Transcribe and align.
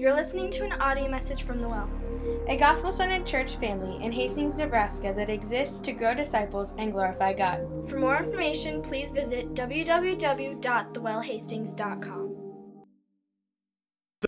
You're 0.00 0.14
listening 0.14 0.48
to 0.52 0.64
an 0.64 0.72
audio 0.80 1.10
message 1.10 1.42
from 1.42 1.60
The 1.60 1.68
Well, 1.68 1.90
a 2.48 2.56
gospel 2.56 2.90
centered 2.90 3.26
church 3.26 3.56
family 3.56 4.02
in 4.02 4.10
Hastings, 4.10 4.54
Nebraska 4.54 5.12
that 5.14 5.28
exists 5.28 5.78
to 5.80 5.92
grow 5.92 6.14
disciples 6.14 6.72
and 6.78 6.90
glorify 6.90 7.34
God. 7.34 7.66
For 7.86 7.98
more 7.98 8.16
information, 8.16 8.80
please 8.80 9.12
visit 9.12 9.52
www.thewellhastings.com. 9.52 12.36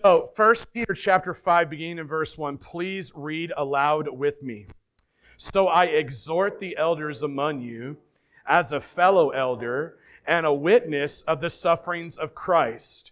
So, 0.03 0.29
1 0.35 0.55
Peter 0.71 0.93
chapter 0.93 1.33
5, 1.33 1.71
beginning 1.71 1.97
in 1.97 2.05
verse 2.05 2.37
1, 2.37 2.59
please 2.59 3.11
read 3.15 3.51
aloud 3.57 4.07
with 4.09 4.43
me. 4.43 4.67
So 5.37 5.69
I 5.69 5.85
exhort 5.85 6.59
the 6.59 6.77
elders 6.77 7.23
among 7.23 7.61
you 7.61 7.97
as 8.45 8.71
a 8.71 8.79
fellow 8.79 9.31
elder 9.31 9.97
and 10.27 10.45
a 10.45 10.53
witness 10.53 11.23
of 11.23 11.41
the 11.41 11.49
sufferings 11.49 12.19
of 12.19 12.35
Christ, 12.35 13.11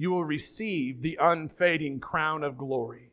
you 0.00 0.10
will 0.10 0.24
receive 0.24 1.02
the 1.02 1.18
unfading 1.20 2.00
crown 2.00 2.42
of 2.42 2.56
glory. 2.56 3.10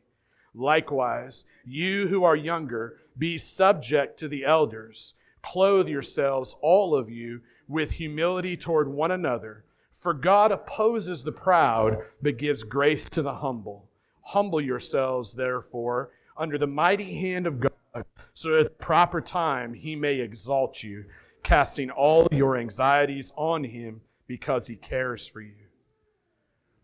Likewise, 0.54 1.44
you 1.66 2.08
who 2.08 2.24
are 2.24 2.34
younger, 2.34 2.96
be 3.18 3.36
subject 3.36 4.18
to 4.18 4.26
the 4.26 4.42
elders. 4.42 5.12
Clothe 5.42 5.86
yourselves, 5.86 6.56
all 6.62 6.94
of 6.94 7.10
you, 7.10 7.42
with 7.68 7.90
humility 7.90 8.56
toward 8.56 8.88
one 8.88 9.10
another. 9.10 9.64
For 9.92 10.14
God 10.14 10.50
opposes 10.50 11.22
the 11.22 11.30
proud, 11.30 11.98
but 12.22 12.38
gives 12.38 12.62
grace 12.62 13.06
to 13.10 13.20
the 13.20 13.34
humble. 13.34 13.90
Humble 14.22 14.62
yourselves, 14.62 15.34
therefore, 15.34 16.08
under 16.38 16.56
the 16.56 16.66
mighty 16.66 17.20
hand 17.20 17.46
of 17.46 17.60
God, 17.60 18.06
so 18.32 18.60
at 18.60 18.64
the 18.64 18.70
proper 18.70 19.20
time 19.20 19.74
he 19.74 19.94
may 19.94 20.20
exalt 20.20 20.82
you, 20.82 21.04
casting 21.42 21.90
all 21.90 22.28
your 22.32 22.56
anxieties 22.56 23.30
on 23.36 23.62
him 23.64 24.00
because 24.26 24.66
he 24.66 24.76
cares 24.76 25.26
for 25.26 25.42
you. 25.42 25.67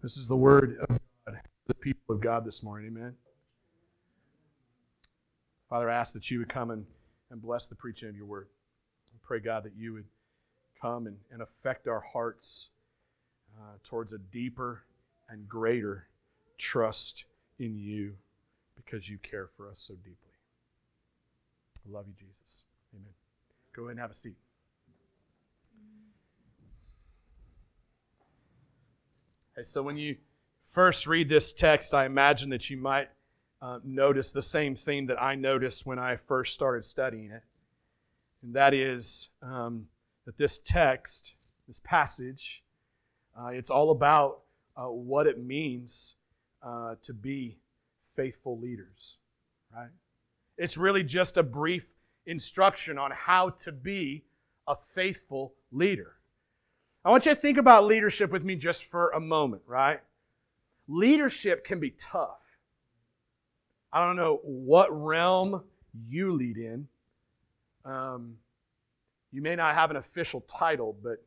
This 0.04 0.18
is 0.18 0.28
the 0.28 0.36
word 0.36 0.76
of 0.82 0.98
God, 1.26 1.40
the 1.66 1.72
people 1.72 2.14
of 2.14 2.20
God 2.20 2.44
this 2.44 2.62
morning. 2.62 2.88
Amen. 2.94 3.14
Father, 5.70 5.88
I 5.88 5.96
ask 5.96 6.12
that 6.12 6.30
you 6.30 6.40
would 6.40 6.50
come 6.50 6.70
and, 6.70 6.84
and 7.30 7.40
bless 7.40 7.68
the 7.68 7.74
preaching 7.74 8.10
of 8.10 8.14
your 8.14 8.26
word. 8.26 8.48
I 9.08 9.16
pray, 9.22 9.40
God, 9.40 9.64
that 9.64 9.72
you 9.74 9.94
would 9.94 10.04
come 10.78 11.06
and, 11.06 11.16
and 11.32 11.40
affect 11.40 11.88
our 11.88 12.00
hearts 12.00 12.68
uh, 13.56 13.78
towards 13.82 14.12
a 14.12 14.18
deeper 14.18 14.82
and 15.30 15.48
greater 15.48 16.08
trust 16.58 17.24
in 17.58 17.78
you 17.78 18.12
because 18.76 19.08
you 19.08 19.16
care 19.16 19.48
for 19.56 19.70
us 19.70 19.82
so 19.88 19.94
deeply. 19.94 20.34
I 21.78 21.90
love 21.90 22.04
you, 22.08 22.14
Jesus. 22.14 22.60
Amen. 22.94 23.14
Go 23.74 23.84
ahead 23.84 23.92
and 23.92 24.00
have 24.00 24.10
a 24.10 24.14
seat. 24.14 24.36
Okay, 29.56 29.62
so 29.62 29.82
when 29.84 29.96
you 29.96 30.16
first 30.62 31.06
read 31.06 31.28
this 31.28 31.52
text, 31.52 31.94
I 31.94 32.06
imagine 32.06 32.50
that 32.50 32.70
you 32.70 32.76
might 32.76 33.08
uh, 33.62 33.78
notice 33.84 34.32
the 34.32 34.42
same 34.42 34.74
thing 34.74 35.06
that 35.06 35.22
I 35.22 35.36
noticed 35.36 35.86
when 35.86 35.96
I 35.96 36.16
first 36.16 36.52
started 36.52 36.84
studying 36.84 37.30
it. 37.30 37.42
And 38.42 38.54
that 38.54 38.74
is 38.74 39.28
um, 39.42 39.86
that 40.26 40.36
this 40.38 40.58
text, 40.58 41.34
this 41.68 41.80
passage, 41.84 42.64
uh, 43.38 43.48
it's 43.48 43.70
all 43.70 43.92
about 43.92 44.40
uh, 44.76 44.86
what 44.86 45.28
it 45.28 45.38
means 45.38 46.16
uh, 46.60 46.96
to 47.04 47.12
be 47.12 47.58
faithful 48.16 48.58
leaders, 48.58 49.18
right? 49.72 49.90
It's 50.58 50.76
really 50.76 51.04
just 51.04 51.36
a 51.36 51.44
brief 51.44 51.94
instruction 52.26 52.98
on 52.98 53.12
how 53.12 53.50
to 53.50 53.70
be 53.70 54.24
a 54.66 54.74
faithful 54.94 55.54
leader. 55.70 56.16
I 57.04 57.10
want 57.10 57.26
you 57.26 57.34
to 57.34 57.40
think 57.40 57.58
about 57.58 57.84
leadership 57.84 58.30
with 58.30 58.44
me 58.44 58.56
just 58.56 58.84
for 58.84 59.10
a 59.10 59.20
moment, 59.20 59.62
right? 59.66 60.00
Leadership 60.88 61.64
can 61.64 61.78
be 61.78 61.90
tough. 61.90 62.40
I 63.92 64.04
don't 64.04 64.16
know 64.16 64.40
what 64.42 64.88
realm 64.90 65.62
you 66.08 66.32
lead 66.32 66.56
in. 66.56 66.88
Um, 67.84 68.36
you 69.32 69.42
may 69.42 69.54
not 69.54 69.74
have 69.74 69.90
an 69.90 69.96
official 69.96 70.40
title, 70.42 70.96
but 71.02 71.22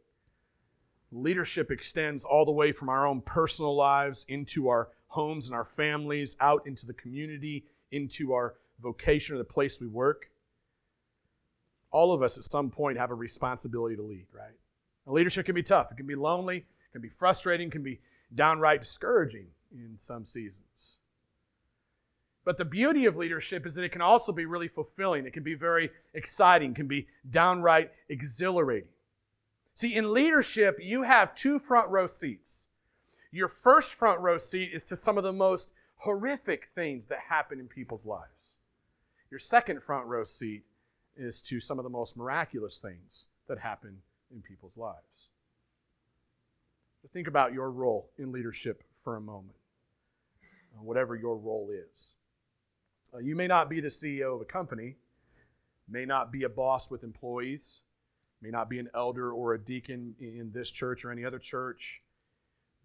leadership 1.12 1.70
extends 1.70 2.26
all 2.26 2.44
the 2.44 2.52
way 2.52 2.72
from 2.72 2.90
our 2.90 3.06
own 3.06 3.22
personal 3.22 3.76
lives 3.76 4.26
into 4.28 4.70
our 4.70 4.90
homes 5.08 5.48
and 5.48 5.56
our 5.56 5.66
families, 5.66 6.36
out 6.40 6.66
into 6.66 6.88
the 6.88 6.94
community, 6.94 7.66
into 7.92 8.34
our 8.34 8.56
vocation 8.82 9.36
or 9.36 9.38
the 9.38 9.44
place 9.44 9.80
we 9.80 9.88
work. 9.88 10.30
All 11.92 12.14
of 12.14 12.24
us 12.24 12.38
at 12.38 12.52
some 12.52 12.70
point 12.70 12.98
have 12.98 13.12
a 13.12 13.16
responsibility 13.16 13.96
to 13.96 14.02
lead, 14.04 14.26
right? 14.34 14.56
Leadership 15.14 15.46
can 15.46 15.56
be 15.56 15.64
tough. 15.64 15.92
It 15.92 15.98
can 15.98 16.08
be 16.08 16.16
lonely, 16.16 16.58
it 16.58 16.92
can 16.92 17.02
be 17.02 17.10
frustrating, 17.10 17.68
it 17.68 17.72
can 17.72 17.84
be 17.84 18.00
downright 18.34 18.82
discouraging 18.82 19.48
in 19.72 19.96
some 19.98 20.26
seasons. 20.26 20.98
But 22.44 22.58
the 22.58 22.66
beauty 22.66 23.06
of 23.06 23.18
leadership 23.18 23.66
is 23.66 23.76
that 23.76 23.84
it 23.84 23.92
can 23.92 24.02
also 24.02 24.32
be 24.32 24.46
really 24.46 24.70
fulfilling. 24.70 25.26
It 25.26 25.34
can 25.34 25.44
be 25.44 25.54
very 25.54 25.92
exciting, 26.14 26.74
can 26.74 26.88
be 26.88 27.08
downright 27.30 27.92
exhilarating. 28.08 28.88
See, 29.76 29.94
in 29.94 30.14
leadership, 30.14 30.78
you 30.82 31.04
have 31.04 31.36
two 31.36 31.60
front 31.60 31.90
row 31.90 32.08
seats. 32.08 32.68
Your 33.32 33.50
first 33.50 33.94
front 33.94 34.22
row 34.22 34.38
seat 34.38 34.72
is 34.74 34.86
to 34.86 34.96
some 34.96 35.18
of 35.18 35.26
the 35.26 35.34
most 35.34 35.68
horrific 35.98 36.70
things 36.74 37.08
that 37.08 37.20
happen 37.30 37.60
in 37.60 37.68
people's 37.68 38.06
lives. 38.06 38.56
Your 39.30 39.40
second 39.40 39.84
front 39.84 40.06
row 40.06 40.24
seat 40.24 40.64
is 41.18 41.42
to 41.42 41.60
some 41.60 41.80
of 41.80 41.84
the 41.84 41.90
most 41.90 42.16
miraculous 42.16 42.80
things 42.80 43.28
that 43.48 43.60
happen 43.60 43.98
in 44.32 44.42
people's 44.42 44.78
lives. 44.78 45.30
So 47.02 47.10
think 47.14 47.28
about 47.28 47.54
your 47.54 47.72
role 47.72 48.10
in 48.18 48.32
leadership 48.32 48.84
for 49.04 49.16
a 49.16 49.22
moment, 49.22 49.56
uh, 50.76 50.84
whatever 50.84 51.16
your 51.16 51.38
role 51.38 51.70
is. 51.72 52.14
Uh, 53.14 53.20
you 53.20 53.36
may 53.36 53.48
not 53.48 53.70
be 53.70 53.80
the 53.80 53.88
CEO 53.88 54.36
of 54.36 54.42
a 54.42 54.46
company, 54.46 54.96
may 55.88 56.06
not 56.06 56.32
be 56.32 56.44
a 56.44 56.50
boss 56.50 56.92
with 56.92 57.04
employees, 57.04 57.82
may 58.42 58.50
not 58.50 58.70
be 58.70 58.80
an 58.80 58.90
elder 58.94 59.32
or 59.32 59.54
a 59.54 59.60
deacon 59.60 60.14
in 60.20 60.52
this 60.54 60.70
church 60.70 61.06
or 61.06 61.12
any 61.12 61.24
other 61.24 61.40
church. 61.40 62.02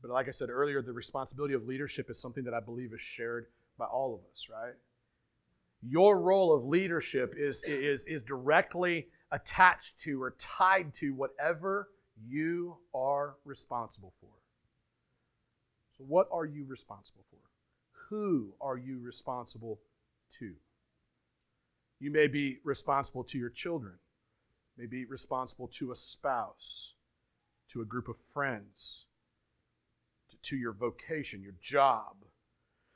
But 0.01 0.11
like 0.11 0.29
I 0.29 0.31
said 0.31 0.51
earlier, 0.51 0.83
the 0.83 0.93
responsibility 0.93 1.55
of 1.55 1.67
leadership 1.67 2.11
is 2.11 2.21
something 2.21 2.45
that 2.45 2.55
I 2.55 2.61
believe 2.61 2.93
is 2.93 3.01
shared 3.01 3.47
by 3.79 3.87
all 3.87 4.15
of 4.15 4.21
us, 4.33 4.49
right? 4.51 4.75
Your 5.83 6.21
role 6.21 6.55
of 6.55 6.65
leadership 6.65 7.35
is, 7.37 7.63
is, 7.65 8.07
is 8.07 8.23
directly 8.23 9.09
attached 9.33 9.99
to 10.03 10.23
or 10.23 10.35
tied 10.39 10.95
to 10.95 11.15
whatever 11.15 11.89
you 12.29 12.77
are 12.95 13.35
responsible 13.45 14.13
for. 14.21 14.29
So, 15.97 16.05
what 16.07 16.29
are 16.31 16.45
you 16.45 16.65
responsible 16.67 17.25
for? 17.31 17.39
Who 18.11 18.53
are 18.61 18.77
you 18.77 19.01
responsible 19.01 19.81
to? 20.39 20.53
You 21.99 22.11
may 22.11 22.27
be 22.27 22.59
responsible 22.65 23.25
to 23.25 23.39
your 23.39 23.49
children, 23.49 23.95
may 24.77 24.87
be 24.87 25.05
responsible 25.05 25.69
to 25.69 25.93
a 25.93 25.97
spouse, 25.97 26.95
to 27.71 27.81
a 27.81 27.85
group 27.87 28.09
of 28.09 28.17
friends, 28.35 29.07
to, 30.31 30.37
to 30.43 30.57
your 30.57 30.73
vocation, 30.73 31.43
your 31.43 31.55
job. 31.61 32.17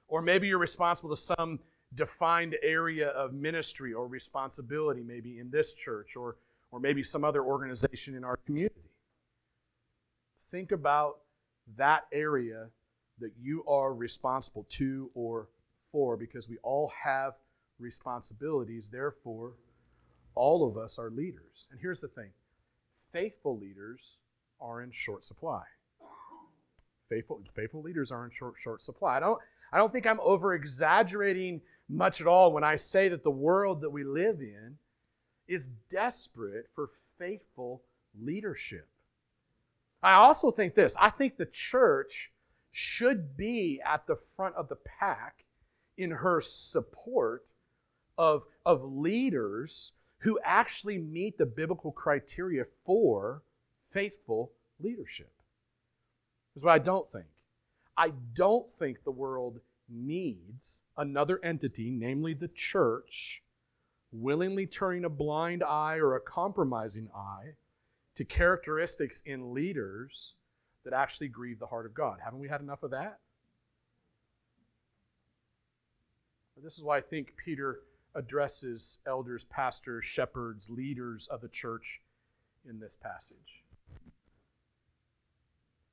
Or 0.08 0.22
maybe 0.22 0.48
you're 0.48 0.58
responsible 0.58 1.10
to 1.10 1.16
some 1.16 1.60
defined 1.96 2.56
area 2.62 3.08
of 3.08 3.32
ministry 3.32 3.92
or 3.92 4.06
responsibility, 4.06 5.02
maybe 5.02 5.38
in 5.38 5.50
this 5.50 5.72
church 5.72 6.16
or, 6.16 6.36
or 6.70 6.78
maybe 6.78 7.02
some 7.02 7.24
other 7.24 7.42
organization 7.42 8.14
in 8.14 8.24
our 8.24 8.36
community. 8.36 8.74
Think 10.50 10.72
about 10.72 11.18
that 11.76 12.04
area 12.12 12.68
that 13.18 13.32
you 13.40 13.64
are 13.66 13.94
responsible 13.94 14.66
to 14.70 15.10
or 15.14 15.48
for 15.90 16.16
because 16.16 16.48
we 16.48 16.58
all 16.62 16.92
have 17.02 17.32
responsibilities. 17.78 18.88
Therefore, 18.90 19.54
all 20.34 20.68
of 20.68 20.76
us 20.76 20.98
are 20.98 21.10
leaders. 21.10 21.68
And 21.70 21.80
here's 21.80 22.00
the 22.00 22.08
thing 22.08 22.30
faithful 23.12 23.58
leaders 23.58 24.20
are 24.60 24.82
in 24.82 24.90
short 24.92 25.24
supply. 25.24 25.62
Faithful, 27.08 27.40
faithful 27.54 27.82
leaders 27.82 28.10
are 28.10 28.24
in 28.24 28.30
short, 28.30 28.54
short 28.58 28.82
supply. 28.82 29.16
I 29.16 29.20
don't, 29.20 29.38
I 29.72 29.78
don't 29.78 29.92
think 29.92 30.06
I'm 30.06 30.20
over 30.20 30.54
exaggerating 30.54 31.60
much 31.88 32.20
at 32.20 32.26
all 32.26 32.52
when 32.52 32.64
I 32.64 32.76
say 32.76 33.08
that 33.08 33.22
the 33.22 33.30
world 33.30 33.80
that 33.82 33.90
we 33.90 34.04
live 34.04 34.40
in 34.40 34.76
is 35.46 35.68
desperate 35.90 36.66
for 36.74 36.90
faithful 37.18 37.82
leadership. 38.20 38.88
I 40.02 40.14
also 40.14 40.50
think 40.50 40.74
this 40.74 40.96
I 41.00 41.10
think 41.10 41.36
the 41.36 41.46
church 41.46 42.32
should 42.70 43.36
be 43.36 43.80
at 43.84 44.06
the 44.06 44.16
front 44.16 44.54
of 44.56 44.68
the 44.68 44.76
pack 44.76 45.46
in 45.96 46.10
her 46.10 46.40
support 46.40 47.50
of, 48.18 48.44
of 48.64 48.84
leaders 48.84 49.92
who 50.18 50.38
actually 50.44 50.98
meet 50.98 51.38
the 51.38 51.46
biblical 51.46 51.92
criteria 51.92 52.64
for 52.84 53.42
faithful 53.90 54.52
leadership. 54.78 55.32
Is 56.54 56.64
what 56.64 56.72
I 56.72 56.78
don't 56.78 57.10
think. 57.10 57.26
I 57.96 58.12
don't 58.34 58.70
think 58.70 59.04
the 59.04 59.10
world 59.10 59.60
needs 59.88 60.82
another 60.96 61.40
entity, 61.44 61.90
namely 61.90 62.34
the 62.34 62.48
church, 62.48 63.42
willingly 64.12 64.66
turning 64.66 65.04
a 65.04 65.10
blind 65.10 65.62
eye 65.62 65.96
or 65.96 66.14
a 66.14 66.20
compromising 66.20 67.08
eye 67.14 67.54
to 68.16 68.24
characteristics 68.24 69.22
in 69.26 69.54
leaders 69.54 70.34
that 70.84 70.94
actually 70.94 71.28
grieve 71.28 71.58
the 71.58 71.66
heart 71.66 71.86
of 71.86 71.94
God. 71.94 72.18
Haven't 72.24 72.40
we 72.40 72.48
had 72.48 72.60
enough 72.60 72.82
of 72.82 72.90
that? 72.92 73.18
This 76.62 76.78
is 76.78 76.84
why 76.84 76.96
I 76.96 77.00
think 77.02 77.34
Peter 77.36 77.80
addresses 78.14 78.98
elders, 79.06 79.44
pastors, 79.44 80.04
shepherds, 80.06 80.70
leaders 80.70 81.28
of 81.30 81.42
the 81.42 81.48
church 81.48 82.00
in 82.68 82.80
this 82.80 82.96
passage. 82.96 83.62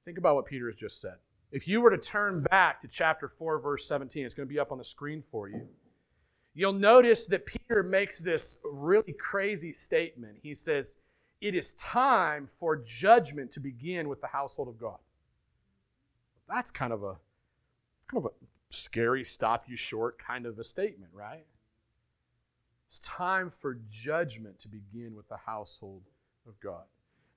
Think 0.05 0.17
about 0.17 0.35
what 0.35 0.45
Peter 0.45 0.67
has 0.67 0.75
just 0.75 1.01
said. 1.01 1.17
If 1.53 1.67
you 1.67 1.81
were 1.81 1.91
to 1.91 2.00
turn 2.00 2.41
back 2.41 2.81
to 2.81 2.88
chapter 2.88 3.29
4, 3.29 3.59
verse 3.59 3.88
17, 3.88 4.25
it's 4.25 4.33
going 4.33 4.50
to 4.50 4.53
be 4.53 4.59
up 4.59 4.71
on 4.71 4.79
the 4.79 4.83
screen 4.83 5.23
for 5.31 5.47
you. 5.47 5.61
You'll 6.55 6.73
notice 6.73 7.27
that 7.27 7.45
Peter 7.45 7.83
makes 7.83 8.19
this 8.19 8.57
really 8.63 9.13
crazy 9.13 9.71
statement. 9.71 10.38
He 10.41 10.55
says, 10.55 10.97
It 11.41 11.53
is 11.53 11.73
time 11.75 12.50
for 12.59 12.77
judgment 12.77 13.51
to 13.51 13.59
begin 13.59 14.09
with 14.09 14.19
the 14.19 14.27
household 14.27 14.67
of 14.67 14.79
God. 14.79 14.97
That's 16.50 16.71
kind 16.71 16.91
of 16.91 17.03
a 17.03 17.17
kind 18.09 18.25
of 18.25 18.25
a 18.25 18.73
scary, 18.73 19.23
stop 19.23 19.65
you 19.67 19.77
short 19.77 20.17
kind 20.17 20.47
of 20.47 20.57
a 20.57 20.63
statement, 20.63 21.11
right? 21.13 21.45
It's 22.88 22.97
time 23.00 23.51
for 23.51 23.77
judgment 23.91 24.59
to 24.61 24.67
begin 24.67 25.15
with 25.15 25.29
the 25.29 25.38
household 25.38 26.01
of 26.47 26.59
God. 26.59 26.83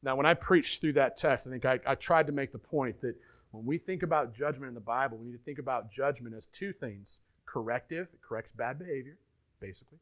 Now, 0.02 0.16
when 0.16 0.26
I 0.26 0.32
preached 0.32 0.80
through 0.80 0.94
that 0.94 1.18
text, 1.18 1.46
I 1.46 1.50
think 1.50 1.66
I, 1.66 1.80
I 1.86 1.94
tried 1.94 2.26
to 2.28 2.32
make 2.32 2.52
the 2.52 2.58
point 2.58 3.00
that 3.02 3.14
when 3.56 3.66
we 3.66 3.78
think 3.78 4.02
about 4.02 4.34
judgment 4.34 4.68
in 4.68 4.74
the 4.74 4.80
Bible, 4.80 5.18
we 5.18 5.26
need 5.26 5.38
to 5.38 5.44
think 5.44 5.58
about 5.58 5.90
judgment 5.90 6.34
as 6.34 6.46
two 6.46 6.72
things 6.72 7.20
corrective, 7.46 8.08
it 8.12 8.20
corrects 8.20 8.52
bad 8.52 8.78
behavior, 8.78 9.16
basically, 9.60 9.98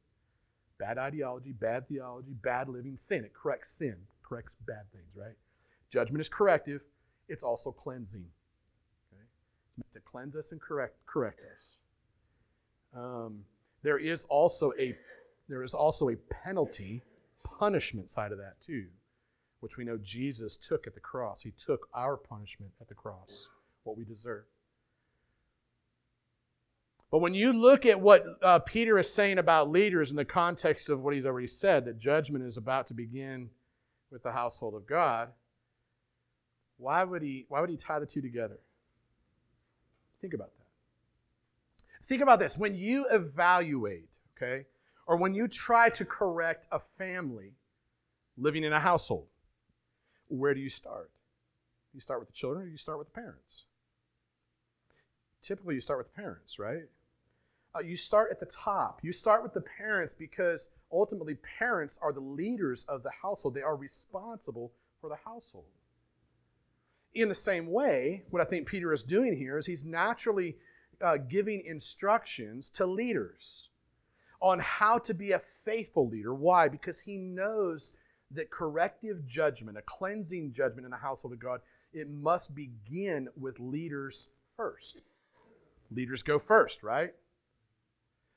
bad 0.79 0.99
ideology, 0.99 1.53
bad 1.53 1.89
theology, 1.89 2.33
bad 2.43 2.69
living, 2.69 2.97
sin. 2.97 3.25
It 3.25 3.33
corrects 3.33 3.71
sin, 3.71 3.97
corrects 4.23 4.53
bad 4.67 4.91
things, 4.93 5.07
right? 5.15 5.37
Judgment 5.91 6.21
is 6.21 6.29
corrective, 6.29 6.81
it's 7.29 7.45
also 7.45 7.71
cleansing. 7.71 8.25
Okay? 9.13 9.23
It's 9.23 9.79
meant 9.79 9.93
to 9.95 10.01
cleanse 10.01 10.35
us 10.35 10.51
and 10.51 10.61
correct, 10.61 10.97
correct 11.07 11.41
us. 11.53 11.77
Um, 12.97 13.45
there 13.83 13.99
is 13.99 14.25
also 14.25 14.73
a 14.79 14.97
there 15.49 15.63
is 15.63 15.75
also 15.75 16.09
a 16.09 16.17
penalty, 16.17 17.03
punishment 17.45 18.11
side 18.11 18.33
of 18.33 18.39
that 18.39 18.61
too, 18.65 18.87
which 19.65 19.79
we 19.79 19.85
know 19.85 19.97
Jesus 19.97 20.57
took 20.57 20.87
at 20.87 20.93
the 20.93 21.01
cross. 21.01 21.41
He 21.41 21.53
took 21.53 21.89
our 21.95 22.19
punishment 22.19 22.71
at 22.83 22.87
the 22.87 22.95
cross, 22.95 23.49
what 23.85 23.97
we 23.97 24.05
deserve. 24.05 24.45
But 27.11 27.21
when 27.21 27.33
you 27.33 27.51
look 27.51 27.87
at 27.87 27.99
what 27.99 28.27
uh, 28.43 28.59
Peter 28.59 28.99
is 28.99 29.11
saying 29.11 29.39
about 29.39 29.71
leaders 29.71 30.11
in 30.11 30.17
the 30.17 30.25
context 30.27 30.91
of 30.91 31.01
what 31.01 31.15
he's 31.15 31.25
already 31.25 31.47
said, 31.47 31.87
that 31.87 31.99
judgment 31.99 32.45
is 32.45 32.59
about 32.59 32.89
to 32.89 32.95
begin 32.95 33.49
with 34.11 34.23
the 34.23 34.33
household 34.33 34.75
of 34.75 34.87
God, 34.87 35.31
why 36.77 37.03
would 37.03 37.23
he, 37.23 37.47
why 37.49 37.63
would 37.63 37.71
he 37.71 37.79
tie 37.79 37.99
the 37.99 38.05
two 38.05 38.21
together? 38.21 38.59
Think 40.21 40.35
about 40.35 40.51
that. 40.59 42.05
Think 42.07 42.21
about 42.21 42.39
this. 42.39 42.59
When 42.59 42.75
you 42.75 43.07
evaluate, 43.11 44.11
okay, 44.37 44.67
or 45.07 45.17
when 45.17 45.33
you 45.33 45.49
try 45.49 45.89
to 45.89 46.05
correct 46.05 46.67
a 46.71 46.81
family 46.99 47.55
living 48.37 48.63
in 48.63 48.75
a 48.75 48.81
household, 48.81 49.29
where 50.29 50.55
do 50.55 50.61
you 50.61 50.71
start? 50.71 51.11
You 51.93 52.01
start 52.01 52.21
with 52.21 52.29
the 52.29 52.35
children 52.35 52.67
or 52.67 52.69
you 52.69 52.77
start 52.77 52.99
with 52.99 53.09
the 53.09 53.21
parents? 53.21 53.65
Typically, 55.43 55.75
you 55.75 55.81
start 55.81 55.99
with 55.99 56.09
the 56.15 56.21
parents, 56.21 56.59
right? 56.59 56.85
Uh, 57.77 57.81
you 57.81 57.97
start 57.97 58.31
at 58.31 58.41
the 58.41 58.47
top. 58.47 59.01
You 59.03 59.13
start 59.13 59.43
with 59.43 59.53
the 59.53 59.61
parents 59.61 60.15
because 60.15 60.71
ultimately, 60.93 61.37
parents 61.59 61.99
are 62.01 62.13
the 62.13 62.21
leaders 62.21 62.85
of 62.85 63.03
the 63.03 63.11
household, 63.23 63.55
they 63.55 63.63
are 63.63 63.77
responsible 63.77 64.73
for 65.01 65.09
the 65.11 65.17
household. 65.17 65.67
In 67.15 67.29
the 67.29 67.35
same 67.35 67.71
way, 67.71 68.25
what 68.31 68.43
I 68.43 68.45
think 68.45 68.67
Peter 68.67 68.93
is 68.93 69.03
doing 69.03 69.37
here 69.37 69.59
is 69.59 69.67
he's 69.67 69.85
naturally 69.85 70.57
uh, 71.01 71.17
giving 71.17 71.63
instructions 71.65 72.69
to 72.71 72.87
leaders 72.87 73.69
on 74.41 74.59
how 74.59 74.99
to 74.99 75.15
be 75.15 75.33
a 75.33 75.39
faithful 75.39 76.09
leader. 76.09 76.35
Why? 76.35 76.69
Because 76.69 77.01
he 77.01 77.17
knows 77.17 77.93
that 78.35 78.51
corrective 78.51 79.27
judgment, 79.27 79.79
a 79.79 79.83
cleansing 79.83 80.53
judgment 80.53 80.85
in 80.85 80.91
the 80.91 80.97
household 80.97 81.33
of 81.33 81.39
God, 81.39 81.61
it 81.93 82.11
must 82.11 82.55
begin 82.55 83.29
with 83.37 83.61
leaders 83.61 84.29
first. 84.57 85.01
Leaders 85.91 86.23
go 86.23 86.39
first, 86.39 86.83
right? 86.83 87.15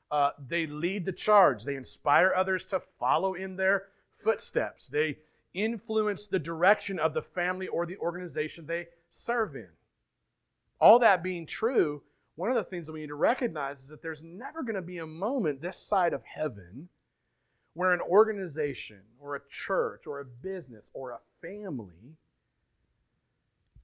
Uh, 0.10 0.32
they 0.48 0.66
lead 0.68 1.06
the 1.06 1.12
charge. 1.12 1.64
They 1.64 1.76
inspire 1.76 2.34
others 2.36 2.66
to 2.66 2.82
follow 3.00 3.34
in 3.34 3.56
their 3.56 3.86
footsteps. 4.16 4.88
They 4.88 5.18
influence 5.54 6.28
the 6.28 6.40
direction 6.40 7.00
of 7.00 7.14
the 7.14 7.22
family 7.22 7.68
or 7.68 7.86
the 7.86 7.98
organization 7.98 8.66
they 8.66 8.88
serve 9.10 9.56
in. 9.56 9.70
All 10.80 11.00
that 11.00 11.24
being 11.24 11.46
true, 11.46 12.04
one 12.36 12.50
of 12.50 12.56
the 12.56 12.64
things 12.64 12.86
that 12.86 12.94
we 12.94 13.02
need 13.02 13.08
to 13.08 13.16
recognize 13.16 13.82
is 13.82 13.90
that 13.90 14.02
there's 14.02 14.22
never 14.22 14.62
going 14.62 14.76
to 14.76 14.82
be 14.82 15.00
a 15.00 15.08
moment 15.08 15.62
this 15.62 15.78
side 15.78 16.14
of 16.14 16.24
heaven 16.24 16.90
where 17.78 17.94
an 17.94 18.02
organization 18.02 19.02
or 19.20 19.36
a 19.36 19.42
church 19.52 20.08
or 20.08 20.20
a 20.20 20.26
business 20.26 20.90
or 20.96 21.12
a 21.12 21.20
family 21.44 22.16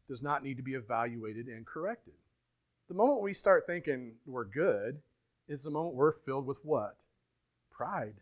does 0.09 0.19
not 0.19 0.43
need 0.43 0.57
to 0.57 0.63
be 0.63 0.73
evaluated 0.73 1.45
and 1.45 1.63
corrected. 1.63 2.15
The 2.87 2.95
moment 2.95 3.21
we 3.21 3.35
start 3.35 3.67
thinking 3.67 4.13
we're 4.25 4.45
good 4.45 4.97
is 5.47 5.61
the 5.61 5.69
moment 5.69 5.93
we're 5.93 6.13
filled 6.25 6.47
with 6.47 6.57
what? 6.63 6.97
Pride. 7.69 8.15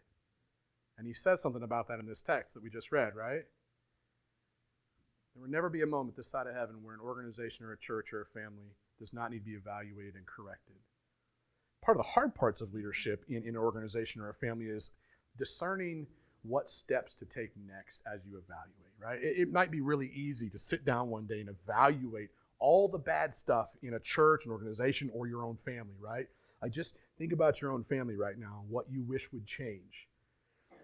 And 0.97 1.07
he 1.07 1.13
says 1.13 1.41
something 1.41 1.63
about 1.63 1.87
that 1.87 1.99
in 1.99 2.05
this 2.05 2.19
text 2.19 2.53
that 2.53 2.63
we 2.63 2.69
just 2.69 2.91
read, 2.91 3.15
right? 3.15 3.45
There 5.33 5.41
will 5.41 5.49
never 5.49 5.69
be 5.69 5.83
a 5.83 5.87
moment 5.87 6.17
this 6.17 6.27
side 6.27 6.47
of 6.47 6.53
heaven 6.53 6.83
where 6.83 6.95
an 6.95 6.99
organization 6.99 7.65
or 7.65 7.71
a 7.71 7.77
church 7.77 8.11
or 8.11 8.23
a 8.23 8.25
family 8.25 8.75
does 8.99 9.13
not 9.13 9.31
need 9.31 9.39
to 9.39 9.45
be 9.45 9.55
evaluated 9.55 10.15
and 10.15 10.25
corrected. 10.25 10.75
Part 11.81 11.97
of 11.97 12.03
the 12.03 12.11
hard 12.11 12.35
parts 12.35 12.59
of 12.59 12.73
leadership 12.73 13.23
in, 13.29 13.43
in 13.43 13.49
an 13.49 13.57
organization 13.57 14.21
or 14.21 14.29
a 14.29 14.33
family 14.33 14.65
is 14.65 14.91
discerning 15.37 16.07
what 16.43 16.69
steps 16.69 17.13
to 17.15 17.25
take 17.25 17.51
next 17.67 18.01
as 18.11 18.21
you 18.25 18.37
evaluate, 18.37 18.93
right? 18.99 19.21
It, 19.21 19.41
it 19.41 19.51
might 19.51 19.71
be 19.71 19.81
really 19.81 20.11
easy 20.13 20.49
to 20.49 20.59
sit 20.59 20.85
down 20.85 21.09
one 21.09 21.25
day 21.25 21.39
and 21.39 21.49
evaluate 21.49 22.29
all 22.59 22.87
the 22.87 22.97
bad 22.97 23.35
stuff 23.35 23.75
in 23.81 23.95
a 23.95 23.99
church, 23.99 24.45
an 24.45 24.51
organization, 24.51 25.09
or 25.13 25.27
your 25.27 25.43
own 25.43 25.57
family, 25.57 25.95
right? 25.99 26.27
I 26.63 26.69
just 26.69 26.95
think 27.17 27.33
about 27.33 27.61
your 27.61 27.71
own 27.71 27.83
family 27.83 28.15
right 28.15 28.37
now, 28.37 28.63
what 28.69 28.85
you 28.89 29.01
wish 29.03 29.31
would 29.31 29.47
change. 29.47 30.07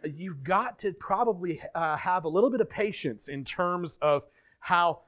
You've 0.04 0.44
got 0.44 0.80
to 0.80 0.94
probably 0.94 1.62
uh, 1.76 1.98
have 1.98 2.26
a 2.26 2.30
little 2.30 2.50
bit 2.50 2.62
of 2.62 2.70
patience 2.70 3.28
in 3.28 3.44
terms 3.44 3.98
of 4.02 4.26
how 4.60 5.02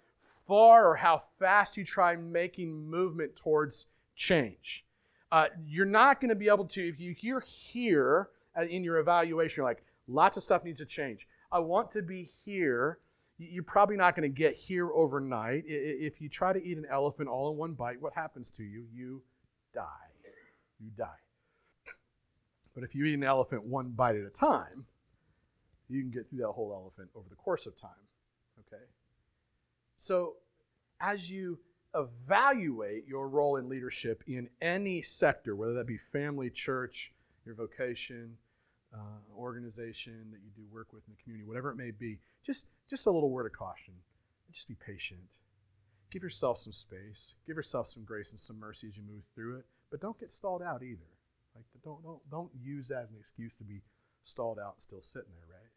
far 0.48 0.88
or 0.88 0.96
how 0.96 1.24
fast 1.40 1.78
you 1.78 1.86
try 1.86 2.16
making 2.16 2.90
movement 2.90 3.36
towards 3.36 3.86
change. 4.16 4.86
Uh, 5.32 5.46
you're 5.64 5.86
not 5.86 6.20
going 6.20 6.30
to 6.30 6.36
be 6.36 6.48
able 6.48 6.66
to, 6.66 6.88
if 6.88 7.00
you 7.00 7.14
hear 7.14 7.40
here 7.40 8.30
in 8.64 8.84
your 8.84 8.98
evaluation, 8.98 9.58
you're 9.58 9.66
like, 9.66 9.84
lots 10.08 10.38
of 10.38 10.44
stuff 10.44 10.64
needs 10.64 10.80
to 10.80 10.86
change. 10.86 11.28
I 11.52 11.60
want 11.60 11.92
to 11.92 12.02
be 12.02 12.30
here. 12.46 13.00
You're 13.38 13.64
probably 13.64 13.96
not 13.96 14.16
going 14.16 14.30
to 14.30 14.36
get 14.36 14.56
here 14.56 14.92
overnight. 14.92 15.64
If 15.66 16.20
you 16.20 16.30
try 16.30 16.54
to 16.54 16.64
eat 16.64 16.78
an 16.78 16.86
elephant 16.92 17.30
all 17.30 17.52
in 17.52 17.58
one 17.58 17.74
bite, 17.74 18.02
what 18.02 18.14
happens 18.14 18.50
to 18.52 18.64
you? 18.64 18.86
You 18.94 19.22
die. 19.74 19.84
You 20.80 20.90
die. 20.98 21.06
But 22.76 22.84
if 22.84 22.96
you 22.96 23.06
eat 23.06 23.14
an 23.14 23.24
elephant 23.24 23.64
one 23.64 23.90
bite 23.90 24.16
at 24.16 24.26
a 24.26 24.30
time, 24.30 24.86
you 25.90 26.02
can 26.02 26.12
get 26.12 26.30
through 26.30 26.40
that 26.40 26.52
whole 26.52 26.72
elephant 26.74 27.10
over 27.16 27.28
the 27.30 27.36
course 27.36 27.66
of 27.66 27.76
time. 27.76 27.92
Okay? 28.60 28.84
So, 29.98 30.36
as 31.02 31.30
you 31.30 31.60
evaluate 31.96 33.08
your 33.08 33.28
role 33.28 33.56
in 33.58 33.68
leadership 33.68 34.24
in 34.28 34.50
any 34.62 35.02
sector, 35.02 35.56
whether 35.56 35.74
that 35.74 35.88
be 35.88 35.98
family, 35.98 36.50
church, 36.50 37.12
your 37.46 37.56
vocation, 37.56 38.38
uh, 38.94 39.38
organization 39.38 40.28
that 40.32 40.40
you 40.44 40.52
do 40.56 40.64
work 40.72 40.94
with 40.94 41.04
in 41.08 41.14
the 41.16 41.22
community, 41.22 41.48
whatever 41.48 41.72
it 41.72 41.76
may 41.76 41.92
be, 41.92 42.20
just, 42.46 42.66
just 42.90 43.06
a 43.06 43.12
little 43.12 43.30
word 43.30 43.46
of 43.46 43.54
caution. 43.54 43.94
Just 44.52 44.68
be 44.68 44.76
patient. 44.76 45.20
Give 46.12 46.24
yourself 46.24 46.58
some 46.58 46.74
space. 46.74 47.36
Give 47.46 47.56
yourself 47.56 47.88
some 47.88 48.04
grace 48.04 48.32
and 48.32 48.40
some 48.40 48.60
mercy 48.60 48.88
as 48.88 48.98
you 48.98 49.04
move 49.04 49.24
through 49.36 49.58
it. 49.58 49.66
But 49.92 50.02
don't 50.02 50.20
get 50.20 50.32
stalled 50.32 50.64
out 50.64 50.82
either. 50.82 51.06
Like 51.56 51.66
don't 51.84 52.02
don't 52.04 52.30
don't 52.32 52.52
use 52.62 52.88
that 52.88 53.04
as 53.04 53.12
an 53.12 53.18
excuse 53.20 53.54
to 53.56 53.64
be 53.64 53.82
stalled 54.24 54.60
out 54.60 54.74
and 54.76 54.82
still 54.82 55.02
sitting 55.02 55.30
there, 55.36 55.56
right? 55.56 55.70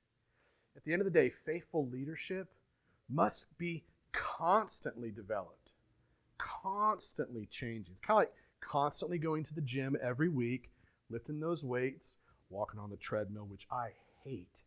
At 0.77 0.85
the 0.85 0.93
end 0.93 1.03
of 1.03 1.07
the 1.07 1.11
day, 1.11 1.31
faithful 1.31 1.87
leadership 1.89 2.49
must 3.09 3.47
be 3.59 3.85
constantly 4.13 5.11
developed, 5.11 5.71
constantly 6.39 7.47
changing. 7.47 7.95
It's 7.95 8.07
kind 8.07 8.17
of 8.17 8.23
like 8.23 8.33
constantly 8.61 9.19
going 9.19 9.45
to 9.45 9.55
the 9.55 9.61
gym 9.61 9.97
every 10.03 10.29
week, 10.29 10.71
lifting 11.11 11.41
those 11.41 11.65
weights, 11.65 12.17
walking 12.53 12.79
on 12.79 12.91
the 12.91 12.97
treadmill, 12.97 13.47
which 13.49 13.67
I 13.71 13.89
hate, 14.25 14.61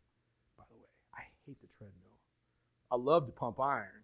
by 0.58 0.64
the 0.70 0.76
way. 0.76 0.90
I 1.14 1.22
hate 1.46 1.62
the 1.62 1.68
treadmill. 1.78 2.18
I 2.92 2.96
love 2.96 3.26
to 3.28 3.32
pump 3.32 3.60
iron. 3.60 4.04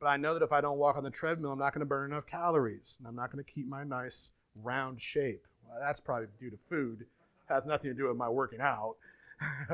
But 0.00 0.06
I 0.06 0.16
know 0.16 0.34
that 0.34 0.44
if 0.44 0.52
I 0.52 0.60
don't 0.60 0.78
walk 0.78 0.96
on 0.96 1.04
the 1.04 1.10
treadmill, 1.10 1.52
I'm 1.52 1.58
not 1.58 1.72
going 1.72 1.80
to 1.80 1.86
burn 1.86 2.12
enough 2.12 2.26
calories, 2.26 2.94
and 2.98 3.08
I'm 3.08 3.16
not 3.16 3.32
going 3.32 3.42
to 3.42 3.50
keep 3.50 3.66
my 3.66 3.84
nice 3.84 4.30
round 4.62 5.00
shape. 5.00 5.46
Well, 5.66 5.78
that's 5.80 6.00
probably 6.00 6.28
due 6.38 6.50
to 6.50 6.58
food. 6.68 7.06
Has 7.48 7.64
nothing 7.64 7.90
to 7.90 7.94
do 7.96 8.08
with 8.08 8.16
my 8.16 8.28
working 8.28 8.60
out. 8.60 8.96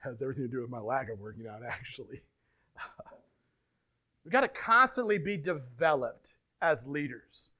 Has 0.00 0.22
everything 0.22 0.44
to 0.44 0.50
do 0.50 0.60
with 0.60 0.70
my 0.70 0.80
lack 0.80 1.08
of 1.10 1.20
working 1.20 1.46
out, 1.46 1.62
actually. 1.68 2.20
We've 4.24 4.32
got 4.32 4.42
to 4.42 4.48
constantly 4.48 5.18
be 5.18 5.36
developed 5.36 6.34
as 6.60 6.86
leaders. 6.86 7.50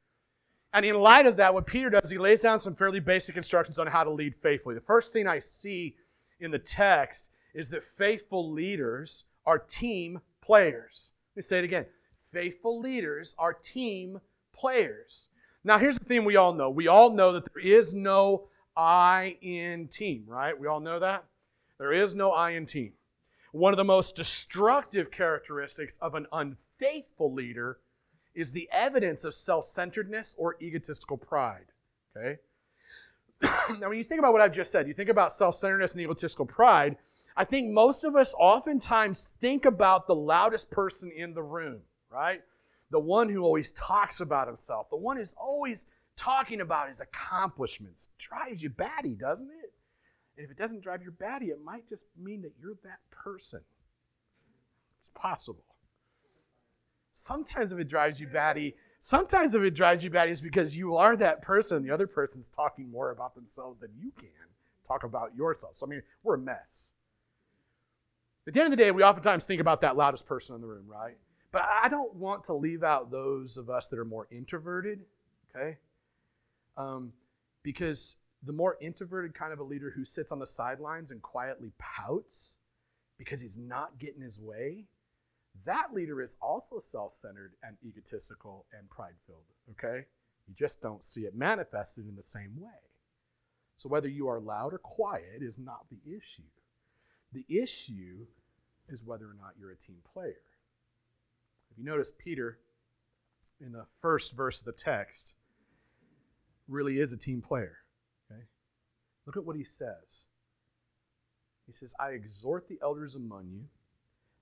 And 0.72 0.86
in 0.86 0.94
light 0.94 1.26
of 1.26 1.36
that, 1.36 1.52
what 1.52 1.66
Peter 1.66 1.90
does, 1.90 2.10
he 2.10 2.18
lays 2.18 2.40
down 2.40 2.58
some 2.58 2.74
fairly 2.74 3.00
basic 3.00 3.36
instructions 3.36 3.78
on 3.78 3.86
how 3.86 4.04
to 4.04 4.10
lead 4.10 4.34
faithfully. 4.34 4.74
The 4.74 4.80
first 4.80 5.12
thing 5.12 5.26
I 5.26 5.38
see 5.38 5.96
in 6.40 6.50
the 6.50 6.58
text 6.58 7.28
is 7.54 7.68
that 7.70 7.84
faithful 7.84 8.50
leaders 8.50 9.24
are 9.44 9.58
team 9.58 10.20
players. 10.40 11.10
Let 11.32 11.36
me 11.36 11.42
say 11.42 11.58
it 11.58 11.64
again. 11.64 11.86
Faithful 12.32 12.80
leaders 12.80 13.36
are 13.38 13.52
team 13.52 14.20
players. 14.54 15.28
Now, 15.64 15.78
here's 15.78 15.98
the 15.98 16.06
thing 16.06 16.24
we 16.24 16.36
all 16.36 16.54
know. 16.54 16.70
We 16.70 16.88
all 16.88 17.10
know 17.10 17.32
that 17.32 17.44
there 17.52 17.62
is 17.62 17.92
no 17.92 18.48
I 18.76 19.36
in 19.42 19.88
team, 19.88 20.24
right? 20.26 20.58
We 20.58 20.66
all 20.66 20.80
know 20.80 20.98
that? 20.98 21.24
There 21.78 21.92
is 21.92 22.14
no 22.14 22.32
I 22.32 22.50
in 22.50 22.64
team. 22.64 22.92
One 23.52 23.72
of 23.72 23.76
the 23.76 23.84
most 23.84 24.16
destructive 24.16 25.10
characteristics 25.10 25.98
of 26.00 26.14
an 26.14 26.26
unfaithful 26.32 27.32
leader 27.32 27.78
is 28.34 28.52
the 28.52 28.68
evidence 28.72 29.24
of 29.24 29.34
self 29.34 29.64
centeredness 29.64 30.34
or 30.38 30.56
egotistical 30.60 31.16
pride. 31.16 31.66
Okay? 32.16 32.38
now, 33.80 33.88
when 33.88 33.98
you 33.98 34.04
think 34.04 34.18
about 34.18 34.32
what 34.32 34.42
I've 34.42 34.52
just 34.52 34.70
said, 34.70 34.86
you 34.86 34.94
think 34.94 35.10
about 35.10 35.32
self 35.32 35.54
centeredness 35.54 35.92
and 35.92 36.00
egotistical 36.00 36.46
pride, 36.46 36.96
I 37.36 37.44
think 37.44 37.70
most 37.70 38.04
of 38.04 38.16
us 38.16 38.34
oftentimes 38.38 39.32
think 39.40 39.64
about 39.64 40.06
the 40.06 40.14
loudest 40.14 40.70
person 40.70 41.10
in 41.10 41.34
the 41.34 41.42
room, 41.42 41.80
right? 42.10 42.42
The 42.90 43.00
one 43.00 43.28
who 43.28 43.42
always 43.42 43.70
talks 43.70 44.20
about 44.20 44.46
himself, 44.46 44.90
the 44.90 44.96
one 44.96 45.16
who's 45.16 45.34
always 45.38 45.86
talking 46.16 46.60
about 46.60 46.88
his 46.88 47.00
accomplishments. 47.00 48.10
Drives 48.18 48.62
you 48.62 48.70
batty, 48.70 49.14
doesn't 49.14 49.50
it? 49.50 49.72
And 50.36 50.44
if 50.44 50.50
it 50.50 50.58
doesn't 50.58 50.82
drive 50.82 51.02
you 51.02 51.10
batty, 51.10 51.46
it 51.46 51.62
might 51.62 51.88
just 51.88 52.04
mean 52.18 52.42
that 52.42 52.52
you're 52.60 52.76
that 52.84 53.00
person. 53.10 53.60
It's 55.00 55.10
possible. 55.14 55.64
Sometimes 57.12 57.72
if 57.72 57.78
it 57.78 57.88
drives 57.88 58.18
you 58.18 58.26
batty, 58.26 58.74
sometimes 59.00 59.54
if 59.54 59.62
it 59.62 59.74
drives 59.74 60.02
you 60.02 60.10
batty, 60.10 60.30
it's 60.30 60.40
because 60.40 60.74
you 60.74 60.96
are 60.96 61.16
that 61.16 61.42
person 61.42 61.82
the 61.82 61.90
other 61.90 62.06
person's 62.06 62.48
talking 62.48 62.90
more 62.90 63.10
about 63.10 63.34
themselves 63.34 63.78
than 63.78 63.90
you 63.98 64.12
can 64.18 64.28
talk 64.86 65.04
about 65.04 65.34
yourself. 65.36 65.76
So, 65.76 65.86
I 65.86 65.88
mean, 65.88 66.02
we're 66.22 66.34
a 66.34 66.38
mess. 66.38 66.92
At 68.46 68.54
the 68.54 68.60
end 68.60 68.72
of 68.72 68.78
the 68.78 68.82
day, 68.82 68.90
we 68.90 69.04
oftentimes 69.04 69.46
think 69.46 69.60
about 69.60 69.80
that 69.82 69.96
loudest 69.96 70.26
person 70.26 70.56
in 70.56 70.60
the 70.60 70.66
room, 70.66 70.86
right? 70.88 71.16
But 71.52 71.62
I 71.82 71.88
don't 71.88 72.14
want 72.14 72.44
to 72.44 72.54
leave 72.54 72.82
out 72.82 73.10
those 73.10 73.56
of 73.56 73.70
us 73.70 73.86
that 73.88 73.98
are 73.98 74.04
more 74.04 74.26
introverted, 74.30 75.00
okay? 75.54 75.76
Um, 76.76 77.12
because 77.62 78.16
the 78.42 78.52
more 78.52 78.76
introverted 78.80 79.34
kind 79.34 79.52
of 79.52 79.60
a 79.60 79.62
leader 79.62 79.92
who 79.94 80.04
sits 80.04 80.32
on 80.32 80.38
the 80.38 80.46
sidelines 80.46 81.10
and 81.10 81.22
quietly 81.22 81.72
pouts 81.78 82.56
because 83.18 83.40
he's 83.40 83.56
not 83.56 83.98
getting 84.00 84.22
his 84.22 84.40
way, 84.40 84.86
that 85.64 85.92
leader 85.92 86.20
is 86.22 86.36
also 86.40 86.78
self 86.78 87.12
centered 87.12 87.52
and 87.62 87.76
egotistical 87.84 88.66
and 88.76 88.88
pride 88.90 89.14
filled, 89.26 89.44
okay? 89.70 90.06
You 90.48 90.54
just 90.58 90.80
don't 90.80 91.04
see 91.04 91.22
it 91.22 91.36
manifested 91.36 92.08
in 92.08 92.16
the 92.16 92.22
same 92.22 92.52
way. 92.58 92.70
So 93.76 93.88
whether 93.88 94.08
you 94.08 94.28
are 94.28 94.40
loud 94.40 94.72
or 94.72 94.78
quiet 94.78 95.40
is 95.40 95.58
not 95.58 95.86
the 95.90 96.00
issue. 96.10 96.42
The 97.32 97.44
issue 97.48 98.26
is 98.88 99.04
whether 99.04 99.24
or 99.24 99.34
not 99.34 99.54
you're 99.58 99.70
a 99.70 99.76
team 99.76 99.98
player. 100.12 100.42
If 101.70 101.78
you 101.78 101.84
notice, 101.84 102.12
Peter, 102.16 102.58
in 103.60 103.72
the 103.72 103.86
first 104.00 104.32
verse 104.32 104.60
of 104.60 104.66
the 104.66 104.72
text, 104.72 105.34
really 106.68 106.98
is 106.98 107.12
a 107.12 107.16
team 107.16 107.40
player. 107.40 107.78
Okay? 108.30 108.42
Look 109.26 109.36
at 109.36 109.44
what 109.44 109.56
he 109.56 109.64
says. 109.64 110.26
He 111.66 111.72
says, 111.72 111.94
I 111.98 112.10
exhort 112.10 112.68
the 112.68 112.78
elders 112.82 113.14
among 113.14 113.48
you 113.48 113.64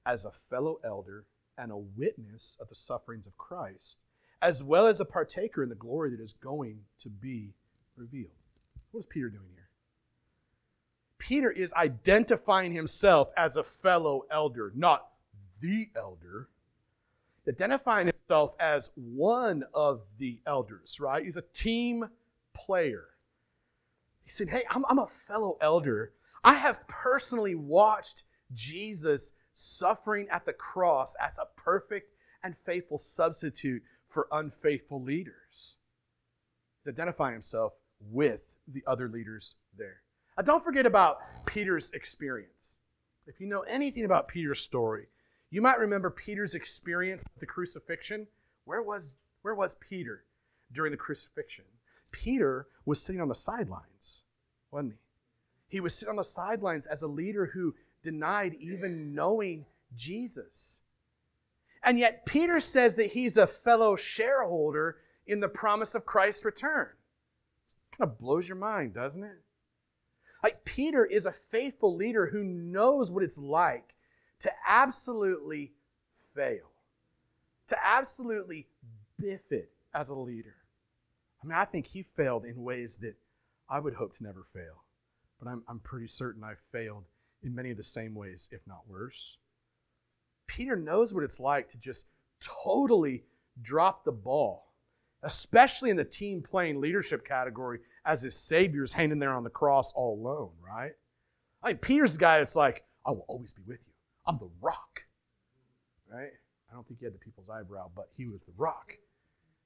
as 0.06 0.24
a 0.24 0.30
fellow 0.30 0.78
elder 0.84 1.24
and 1.56 1.70
a 1.70 1.76
witness 1.76 2.56
of 2.60 2.68
the 2.68 2.74
sufferings 2.74 3.26
of 3.26 3.36
Christ, 3.36 3.96
as 4.40 4.62
well 4.62 4.86
as 4.86 5.00
a 5.00 5.04
partaker 5.04 5.62
in 5.62 5.68
the 5.68 5.74
glory 5.74 6.10
that 6.10 6.22
is 6.22 6.34
going 6.42 6.80
to 7.02 7.08
be 7.08 7.52
revealed. 7.96 8.32
What 8.90 9.00
is 9.00 9.06
Peter 9.06 9.28
doing 9.28 9.50
here? 9.54 9.68
Peter 11.18 11.50
is 11.50 11.72
identifying 11.74 12.72
himself 12.72 13.28
as 13.36 13.56
a 13.56 13.62
fellow 13.62 14.24
elder, 14.30 14.72
not 14.74 15.06
the 15.60 15.90
elder. 15.94 16.48
Identifying 17.48 18.06
himself 18.06 18.54
as 18.58 18.90
one 18.94 19.64
of 19.74 20.02
the 20.18 20.40
elders, 20.46 20.98
right? 21.00 21.24
He's 21.24 21.36
a 21.36 21.44
team 21.54 22.08
player. 22.54 23.04
He 24.24 24.30
said, 24.30 24.48
Hey, 24.48 24.62
I'm, 24.70 24.84
I'm 24.88 24.98
a 24.98 25.08
fellow 25.26 25.58
elder. 25.60 26.12
I 26.44 26.54
have 26.54 26.86
personally 26.86 27.54
watched 27.54 28.22
Jesus 28.54 29.32
suffering 29.60 30.26
at 30.30 30.46
the 30.46 30.52
cross 30.52 31.14
as 31.20 31.38
a 31.38 31.60
perfect 31.60 32.14
and 32.42 32.56
faithful 32.64 32.98
substitute 32.98 33.82
for 34.08 34.26
unfaithful 34.32 35.02
leaders. 35.02 35.76
He's 36.82 36.92
identifying 36.92 37.34
himself 37.34 37.74
with 38.00 38.54
the 38.66 38.82
other 38.86 39.08
leaders 39.08 39.54
there. 39.76 40.00
Now, 40.36 40.44
don't 40.44 40.64
forget 40.64 40.86
about 40.86 41.18
Peter's 41.44 41.90
experience. 41.92 42.76
If 43.26 43.40
you 43.40 43.46
know 43.46 43.60
anything 43.60 44.04
about 44.04 44.28
Peter's 44.28 44.60
story, 44.60 45.08
you 45.50 45.60
might 45.60 45.78
remember 45.78 46.10
Peter's 46.10 46.54
experience 46.54 47.22
with 47.34 47.40
the 47.40 47.46
crucifixion. 47.46 48.26
Where 48.64 48.82
was, 48.82 49.10
where 49.42 49.54
was 49.54 49.74
Peter 49.74 50.24
during 50.72 50.90
the 50.90 50.96
crucifixion? 50.96 51.64
Peter 52.12 52.66
was 52.86 53.02
sitting 53.02 53.20
on 53.20 53.28
the 53.28 53.34
sidelines, 53.34 54.22
wasn't 54.70 54.92
he? 54.92 54.98
He 55.68 55.80
was 55.80 55.94
sitting 55.94 56.10
on 56.10 56.16
the 56.16 56.24
sidelines 56.24 56.86
as 56.86 57.02
a 57.02 57.06
leader 57.06 57.46
who 57.46 57.74
denied 58.02 58.56
even 58.60 59.14
knowing 59.14 59.66
Jesus. 59.96 60.80
And 61.82 61.98
yet, 61.98 62.26
Peter 62.26 62.60
says 62.60 62.94
that 62.96 63.12
he's 63.12 63.36
a 63.36 63.46
fellow 63.46 63.96
shareholder 63.96 64.98
in 65.26 65.40
the 65.40 65.48
promise 65.48 65.94
of 65.94 66.04
Christ's 66.04 66.44
return. 66.44 66.88
It 67.92 67.96
kind 67.96 68.10
of 68.10 68.18
blows 68.18 68.46
your 68.46 68.56
mind, 68.56 68.94
doesn't 68.94 69.24
it? 69.24 69.40
Like, 70.42 70.64
Peter 70.64 71.04
is 71.04 71.26
a 71.26 71.34
faithful 71.50 71.94
leader 71.94 72.26
who 72.26 72.44
knows 72.44 73.10
what 73.10 73.22
it's 73.22 73.38
like 73.38 73.94
to 74.40 74.50
absolutely 74.66 75.72
fail, 76.34 76.70
to 77.68 77.76
absolutely 77.82 78.66
biff 79.18 79.52
it 79.52 79.70
as 79.94 80.08
a 80.08 80.14
leader. 80.14 80.56
I 81.42 81.46
mean, 81.46 81.56
I 81.56 81.64
think 81.64 81.86
he 81.86 82.02
failed 82.02 82.44
in 82.44 82.62
ways 82.62 82.98
that 82.98 83.16
I 83.68 83.80
would 83.80 83.94
hope 83.94 84.16
to 84.16 84.22
never 84.22 84.44
fail, 84.52 84.84
but 85.38 85.48
I'm, 85.48 85.62
I'm 85.68 85.78
pretty 85.78 86.08
certain 86.08 86.44
I've 86.44 86.58
failed 86.58 87.04
in 87.42 87.54
many 87.54 87.70
of 87.70 87.76
the 87.76 87.84
same 87.84 88.14
ways, 88.14 88.48
if 88.52 88.60
not 88.66 88.88
worse. 88.88 89.38
Peter 90.46 90.76
knows 90.76 91.12
what 91.12 91.24
it's 91.24 91.40
like 91.40 91.68
to 91.70 91.78
just 91.78 92.06
totally 92.40 93.24
drop 93.62 94.04
the 94.04 94.12
ball, 94.12 94.72
especially 95.22 95.90
in 95.90 95.96
the 95.96 96.04
team 96.04 96.42
playing 96.42 96.80
leadership 96.80 97.26
category 97.26 97.78
as 98.04 98.22
his 98.22 98.34
Savior's 98.34 98.92
hanging 98.92 99.18
there 99.18 99.32
on 99.32 99.44
the 99.44 99.50
cross 99.50 99.92
all 99.92 100.14
alone, 100.14 100.50
right? 100.66 100.92
I 101.62 101.68
mean, 101.68 101.78
Peter's 101.78 102.14
the 102.14 102.18
guy 102.18 102.38
that's 102.38 102.56
like, 102.56 102.84
I 103.06 103.10
will 103.10 103.24
always 103.28 103.52
be 103.52 103.62
with 103.66 103.80
you. 103.86 103.92
I'm 104.26 104.38
the 104.38 104.50
rock, 104.60 105.02
right? 106.10 106.30
I 106.70 106.74
don't 106.74 106.86
think 106.86 107.00
he 107.00 107.06
had 107.06 107.14
the 107.14 107.18
people's 107.18 107.50
eyebrow, 107.50 107.90
but 107.94 108.08
he 108.16 108.26
was 108.26 108.42
the 108.44 108.52
rock. 108.56 108.92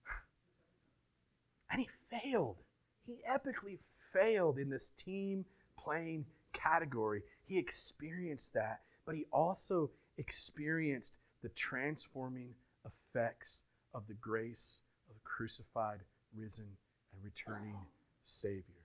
And 1.70 1.80
he 1.80 1.88
failed. 2.08 2.58
He 3.04 3.16
epically 3.28 3.78
failed 4.12 4.58
in 4.58 4.70
this 4.70 4.90
team 4.96 5.44
playing 5.78 6.24
category. 6.52 7.22
He 7.46 7.58
experienced 7.58 8.54
that, 8.54 8.80
but 9.04 9.14
he 9.14 9.26
also 9.32 9.90
experienced 10.16 11.18
the 11.42 11.50
transforming 11.50 12.54
effects 12.86 13.62
of 13.92 14.06
the 14.08 14.14
grace 14.14 14.80
of 15.08 15.14
the 15.14 15.20
crucified, 15.24 16.00
risen, 16.34 16.66
and 17.12 17.22
returning 17.22 17.76
Savior. 18.22 18.82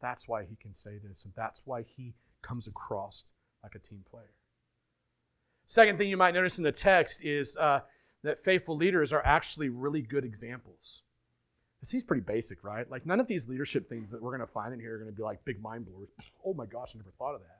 That's 0.00 0.28
why 0.28 0.44
he 0.44 0.56
can 0.56 0.74
say 0.74 0.98
this, 1.02 1.24
and 1.24 1.34
that's 1.36 1.62
why 1.64 1.82
he 1.82 2.14
comes 2.42 2.66
across 2.66 3.24
like 3.62 3.74
a 3.74 3.78
team 3.78 4.04
player. 4.10 4.32
Second 5.66 5.98
thing 5.98 6.08
you 6.08 6.16
might 6.16 6.34
notice 6.34 6.58
in 6.58 6.64
the 6.64 6.72
text 6.72 7.22
is 7.22 7.56
uh, 7.56 7.80
that 8.22 8.42
faithful 8.42 8.76
leaders 8.76 9.12
are 9.12 9.24
actually 9.24 9.68
really 9.68 10.02
good 10.02 10.24
examples. 10.24 11.02
It 11.82 11.88
seems 11.88 12.02
pretty 12.02 12.22
basic, 12.22 12.62
right? 12.62 12.90
Like 12.90 13.06
none 13.06 13.20
of 13.20 13.26
these 13.26 13.48
leadership 13.48 13.88
things 13.88 14.10
that 14.10 14.20
we're 14.20 14.36
going 14.36 14.46
to 14.46 14.52
find 14.52 14.74
in 14.74 14.80
here 14.80 14.94
are 14.94 14.98
going 14.98 15.10
to 15.10 15.16
be 15.16 15.22
like 15.22 15.44
big 15.44 15.62
mind 15.62 15.86
blowers. 15.86 16.08
Oh 16.44 16.54
my 16.54 16.64
gosh, 16.64 16.92
I 16.94 16.98
never 16.98 17.10
thought 17.18 17.34
of 17.34 17.42
that. 17.42 17.58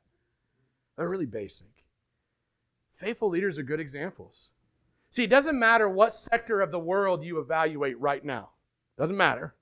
They're 0.96 1.08
really 1.08 1.26
basic. 1.26 1.68
Faithful 2.92 3.28
leaders 3.28 3.58
are 3.58 3.62
good 3.62 3.80
examples. 3.80 4.50
See, 5.10 5.24
it 5.24 5.30
doesn't 5.30 5.58
matter 5.58 5.88
what 5.88 6.14
sector 6.14 6.60
of 6.60 6.70
the 6.70 6.78
world 6.78 7.24
you 7.24 7.40
evaluate 7.40 7.98
right 8.00 8.24
now. 8.24 8.50
Doesn't 8.96 9.16
matter. 9.16 9.54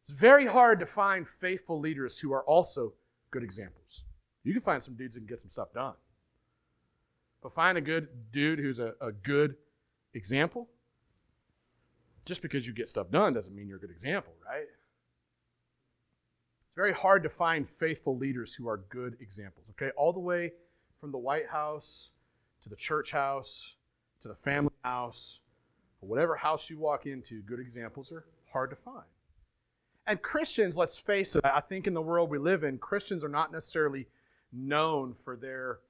It's 0.00 0.10
very 0.10 0.46
hard 0.46 0.80
to 0.80 0.86
find 0.86 1.28
faithful 1.28 1.80
leaders 1.80 2.18
who 2.18 2.32
are 2.32 2.44
also 2.44 2.92
good 3.30 3.42
examples. 3.42 4.04
You 4.44 4.52
can 4.52 4.62
find 4.62 4.82
some 4.82 4.94
dudes 4.94 5.14
that 5.14 5.20
can 5.20 5.26
get 5.26 5.40
some 5.40 5.50
stuff 5.50 5.72
done. 5.72 5.94
But 7.42 7.54
find 7.54 7.76
a 7.78 7.80
good 7.80 8.08
dude 8.32 8.58
who's 8.58 8.78
a, 8.78 8.94
a 9.00 9.12
good 9.12 9.56
example. 10.14 10.68
Just 12.30 12.42
because 12.42 12.64
you 12.64 12.72
get 12.72 12.86
stuff 12.86 13.10
done 13.10 13.32
doesn't 13.32 13.52
mean 13.52 13.66
you're 13.66 13.78
a 13.78 13.80
good 13.80 13.90
example, 13.90 14.32
right? 14.46 14.62
It's 14.62 16.76
very 16.76 16.92
hard 16.92 17.24
to 17.24 17.28
find 17.28 17.68
faithful 17.68 18.16
leaders 18.16 18.54
who 18.54 18.68
are 18.68 18.84
good 18.88 19.16
examples, 19.20 19.66
okay? 19.70 19.90
All 19.96 20.12
the 20.12 20.20
way 20.20 20.52
from 21.00 21.10
the 21.10 21.18
White 21.18 21.48
House 21.48 22.12
to 22.62 22.68
the 22.68 22.76
church 22.76 23.10
house 23.10 23.74
to 24.22 24.28
the 24.28 24.36
family 24.36 24.70
house, 24.84 25.40
whatever 25.98 26.36
house 26.36 26.70
you 26.70 26.78
walk 26.78 27.04
into, 27.04 27.42
good 27.42 27.58
examples 27.58 28.12
are 28.12 28.24
hard 28.52 28.70
to 28.70 28.76
find. 28.76 29.02
And 30.06 30.22
Christians, 30.22 30.76
let's 30.76 30.98
face 30.98 31.34
it, 31.34 31.44
I 31.44 31.58
think 31.58 31.88
in 31.88 31.94
the 31.94 32.00
world 32.00 32.30
we 32.30 32.38
live 32.38 32.62
in, 32.62 32.78
Christians 32.78 33.24
are 33.24 33.28
not 33.28 33.50
necessarily 33.50 34.06
known 34.52 35.16
for 35.24 35.36
their, 35.36 35.80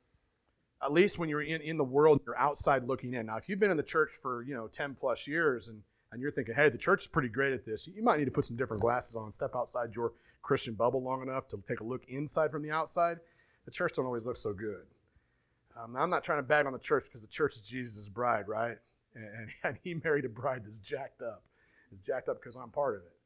at 0.83 0.91
least 0.91 1.19
when 1.19 1.29
you're 1.29 1.43
in, 1.43 1.61
in 1.61 1.77
the 1.77 1.85
world, 1.85 2.23
you're 2.25 2.39
outside 2.39 2.89
looking 2.89 3.13
in. 3.13 3.27
Now, 3.27 3.37
if 3.37 3.47
you've 3.47 3.61
been 3.61 3.71
in 3.71 3.77
the 3.77 3.83
church 3.83 4.13
for, 4.23 4.43
you 4.43 4.55
know, 4.55 4.69
10 4.69 4.97
plus 4.99 5.27
years 5.27 5.69
and, 5.69 5.83
and 6.13 6.21
you're 6.21 6.33
thinking, 6.33 6.55
hey, 6.55 6.69
the 6.69 6.79
church 6.79 7.03
is 7.03 7.07
pretty 7.07 7.29
great 7.29 7.53
at 7.53 7.65
this, 7.65 7.87
you 7.87 8.03
might 8.03 8.19
need 8.19 8.25
to 8.25 8.31
put 8.31 8.45
some 8.45 8.57
different 8.57 8.83
glasses 8.83 9.17
on, 9.17 9.31
step 9.31 9.55
outside 9.55 9.95
your 9.95 10.13
Christian 10.43 10.75
bubble 10.75 11.03
long 11.03 11.23
enough 11.23 11.49
to 11.49 11.63
take 11.69 11.81
a 11.81 11.85
look 11.85 12.05
inside 12.09 12.51
from 12.51 12.63
the 12.63 12.71
outside. 12.71 13.19
The 13.65 13.71
church 13.71 13.95
don't 13.97 14.07
always 14.07 14.25
look 14.25 14.37
so 14.37 14.53
good. 14.53 14.87
Um, 15.81 15.97
I'm 15.97 16.11
not 16.11 16.25
trying 16.25 16.39
to 16.39 16.43
bag 16.43 16.67
on 16.67 16.73
the 16.73 16.79
church 16.79 17.05
because 17.05 17.21
the 17.21 17.29
church 17.29 17.55
is 17.55 17.63
Jesus' 17.63 18.09
bride, 18.09 18.49
right? 18.49 18.77
And, 19.15 19.51
and, 19.65 19.79
he 19.83 19.95
married 19.95 20.25
a 20.25 20.29
bride 20.29 20.63
that's 20.65 20.77
jacked 20.77 21.23
up. 21.23 21.43
It's 21.93 22.03
jacked 22.03 22.29
up 22.29 22.41
because 22.41 22.57
I'm 22.57 22.71
part 22.71 22.97
of 22.97 23.03
it, 23.03 23.17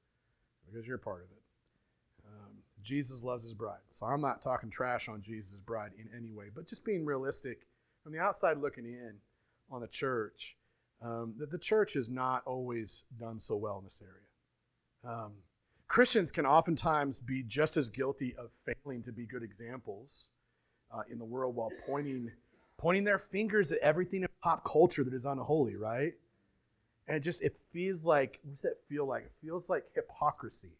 because 0.66 0.86
you're 0.86 0.98
part 0.98 1.22
of 1.22 1.30
it. 1.30 1.42
Um, 2.26 2.52
Jesus 2.82 3.22
loves 3.22 3.44
his 3.44 3.54
bride. 3.54 3.80
So 3.90 4.06
I'm 4.06 4.20
not 4.20 4.42
talking 4.42 4.70
trash 4.70 5.08
on 5.08 5.22
Jesus' 5.22 5.56
bride 5.64 5.92
in 5.98 6.08
any 6.16 6.32
way, 6.32 6.46
but 6.54 6.68
just 6.68 6.84
being 6.84 7.04
realistic 7.04 7.66
from 8.02 8.12
the 8.12 8.18
outside 8.18 8.58
looking 8.58 8.84
in 8.84 9.14
on 9.70 9.80
the 9.80 9.88
church, 9.88 10.56
um, 11.02 11.34
that 11.38 11.50
the 11.50 11.58
church 11.58 11.94
has 11.94 12.08
not 12.08 12.42
always 12.46 13.04
done 13.18 13.40
so 13.40 13.56
well 13.56 13.78
in 13.78 13.84
this 13.84 14.02
area. 14.02 15.14
Um, 15.16 15.32
Christians 15.88 16.30
can 16.30 16.46
oftentimes 16.46 17.20
be 17.20 17.42
just 17.42 17.76
as 17.76 17.88
guilty 17.88 18.34
of 18.36 18.50
failing 18.64 19.02
to 19.04 19.12
be 19.12 19.26
good 19.26 19.42
examples 19.42 20.30
uh, 20.92 21.02
in 21.10 21.18
the 21.18 21.24
world 21.24 21.54
while 21.54 21.70
pointing 21.86 22.30
pointing 22.76 23.04
their 23.04 23.18
fingers 23.18 23.70
at 23.70 23.78
everything 23.78 24.22
in 24.22 24.28
pop 24.42 24.64
culture 24.64 25.04
that 25.04 25.14
is 25.14 25.24
unholy, 25.24 25.76
right? 25.76 26.12
And 27.06 27.22
just 27.22 27.42
it 27.42 27.56
feels 27.72 28.04
like 28.04 28.40
what 28.42 28.56
does 28.56 28.64
it 28.64 28.80
feel 28.88 29.06
like? 29.06 29.24
It 29.24 29.32
feels 29.42 29.68
like 29.68 29.84
hypocrisy. 29.94 30.72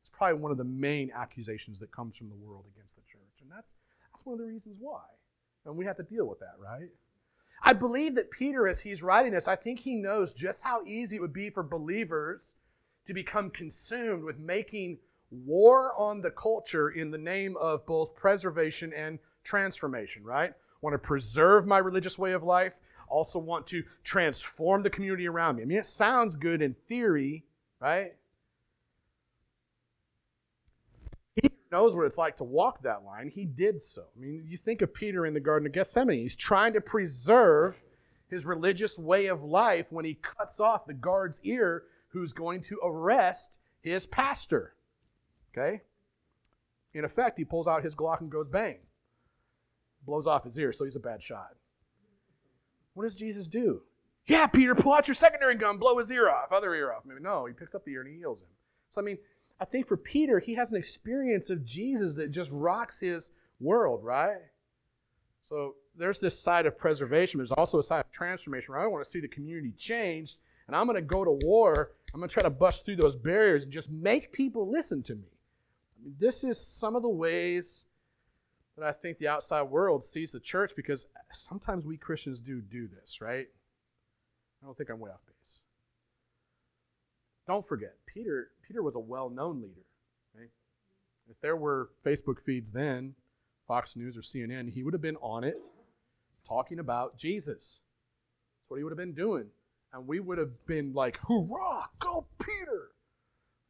It's 0.00 0.10
probably 0.10 0.40
one 0.40 0.50
of 0.52 0.58
the 0.58 0.64
main 0.64 1.10
accusations 1.14 1.78
that 1.80 1.90
comes 1.92 2.16
from 2.16 2.28
the 2.28 2.36
world 2.36 2.64
against 2.74 2.96
the 2.96 3.02
church, 3.02 3.42
and 3.42 3.50
that's 3.50 3.74
that's 4.12 4.24
one 4.24 4.34
of 4.34 4.38
the 4.40 4.46
reasons 4.46 4.76
why. 4.78 5.02
And 5.64 5.76
we 5.76 5.84
have 5.84 5.96
to 5.96 6.02
deal 6.02 6.26
with 6.26 6.40
that, 6.40 6.54
right? 6.58 6.88
I 7.62 7.72
believe 7.72 8.16
that 8.16 8.30
Peter, 8.30 8.66
as 8.66 8.80
he's 8.80 9.02
writing 9.02 9.32
this, 9.32 9.46
I 9.46 9.56
think 9.56 9.78
he 9.78 9.94
knows 9.94 10.32
just 10.32 10.62
how 10.62 10.82
easy 10.84 11.16
it 11.16 11.22
would 11.22 11.32
be 11.32 11.48
for 11.48 11.62
believers 11.62 12.54
to 13.06 13.14
become 13.14 13.50
consumed 13.50 14.24
with 14.24 14.38
making 14.38 14.98
war 15.30 15.92
on 15.96 16.20
the 16.20 16.30
culture 16.30 16.90
in 16.90 17.10
the 17.10 17.18
name 17.18 17.56
of 17.56 17.86
both 17.86 18.14
preservation 18.16 18.92
and 18.92 19.18
transformation, 19.44 20.24
right? 20.24 20.52
Want 20.80 20.94
to 20.94 20.98
preserve 20.98 21.66
my 21.66 21.78
religious 21.78 22.18
way 22.18 22.32
of 22.32 22.42
life, 22.42 22.74
also 23.08 23.38
want 23.38 23.66
to 23.68 23.84
transform 24.02 24.82
the 24.82 24.90
community 24.90 25.28
around 25.28 25.56
me. 25.56 25.62
I 25.62 25.66
mean, 25.66 25.78
it 25.78 25.86
sounds 25.86 26.34
good 26.34 26.62
in 26.62 26.74
theory, 26.88 27.44
right? 27.80 28.14
Peter 31.40 31.54
knows 31.72 31.94
what 31.94 32.06
it's 32.06 32.18
like 32.18 32.36
to 32.36 32.44
walk 32.44 32.82
that 32.82 33.04
line. 33.04 33.28
He 33.28 33.44
did 33.44 33.82
so. 33.82 34.02
I 34.16 34.20
mean, 34.20 34.44
you 34.46 34.56
think 34.56 34.82
of 34.82 34.94
Peter 34.94 35.26
in 35.26 35.34
the 35.34 35.40
Garden 35.40 35.66
of 35.66 35.72
Gethsemane. 35.72 36.20
He's 36.20 36.36
trying 36.36 36.74
to 36.74 36.80
preserve 36.80 37.82
his 38.28 38.46
religious 38.46 38.98
way 38.98 39.26
of 39.26 39.42
life 39.42 39.86
when 39.90 40.04
he 40.04 40.14
cuts 40.14 40.60
off 40.60 40.86
the 40.86 40.94
guard's 40.94 41.40
ear 41.42 41.84
who's 42.08 42.32
going 42.32 42.60
to 42.62 42.78
arrest 42.84 43.58
his 43.80 44.06
pastor. 44.06 44.74
Okay? 45.52 45.80
In 46.94 47.04
effect, 47.04 47.38
he 47.38 47.44
pulls 47.44 47.66
out 47.66 47.82
his 47.82 47.94
Glock 47.94 48.20
and 48.20 48.30
goes 48.30 48.48
bang. 48.48 48.76
Blows 50.06 50.26
off 50.26 50.44
his 50.44 50.58
ear, 50.58 50.72
so 50.72 50.84
he's 50.84 50.96
a 50.96 51.00
bad 51.00 51.22
shot. 51.22 51.56
What 52.94 53.04
does 53.04 53.14
Jesus 53.14 53.46
do? 53.46 53.82
Yeah, 54.26 54.46
Peter, 54.46 54.74
pull 54.74 54.92
out 54.92 55.08
your 55.08 55.14
secondary 55.14 55.56
gun, 55.56 55.78
blow 55.78 55.98
his 55.98 56.10
ear 56.10 56.30
off, 56.30 56.52
other 56.52 56.74
ear 56.74 56.92
off. 56.92 57.04
Maybe 57.04 57.20
no, 57.20 57.46
he 57.46 57.54
picks 57.54 57.74
up 57.74 57.84
the 57.84 57.92
ear 57.92 58.02
and 58.02 58.12
he 58.12 58.18
heals 58.18 58.42
him. 58.42 58.48
So 58.90 59.00
I 59.00 59.04
mean, 59.04 59.18
I 59.62 59.64
think 59.64 59.86
for 59.86 59.96
Peter, 59.96 60.40
he 60.40 60.54
has 60.54 60.72
an 60.72 60.76
experience 60.76 61.48
of 61.48 61.64
Jesus 61.64 62.16
that 62.16 62.32
just 62.32 62.50
rocks 62.50 62.98
his 62.98 63.30
world, 63.60 64.02
right? 64.02 64.38
So 65.44 65.76
there's 65.96 66.18
this 66.18 66.36
side 66.36 66.66
of 66.66 66.76
preservation. 66.76 67.38
There's 67.38 67.52
also 67.52 67.78
a 67.78 67.82
side 67.82 68.00
of 68.00 68.10
transformation 68.10 68.74
where 68.74 68.82
I 68.82 68.88
want 68.88 69.04
to 69.04 69.08
see 69.08 69.20
the 69.20 69.28
community 69.28 69.72
changed, 69.78 70.38
and 70.66 70.74
I'm 70.74 70.86
going 70.86 70.96
to 70.96 71.00
go 71.00 71.24
to 71.24 71.38
war. 71.46 71.92
I'm 72.12 72.18
going 72.18 72.28
to 72.28 72.32
try 72.32 72.42
to 72.42 72.50
bust 72.50 72.84
through 72.84 72.96
those 72.96 73.14
barriers 73.14 73.62
and 73.62 73.72
just 73.72 73.88
make 73.88 74.32
people 74.32 74.68
listen 74.68 75.00
to 75.04 75.14
me. 75.14 75.28
I 75.96 76.06
mean, 76.06 76.16
this 76.18 76.42
is 76.42 76.60
some 76.60 76.96
of 76.96 77.02
the 77.02 77.08
ways 77.08 77.86
that 78.76 78.84
I 78.84 78.90
think 78.90 79.18
the 79.18 79.28
outside 79.28 79.62
world 79.62 80.02
sees 80.02 80.32
the 80.32 80.40
church 80.40 80.72
because 80.74 81.06
sometimes 81.32 81.86
we 81.86 81.96
Christians 81.96 82.40
do 82.40 82.60
do 82.60 82.88
this, 82.88 83.20
right? 83.20 83.46
I 84.60 84.66
don't 84.66 84.76
think 84.76 84.90
I'm 84.90 84.98
way 84.98 85.10
off 85.10 85.24
base. 85.24 85.31
Don't 87.46 87.66
forget, 87.66 87.94
Peter, 88.06 88.48
Peter 88.66 88.82
was 88.82 88.94
a 88.94 89.00
well-known 89.00 89.60
leader. 89.60 89.86
Right? 90.36 90.50
If 91.28 91.40
there 91.40 91.56
were 91.56 91.90
Facebook 92.04 92.40
feeds 92.44 92.72
then, 92.72 93.14
Fox 93.66 93.96
News 93.96 94.16
or 94.16 94.20
CNN, 94.20 94.70
he 94.70 94.82
would 94.82 94.92
have 94.92 95.02
been 95.02 95.16
on 95.16 95.44
it 95.44 95.56
talking 96.46 96.78
about 96.78 97.16
Jesus. 97.16 97.80
That's 98.60 98.70
what 98.70 98.76
he 98.76 98.84
would 98.84 98.92
have 98.92 98.98
been 98.98 99.14
doing. 99.14 99.46
And 99.92 100.06
we 100.06 100.20
would 100.20 100.38
have 100.38 100.66
been 100.66 100.92
like, 100.92 101.18
hoorah, 101.18 101.88
go 101.98 102.26
Peter. 102.38 102.90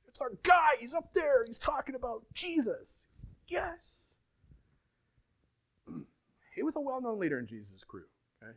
It's 0.06 0.20
our 0.20 0.32
guy. 0.42 0.72
He's 0.78 0.94
up 0.94 1.14
there. 1.14 1.44
He's 1.44 1.58
talking 1.58 1.94
about 1.94 2.22
Jesus. 2.34 3.04
Yes. 3.48 4.18
He 6.54 6.62
was 6.62 6.76
a 6.76 6.80
well 6.80 7.00
known 7.00 7.18
leader 7.18 7.38
in 7.38 7.46
Jesus' 7.46 7.82
crew. 7.82 8.04
Okay? 8.42 8.52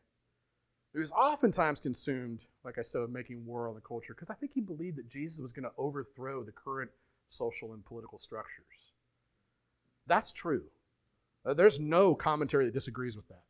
He 0.92 1.00
was 1.00 1.14
oftentimes 1.14 1.80
consumed, 1.80 2.42
like 2.66 2.80
I 2.80 2.82
said, 2.82 3.08
making 3.10 3.46
war 3.46 3.70
on 3.70 3.76
the 3.76 3.82
culture 3.82 4.14
because 4.14 4.30
I 4.30 4.34
think 4.34 4.52
he 4.54 4.62
believed 4.62 4.98
that 4.98 5.08
Jesus 5.08 5.40
was 5.40 5.52
going 5.52 5.64
to 5.64 5.72
overthrow 5.78 6.44
the 6.44 6.52
current 6.52 6.90
social 7.30 7.74
and 7.74 7.86
political 7.86 8.18
structures. 8.18 8.66
That's 10.08 10.32
true. 10.32 10.64
Uh, 11.46 11.54
there's 11.54 11.80
no 11.80 12.16
commentary 12.16 12.66
that 12.66 12.74
disagrees 12.74 13.16
with 13.16 13.28
that. 13.30 13.44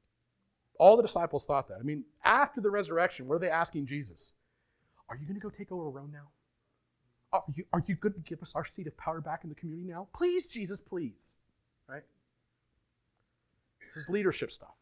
All 0.78 0.98
the 0.98 1.04
disciples 1.04 1.46
thought 1.46 1.70
that. 1.70 1.78
I 1.80 1.84
mean, 1.84 2.04
after 2.26 2.60
the 2.60 2.70
resurrection, 2.70 3.28
what 3.28 3.36
are 3.36 3.40
they 3.40 3.50
asking 3.50 3.88
Jesus? 3.88 4.34
Are 5.08 5.16
you 5.16 5.26
going 5.26 5.40
to 5.40 5.42
go 5.42 5.50
take 5.50 5.72
over 5.72 5.90
Rome 5.90 6.12
now? 6.12 6.28
Are 7.32 7.44
you, 7.54 7.64
are 7.72 7.84
you 7.86 7.96
going 7.96 8.14
to 8.14 8.20
give 8.20 8.42
us 8.42 8.54
our 8.56 8.66
seat 8.66 8.88
of 8.88 8.98
power 8.98 9.22
back 9.22 9.44
in 9.44 9.50
the 9.50 9.56
community 9.56 9.88
now? 9.88 10.08
Please, 10.14 10.46
Jesus, 10.46 10.80
please. 10.80 11.38
Right? 11.88 12.04
This 13.94 14.04
is 14.04 14.10
leadership 14.10 14.52
stuff. 14.52 14.76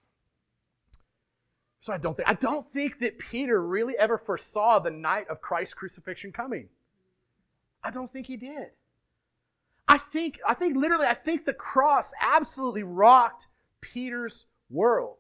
So 1.84 1.92
I 1.92 1.98
don't 1.98 2.16
think 2.16 2.30
I 2.30 2.34
don't 2.36 2.66
think 2.66 3.00
that 3.00 3.20
Peter 3.20 3.62
really 3.62 3.98
ever 4.00 4.18
foresaw 4.18 4.80
the 4.80 4.90
night 4.90 5.28
of 5.30 5.42
Christ's 5.42 5.74
crucifixion 5.74 6.32
coming. 6.32 6.70
I 7.84 7.92
don't 7.92 8.10
think 8.10 8.26
he 8.26 8.38
did. 8.38 8.70
I 9.86 9.98
think 9.98 10.40
I 10.48 10.54
think 10.54 10.78
literally 10.78 11.08
I 11.08 11.14
think 11.14 11.44
the 11.44 11.54
cross 11.54 12.14
absolutely 12.22 12.84
rocked 12.84 13.48
Peter's 13.82 14.46
world. 14.70 15.18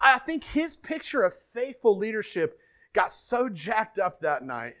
I 0.00 0.20
think 0.20 0.44
his 0.44 0.76
picture 0.76 1.22
of 1.22 1.34
faithful 1.34 1.98
leadership 1.98 2.56
got 2.92 3.12
so 3.12 3.48
jacked 3.48 3.98
up 3.98 4.20
that 4.20 4.44
night 4.44 4.74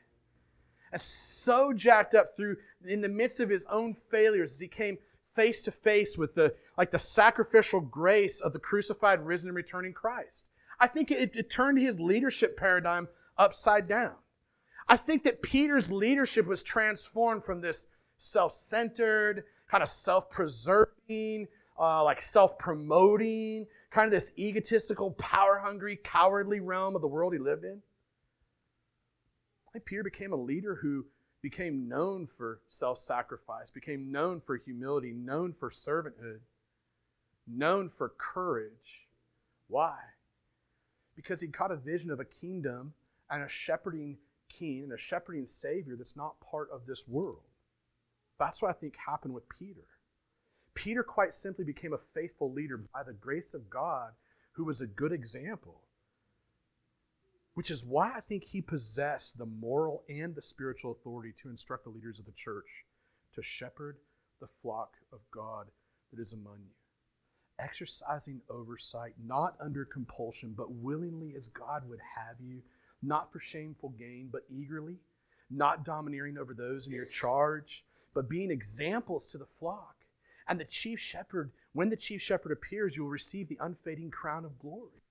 and 0.92 1.00
so 1.00 1.72
jacked 1.72 2.14
up 2.14 2.36
through 2.36 2.56
in 2.86 3.00
the 3.00 3.08
midst 3.08 3.40
of 3.40 3.50
his 3.50 3.66
own 3.66 3.94
failures 4.12 4.52
as 4.52 4.60
he 4.60 4.68
came 4.68 4.96
face 5.34 5.60
to 5.62 5.72
face 5.72 6.16
with 6.16 6.36
the 6.36 6.54
like 6.78 6.92
the 6.92 7.00
sacrificial 7.00 7.80
grace 7.80 8.40
of 8.40 8.52
the 8.52 8.60
crucified 8.60 9.26
risen 9.26 9.48
and 9.48 9.56
returning 9.56 9.92
christ 9.92 10.46
i 10.80 10.86
think 10.86 11.10
it, 11.10 11.34
it 11.34 11.50
turned 11.50 11.78
his 11.78 12.00
leadership 12.00 12.56
paradigm 12.56 13.08
upside 13.38 13.88
down 13.88 14.14
i 14.88 14.96
think 14.96 15.24
that 15.24 15.42
peter's 15.42 15.90
leadership 15.92 16.46
was 16.46 16.62
transformed 16.62 17.44
from 17.44 17.60
this 17.60 17.86
self-centered 18.18 19.44
kind 19.68 19.82
of 19.82 19.88
self-preserving 19.88 21.46
uh, 21.78 22.02
like 22.02 22.20
self-promoting 22.20 23.66
kind 23.90 24.06
of 24.06 24.10
this 24.10 24.32
egotistical 24.38 25.10
power-hungry 25.12 25.98
cowardly 26.02 26.60
realm 26.60 26.94
of 26.94 27.02
the 27.02 27.08
world 27.08 27.32
he 27.32 27.38
lived 27.38 27.64
in 27.64 27.82
think 29.72 29.84
peter 29.84 30.02
became 30.02 30.32
a 30.32 30.36
leader 30.36 30.76
who 30.76 31.04
became 31.42 31.88
known 31.88 32.26
for 32.26 32.60
self 32.66 32.98
sacrifice, 32.98 33.70
became 33.70 34.10
known 34.10 34.40
for 34.40 34.56
humility, 34.56 35.12
known 35.12 35.52
for 35.52 35.70
servanthood, 35.70 36.40
known 37.46 37.88
for 37.88 38.12
courage. 38.18 39.06
Why? 39.68 39.96
Because 41.16 41.40
he 41.40 41.48
caught 41.48 41.72
a 41.72 41.76
vision 41.76 42.10
of 42.10 42.20
a 42.20 42.24
kingdom 42.24 42.92
and 43.30 43.42
a 43.42 43.48
shepherding 43.48 44.18
king 44.48 44.84
and 44.84 44.92
a 44.92 44.98
shepherding 44.98 45.46
savior 45.46 45.96
that's 45.96 46.16
not 46.16 46.40
part 46.40 46.68
of 46.70 46.86
this 46.86 47.04
world. 47.08 47.42
That's 48.38 48.60
what 48.60 48.70
I 48.70 48.74
think 48.74 48.96
happened 48.96 49.34
with 49.34 49.48
Peter. 49.48 49.84
Peter 50.74 51.02
quite 51.02 51.32
simply 51.32 51.64
became 51.64 51.94
a 51.94 51.98
faithful 52.14 52.52
leader 52.52 52.76
by 52.76 53.02
the 53.02 53.14
grace 53.14 53.54
of 53.54 53.70
God 53.70 54.10
who 54.52 54.64
was 54.64 54.80
a 54.80 54.86
good 54.86 55.12
example. 55.12 55.80
Which 57.54 57.70
is 57.70 57.84
why 57.84 58.12
I 58.14 58.20
think 58.20 58.44
he 58.44 58.60
possessed 58.60 59.38
the 59.38 59.46
moral 59.46 60.04
and 60.08 60.34
the 60.34 60.42
spiritual 60.42 60.92
authority 60.92 61.32
to 61.42 61.48
instruct 61.48 61.84
the 61.84 61.90
leaders 61.90 62.18
of 62.18 62.26
the 62.26 62.32
church 62.32 62.84
to 63.34 63.42
shepherd 63.42 63.96
the 64.40 64.48
flock 64.60 64.92
of 65.12 65.20
God 65.30 65.66
that 66.12 66.20
is 66.20 66.34
among 66.34 66.58
you. 66.58 66.85
Exercising 67.58 68.40
oversight, 68.50 69.14
not 69.24 69.56
under 69.60 69.84
compulsion, 69.84 70.54
but 70.56 70.72
willingly 70.72 71.34
as 71.36 71.48
God 71.48 71.88
would 71.88 72.00
have 72.16 72.36
you, 72.40 72.60
not 73.02 73.32
for 73.32 73.40
shameful 73.40 73.90
gain, 73.90 74.28
but 74.30 74.42
eagerly, 74.50 74.96
not 75.50 75.84
domineering 75.84 76.36
over 76.38 76.52
those 76.52 76.86
in 76.86 76.92
your 76.92 77.06
charge, 77.06 77.84
but 78.14 78.28
being 78.28 78.50
examples 78.50 79.26
to 79.26 79.38
the 79.38 79.46
flock. 79.58 79.94
And 80.48 80.60
the 80.60 80.64
chief 80.64 81.00
shepherd, 81.00 81.50
when 81.72 81.88
the 81.88 81.96
chief 81.96 82.22
shepherd 82.22 82.52
appears, 82.52 82.94
you 82.94 83.02
will 83.02 83.10
receive 83.10 83.48
the 83.48 83.58
unfading 83.60 84.10
crown 84.10 84.44
of 84.44 84.58
glory. 84.58 85.02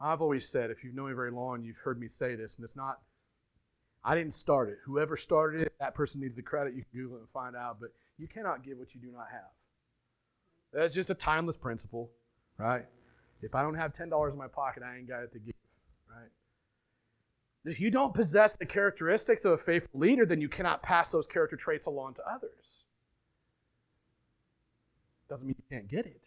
I've 0.00 0.20
always 0.20 0.48
said, 0.48 0.70
if 0.70 0.84
you've 0.84 0.94
known 0.94 1.08
me 1.08 1.14
very 1.14 1.30
long, 1.32 1.62
you've 1.62 1.78
heard 1.78 1.98
me 1.98 2.06
say 2.08 2.34
this, 2.34 2.56
and 2.56 2.64
it's 2.64 2.76
not, 2.76 3.00
I 4.04 4.14
didn't 4.14 4.34
start 4.34 4.68
it. 4.68 4.78
Whoever 4.84 5.16
started 5.16 5.62
it, 5.62 5.74
that 5.80 5.94
person 5.94 6.20
needs 6.20 6.36
the 6.36 6.42
credit. 6.42 6.74
You 6.74 6.84
can 6.90 7.00
Google 7.00 7.16
it 7.16 7.20
and 7.20 7.28
find 7.30 7.56
out, 7.56 7.78
but 7.80 7.90
you 8.16 8.28
cannot 8.28 8.64
give 8.64 8.78
what 8.78 8.94
you 8.94 9.00
do 9.00 9.10
not 9.10 9.26
have. 9.32 9.50
That's 10.72 10.94
just 10.94 11.10
a 11.10 11.14
timeless 11.14 11.56
principle, 11.56 12.10
right? 12.58 12.84
If 13.42 13.54
I 13.54 13.62
don't 13.62 13.74
have 13.74 13.92
$10 13.92 14.30
in 14.30 14.36
my 14.36 14.48
pocket, 14.48 14.82
I 14.82 14.96
ain't 14.96 15.08
got 15.08 15.22
it 15.22 15.32
to 15.32 15.38
give, 15.38 15.54
right? 16.10 16.28
If 17.64 17.80
you 17.80 17.90
don't 17.90 18.14
possess 18.14 18.56
the 18.56 18.66
characteristics 18.66 19.44
of 19.44 19.52
a 19.52 19.58
faithful 19.58 20.00
leader, 20.00 20.26
then 20.26 20.40
you 20.40 20.48
cannot 20.48 20.82
pass 20.82 21.10
those 21.10 21.26
character 21.26 21.56
traits 21.56 21.86
along 21.86 22.14
to 22.14 22.22
others. 22.28 22.84
Doesn't 25.28 25.46
mean 25.46 25.56
you 25.58 25.76
can't 25.76 25.88
get 25.88 26.06
it. 26.06 26.22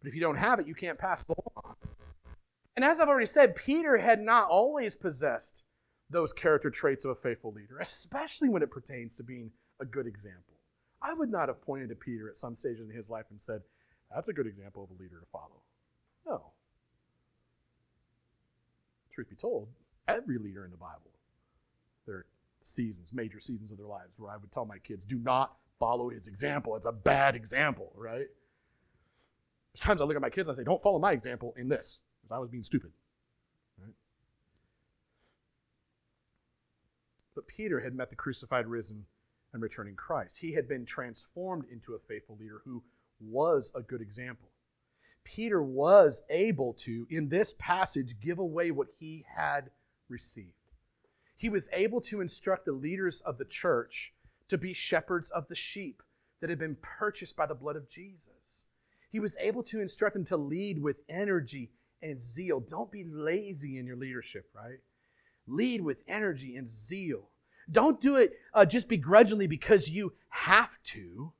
But 0.00 0.08
if 0.08 0.14
you 0.14 0.20
don't 0.20 0.36
have 0.36 0.58
it, 0.58 0.66
you 0.66 0.74
can't 0.74 0.98
pass 0.98 1.24
it 1.28 1.36
along. 1.36 1.76
And 2.76 2.84
as 2.84 2.98
I've 2.98 3.08
already 3.08 3.26
said, 3.26 3.54
Peter 3.54 3.98
had 3.98 4.20
not 4.20 4.48
always 4.48 4.96
possessed 4.96 5.62
those 6.10 6.32
character 6.32 6.70
traits 6.70 7.04
of 7.04 7.12
a 7.12 7.14
faithful 7.14 7.52
leader, 7.52 7.78
especially 7.78 8.48
when 8.48 8.62
it 8.62 8.70
pertains 8.70 9.14
to 9.14 9.22
being 9.22 9.50
a 9.80 9.84
good 9.84 10.06
example. 10.06 10.51
I 11.02 11.12
would 11.14 11.30
not 11.30 11.48
have 11.48 11.60
pointed 11.62 11.88
to 11.88 11.96
Peter 11.96 12.28
at 12.28 12.36
some 12.36 12.56
stage 12.56 12.78
in 12.78 12.88
his 12.88 13.10
life 13.10 13.26
and 13.30 13.40
said, 13.40 13.62
That's 14.14 14.28
a 14.28 14.32
good 14.32 14.46
example 14.46 14.84
of 14.84 14.90
a 14.90 15.02
leader 15.02 15.18
to 15.18 15.26
follow. 15.32 15.62
No. 16.26 16.52
Truth 19.12 19.30
be 19.30 19.36
told, 19.36 19.68
every 20.08 20.38
leader 20.38 20.64
in 20.64 20.70
the 20.70 20.76
Bible, 20.76 21.10
there 22.06 22.16
are 22.16 22.26
seasons, 22.62 23.12
major 23.12 23.40
seasons 23.40 23.72
of 23.72 23.78
their 23.78 23.86
lives, 23.86 24.12
where 24.16 24.30
I 24.30 24.36
would 24.36 24.52
tell 24.52 24.64
my 24.64 24.78
kids, 24.78 25.04
Do 25.04 25.18
not 25.18 25.56
follow 25.78 26.08
his 26.08 26.28
example. 26.28 26.76
It's 26.76 26.86
a 26.86 26.92
bad 26.92 27.34
example, 27.34 27.92
right? 27.96 28.26
There's 29.74 29.82
times 29.82 30.00
I 30.00 30.04
look 30.04 30.16
at 30.16 30.22
my 30.22 30.30
kids 30.30 30.48
and 30.48 30.56
I 30.56 30.58
say, 30.58 30.64
Don't 30.64 30.82
follow 30.82 30.98
my 30.98 31.12
example 31.12 31.54
in 31.56 31.68
this, 31.68 31.98
because 32.22 32.34
I 32.34 32.38
was 32.38 32.48
being 32.48 32.62
stupid. 32.62 32.92
Right? 33.80 33.94
But 37.34 37.48
Peter 37.48 37.80
had 37.80 37.94
met 37.94 38.10
the 38.10 38.16
crucified, 38.16 38.66
risen, 38.66 39.06
and 39.52 39.62
returning 39.62 39.94
Christ. 39.94 40.38
He 40.38 40.52
had 40.52 40.68
been 40.68 40.84
transformed 40.84 41.64
into 41.70 41.94
a 41.94 41.98
faithful 41.98 42.36
leader 42.40 42.62
who 42.64 42.82
was 43.20 43.72
a 43.74 43.82
good 43.82 44.00
example. 44.00 44.48
Peter 45.24 45.62
was 45.62 46.22
able 46.30 46.72
to, 46.74 47.06
in 47.10 47.28
this 47.28 47.54
passage, 47.58 48.16
give 48.20 48.38
away 48.38 48.70
what 48.70 48.88
he 48.98 49.24
had 49.36 49.70
received. 50.08 50.48
He 51.36 51.48
was 51.48 51.68
able 51.72 52.00
to 52.02 52.20
instruct 52.20 52.64
the 52.64 52.72
leaders 52.72 53.20
of 53.20 53.38
the 53.38 53.44
church 53.44 54.12
to 54.48 54.58
be 54.58 54.72
shepherds 54.72 55.30
of 55.30 55.48
the 55.48 55.54
sheep 55.54 56.02
that 56.40 56.50
had 56.50 56.58
been 56.58 56.76
purchased 56.82 57.36
by 57.36 57.46
the 57.46 57.54
blood 57.54 57.76
of 57.76 57.88
Jesus. 57.88 58.64
He 59.10 59.20
was 59.20 59.36
able 59.40 59.62
to 59.64 59.80
instruct 59.80 60.14
them 60.14 60.24
to 60.26 60.36
lead 60.36 60.82
with 60.82 60.96
energy 61.08 61.70
and 62.02 62.22
zeal. 62.22 62.60
Don't 62.60 62.90
be 62.90 63.04
lazy 63.04 63.78
in 63.78 63.86
your 63.86 63.96
leadership, 63.96 64.48
right? 64.54 64.78
Lead 65.46 65.82
with 65.82 65.98
energy 66.08 66.56
and 66.56 66.68
zeal. 66.68 67.28
Don't 67.70 68.00
do 68.00 68.16
it 68.16 68.32
uh, 68.54 68.64
just 68.64 68.88
begrudgingly 68.88 69.46
because 69.46 69.88
you 69.88 70.12
have 70.28 70.82
to. 70.84 71.32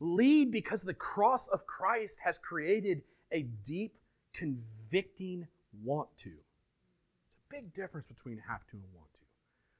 Lead 0.00 0.50
because 0.50 0.82
the 0.82 0.94
cross 0.94 1.48
of 1.48 1.66
Christ 1.66 2.18
has 2.24 2.36
created 2.38 3.02
a 3.30 3.42
deep, 3.64 3.94
convicting 4.34 5.46
want 5.82 6.08
to. 6.18 6.30
It's 6.30 7.36
a 7.36 7.54
big 7.54 7.72
difference 7.72 8.06
between 8.06 8.38
have 8.48 8.66
to 8.66 8.72
and 8.72 8.82
want 8.94 9.12
to. 9.14 9.20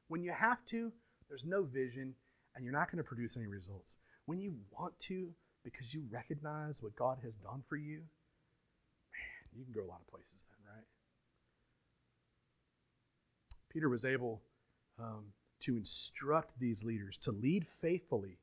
When 0.09 0.23
you 0.23 0.33
have 0.33 0.65
to, 0.67 0.93
there's 1.29 1.45
no 1.45 1.65
vision 1.65 2.15
and 2.55 2.65
you're 2.65 2.73
not 2.73 2.91
going 2.91 3.03
to 3.03 3.05
produce 3.05 3.37
any 3.37 3.47
results. 3.47 3.97
When 4.27 4.41
you 4.41 4.55
want 4.71 4.99
to, 5.01 5.29
because 5.65 5.93
you 5.93 6.03
recognize 6.11 6.83
what 6.83 6.95
God 6.97 7.19
has 7.23 7.35
done 7.35 7.63
for 7.69 7.77
you, 7.77 7.97
man, 7.97 9.59
you 9.59 9.65
can 9.65 9.73
go 9.73 9.87
a 9.87 9.91
lot 9.91 10.01
of 10.01 10.07
places 10.09 10.47
then, 10.51 10.75
right? 10.75 10.85
Peter 13.71 13.89
was 13.89 14.05
able 14.05 14.43
um, 14.99 15.25
to 15.63 15.77
instruct 15.77 16.59
these 16.59 16.85
leaders 16.85 17.19
to 17.19 17.33
lead 17.33 17.67
faithfully, 17.81 18.39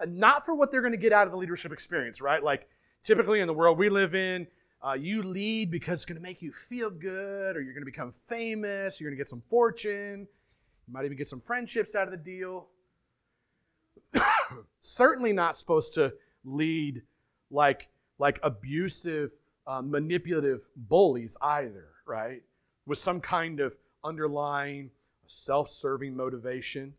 and 0.00 0.16
not 0.16 0.44
for 0.44 0.54
what 0.54 0.70
they're 0.70 0.80
going 0.80 0.92
to 0.92 0.98
get 0.98 1.12
out 1.12 1.26
of 1.26 1.32
the 1.32 1.38
leadership 1.38 1.72
experience, 1.72 2.20
right? 2.20 2.42
Like 2.42 2.68
typically 3.02 3.40
in 3.40 3.46
the 3.46 3.54
world 3.54 3.78
we 3.78 3.88
live 3.88 4.14
in, 4.14 4.46
uh, 4.82 4.94
you 4.94 5.22
lead 5.22 5.70
because 5.70 6.00
it's 6.00 6.04
going 6.04 6.16
to 6.16 6.22
make 6.22 6.42
you 6.42 6.52
feel 6.52 6.90
good, 6.90 7.56
or 7.56 7.60
you're 7.60 7.74
going 7.74 7.82
to 7.82 7.90
become 7.90 8.12
famous, 8.26 9.00
you're 9.00 9.08
going 9.08 9.16
to 9.16 9.20
get 9.20 9.28
some 9.28 9.42
fortune, 9.48 10.26
you 10.86 10.92
might 10.92 11.04
even 11.04 11.16
get 11.16 11.28
some 11.28 11.40
friendships 11.40 11.94
out 11.94 12.06
of 12.06 12.10
the 12.10 12.16
deal. 12.16 12.66
Certainly 14.80 15.32
not 15.32 15.56
supposed 15.56 15.94
to 15.94 16.12
lead 16.44 17.02
like 17.50 17.88
like 18.18 18.38
abusive, 18.42 19.30
uh, 19.66 19.82
manipulative 19.82 20.60
bullies 20.76 21.36
either, 21.42 21.88
right? 22.06 22.42
With 22.86 22.98
some 22.98 23.20
kind 23.20 23.58
of 23.60 23.74
underlying 24.04 24.90
self 25.26 25.68
serving 25.70 26.16
motivation. 26.16 26.94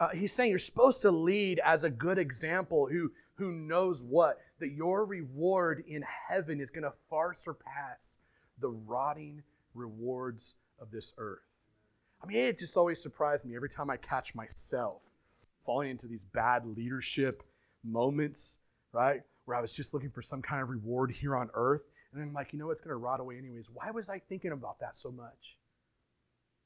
Uh, 0.00 0.08
he's 0.08 0.32
saying 0.32 0.50
you're 0.50 0.58
supposed 0.58 1.02
to 1.02 1.10
lead 1.10 1.60
as 1.64 1.84
a 1.84 1.90
good 1.90 2.18
example 2.18 2.86
who, 2.86 3.12
who 3.34 3.52
knows 3.52 4.02
what? 4.02 4.38
That 4.58 4.72
your 4.72 5.04
reward 5.04 5.84
in 5.86 6.04
heaven 6.28 6.60
is 6.60 6.70
going 6.70 6.84
to 6.84 6.92
far 7.08 7.34
surpass 7.34 8.16
the 8.58 8.70
rotting 8.70 9.42
rewards 9.74 10.56
of 10.80 10.90
this 10.90 11.14
earth. 11.18 11.42
I 12.22 12.26
mean, 12.26 12.38
it 12.38 12.58
just 12.58 12.76
always 12.76 13.02
surprised 13.02 13.46
me 13.46 13.56
every 13.56 13.68
time 13.68 13.90
I 13.90 13.96
catch 13.96 14.34
myself 14.34 15.02
falling 15.64 15.90
into 15.90 16.06
these 16.06 16.24
bad 16.24 16.66
leadership 16.66 17.42
moments, 17.84 18.58
right? 18.92 19.22
Where 19.44 19.56
I 19.56 19.60
was 19.60 19.72
just 19.72 19.94
looking 19.94 20.10
for 20.10 20.22
some 20.22 20.42
kind 20.42 20.62
of 20.62 20.68
reward 20.68 21.10
here 21.10 21.36
on 21.36 21.50
earth. 21.54 21.82
And 22.12 22.22
I'm 22.22 22.32
like, 22.32 22.52
you 22.52 22.58
know, 22.58 22.70
it's 22.70 22.80
going 22.80 22.90
to 22.90 22.96
rot 22.96 23.20
away 23.20 23.38
anyways. 23.38 23.68
Why 23.72 23.90
was 23.90 24.08
I 24.08 24.18
thinking 24.18 24.52
about 24.52 24.78
that 24.80 24.96
so 24.96 25.10
much? 25.10 25.56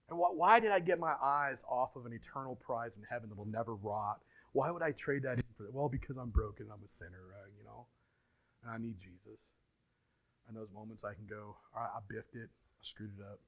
And 0.09 0.19
why 0.19 0.61
did 0.61 0.71
I 0.71 0.79
get 0.79 1.01
my 1.01 1.15
eyes 1.21 1.65
off 1.69 1.97
of 1.97 2.07
an 2.07 2.13
eternal 2.13 2.55
prize 2.55 2.97
in 2.97 3.03
heaven 3.11 3.29
that 3.29 3.37
will 3.37 3.47
never 3.47 3.75
rot? 3.75 4.21
Why 4.53 4.71
would 4.71 4.83
I 4.83 4.93
trade 4.93 5.23
that 5.25 5.39
in 5.39 5.45
for 5.57 5.65
that? 5.65 5.75
Well, 5.75 5.89
because 5.89 6.17
I'm 6.17 6.31
broken, 6.31 6.67
I'm 6.73 6.85
a 6.85 6.89
sinner, 6.89 7.35
uh, 7.35 7.49
you 7.59 7.65
know, 7.65 7.87
and 8.63 8.71
I 8.71 8.79
need 8.79 8.97
Jesus. 9.01 9.51
And 10.49 10.57
those 10.57 10.71
moments 10.73 11.05
I 11.05 11.15
can 11.15 11.27
go, 11.29 11.57
all 11.75 11.83
right, 11.83 11.91
I 11.95 11.99
biffed 12.09 12.37
it, 12.37 12.49
I 12.49 12.83
screwed 12.83 13.13
it 13.19 13.23
up. 13.23 13.41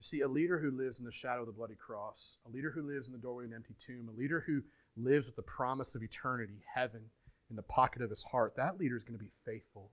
You 0.00 0.04
see, 0.04 0.20
a 0.22 0.28
leader 0.28 0.58
who 0.58 0.72
lives 0.72 0.98
in 0.98 1.04
the 1.04 1.12
shadow 1.12 1.42
of 1.42 1.46
the 1.46 1.52
bloody 1.52 1.76
cross, 1.76 2.38
a 2.44 2.50
leader 2.50 2.72
who 2.72 2.82
lives 2.82 3.06
in 3.06 3.12
the 3.12 3.20
doorway 3.20 3.44
of 3.44 3.50
an 3.50 3.56
empty 3.56 3.76
tomb, 3.86 4.08
a 4.08 4.18
leader 4.18 4.42
who 4.44 4.62
lives 4.96 5.26
with 5.26 5.36
the 5.36 5.42
promise 5.42 5.94
of 5.94 6.02
eternity, 6.02 6.60
heaven, 6.74 7.02
in 7.50 7.56
the 7.56 7.62
pocket 7.62 8.02
of 8.02 8.10
his 8.10 8.24
heart, 8.24 8.54
that 8.56 8.78
leader 8.78 8.96
is 8.96 9.04
going 9.04 9.18
to 9.18 9.22
be 9.22 9.30
faithful 9.44 9.90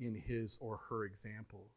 in 0.00 0.14
his 0.26 0.58
or 0.60 0.80
her 0.88 1.04
example 1.04 1.68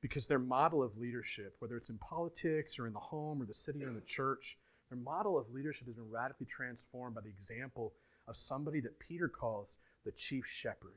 because 0.00 0.26
their 0.26 0.38
model 0.38 0.82
of 0.82 0.96
leadership, 0.96 1.56
whether 1.58 1.76
it's 1.76 1.88
in 1.88 1.98
politics 1.98 2.78
or 2.78 2.86
in 2.86 2.92
the 2.92 2.98
home 2.98 3.42
or 3.42 3.46
the 3.46 3.54
city 3.54 3.84
or 3.84 3.88
in 3.88 3.94
the 3.94 4.00
church, 4.02 4.56
their 4.88 4.98
model 4.98 5.38
of 5.38 5.50
leadership 5.52 5.86
has 5.86 5.96
been 5.96 6.10
radically 6.10 6.46
transformed 6.46 7.14
by 7.14 7.20
the 7.20 7.28
example 7.28 7.92
of 8.26 8.36
somebody 8.36 8.80
that 8.80 8.98
Peter 8.98 9.28
calls 9.28 9.78
the 10.04 10.12
chief 10.12 10.44
shepherd. 10.46 10.94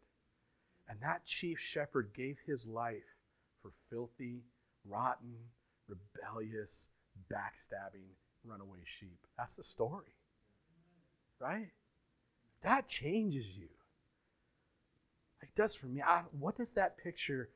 And 0.87 0.99
that 1.01 1.25
chief 1.25 1.59
shepherd 1.59 2.11
gave 2.13 2.37
his 2.45 2.65
life 2.65 3.15
for 3.61 3.71
filthy, 3.89 4.41
rotten, 4.87 5.35
rebellious, 5.87 6.89
backstabbing, 7.31 8.09
runaway 8.43 8.79
sheep. 8.99 9.17
That's 9.37 9.55
the 9.55 9.63
story. 9.63 10.15
Right? 11.39 11.69
That 12.63 12.87
changes 12.87 13.45
you. 13.57 13.67
It 15.41 15.49
does 15.55 15.73
for 15.73 15.87
me. 15.87 16.01
I, 16.01 16.21
what 16.37 16.55
does 16.55 16.73
that 16.73 16.97
picture 16.97 17.49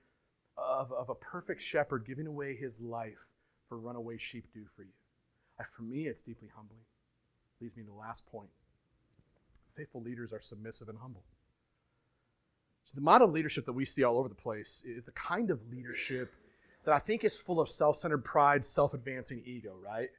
of, 0.58 0.92
of 0.92 1.10
a 1.10 1.16
perfect 1.16 1.62
shepherd 1.62 2.06
giving 2.06 2.28
away 2.28 2.56
his 2.56 2.82
life 2.82 3.28
for 3.68 3.78
runaway 3.78 4.18
sheep 4.18 4.46
do 4.54 4.62
for 4.76 4.84
you? 4.84 4.90
Uh, 5.60 5.64
for 5.76 5.84
me, 5.84 6.08
it's 6.08 6.22
deeply 6.22 6.50
humbling. 6.56 6.82
Leads 7.62 7.76
me 7.78 7.84
to 7.84 7.90
the 7.90 7.96
last 7.96 8.26
point. 8.26 8.50
Faithful 9.76 10.02
leaders 10.02 10.34
are 10.34 10.42
submissive 10.42 10.90
and 10.90 10.98
humble. 10.98 11.24
So, 12.86 12.92
the 12.96 13.02
model 13.02 13.28
of 13.28 13.34
leadership 13.34 13.66
that 13.66 13.74
we 13.74 13.86
see 13.86 14.04
all 14.04 14.18
over 14.18 14.30
the 14.30 14.36
place 14.36 14.84
is 14.86 15.06
the 15.06 15.12
kind 15.12 15.50
of 15.50 15.60
leadership 15.72 16.34
that 16.86 16.94
I 16.94 17.00
think 17.00 17.24
is 17.24 17.36
full 17.36 17.60
of 17.60 17.68
self 17.68 17.98
centered 17.98 18.24
pride, 18.24 18.64
self 18.64 18.94
advancing 18.94 19.42
ego, 19.46 19.76
right? 19.84 20.10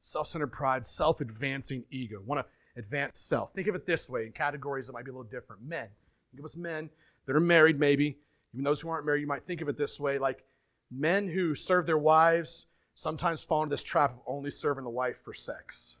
Self 0.00 0.26
centered 0.26 0.52
pride, 0.52 0.86
self 0.86 1.20
advancing 1.20 1.84
ego. 1.90 2.20
Want 2.24 2.44
to 2.44 2.80
advance 2.80 3.18
self. 3.18 3.52
Think 3.54 3.68
of 3.68 3.74
it 3.74 3.86
this 3.86 4.08
way 4.08 4.26
in 4.26 4.32
categories 4.32 4.86
that 4.86 4.92
might 4.92 5.04
be 5.04 5.10
a 5.10 5.14
little 5.14 5.30
different. 5.30 5.62
Men. 5.62 5.88
Think 6.30 6.40
of 6.40 6.44
us 6.44 6.56
men 6.56 6.90
that 7.26 7.34
are 7.34 7.40
married, 7.40 7.80
maybe. 7.80 8.18
Even 8.54 8.64
those 8.64 8.80
who 8.80 8.88
aren't 8.88 9.06
married, 9.06 9.20
you 9.20 9.26
might 9.26 9.46
think 9.46 9.60
of 9.60 9.68
it 9.68 9.76
this 9.76 10.00
way 10.00 10.18
like 10.18 10.44
men 10.90 11.28
who 11.28 11.54
serve 11.54 11.86
their 11.86 11.98
wives 11.98 12.66
sometimes 12.94 13.42
fall 13.42 13.62
into 13.62 13.72
this 13.72 13.82
trap 13.82 14.10
of 14.10 14.20
only 14.26 14.50
serving 14.50 14.84
the 14.84 14.90
wife 14.90 15.22
for 15.24 15.32
sex. 15.32 15.96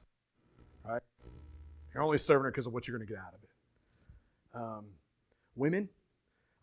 Right? 0.84 1.02
You're 1.94 2.02
only 2.02 2.18
serving 2.18 2.44
her 2.44 2.50
because 2.50 2.66
of 2.66 2.72
what 2.72 2.88
you're 2.88 2.96
going 2.96 3.06
to 3.06 3.12
get 3.12 3.20
out 3.20 3.34
of 3.34 3.42
it. 3.42 3.48
Um, 4.54 4.84
women, 5.54 5.88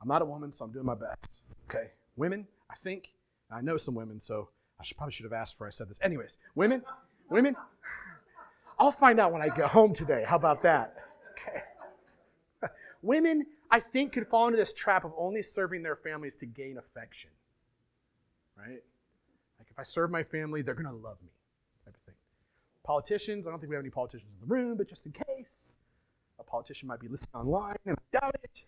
I'm 0.01 0.07
not 0.07 0.21
a 0.21 0.25
woman, 0.25 0.51
so 0.51 0.65
I'm 0.65 0.71
doing 0.71 0.85
my 0.85 0.95
best. 0.95 1.29
Okay? 1.69 1.91
Women, 2.15 2.47
I 2.69 2.75
think, 2.75 3.13
I 3.51 3.61
know 3.61 3.77
some 3.77 3.95
women, 3.95 4.19
so 4.19 4.49
I 4.79 4.83
should 4.83 4.97
probably 4.97 5.13
should 5.13 5.25
have 5.25 5.33
asked 5.33 5.53
before 5.53 5.67
I 5.67 5.71
said 5.71 5.89
this. 5.89 5.99
Anyways, 6.01 6.37
women, 6.55 6.81
women, 7.29 7.55
I'll 8.77 8.91
find 8.91 9.19
out 9.19 9.31
when 9.31 9.41
I 9.41 9.49
get 9.49 9.67
home 9.67 9.93
today. 9.93 10.25
How 10.27 10.35
about 10.35 10.63
that? 10.63 10.95
Okay. 11.31 11.61
women, 13.01 13.45
I 13.71 13.79
think, 13.79 14.13
could 14.13 14.27
fall 14.27 14.47
into 14.47 14.57
this 14.57 14.73
trap 14.73 15.05
of 15.05 15.13
only 15.17 15.41
serving 15.41 15.83
their 15.83 15.95
families 15.95 16.35
to 16.35 16.45
gain 16.45 16.77
affection. 16.77 17.31
Right? 18.57 18.83
Like 19.59 19.69
if 19.69 19.77
I 19.77 19.83
serve 19.83 20.11
my 20.11 20.23
family, 20.23 20.61
they're 20.61 20.75
going 20.75 20.85
to 20.85 20.91
love 20.91 21.17
me, 21.23 21.31
type 21.83 21.95
of 21.95 22.01
thing. 22.01 22.15
Politicians, 22.83 23.47
I 23.47 23.49
don't 23.49 23.59
think 23.59 23.69
we 23.69 23.75
have 23.75 23.83
any 23.83 23.89
politicians 23.89 24.35
in 24.35 24.47
the 24.47 24.53
room, 24.53 24.77
but 24.77 24.87
just 24.87 25.05
in 25.05 25.11
case, 25.11 25.75
a 26.39 26.43
politician 26.43 26.87
might 26.87 26.99
be 26.99 27.07
listening 27.07 27.31
online, 27.33 27.77
and 27.85 27.97
I 27.97 28.19
doubt 28.19 28.35
it. 28.43 28.65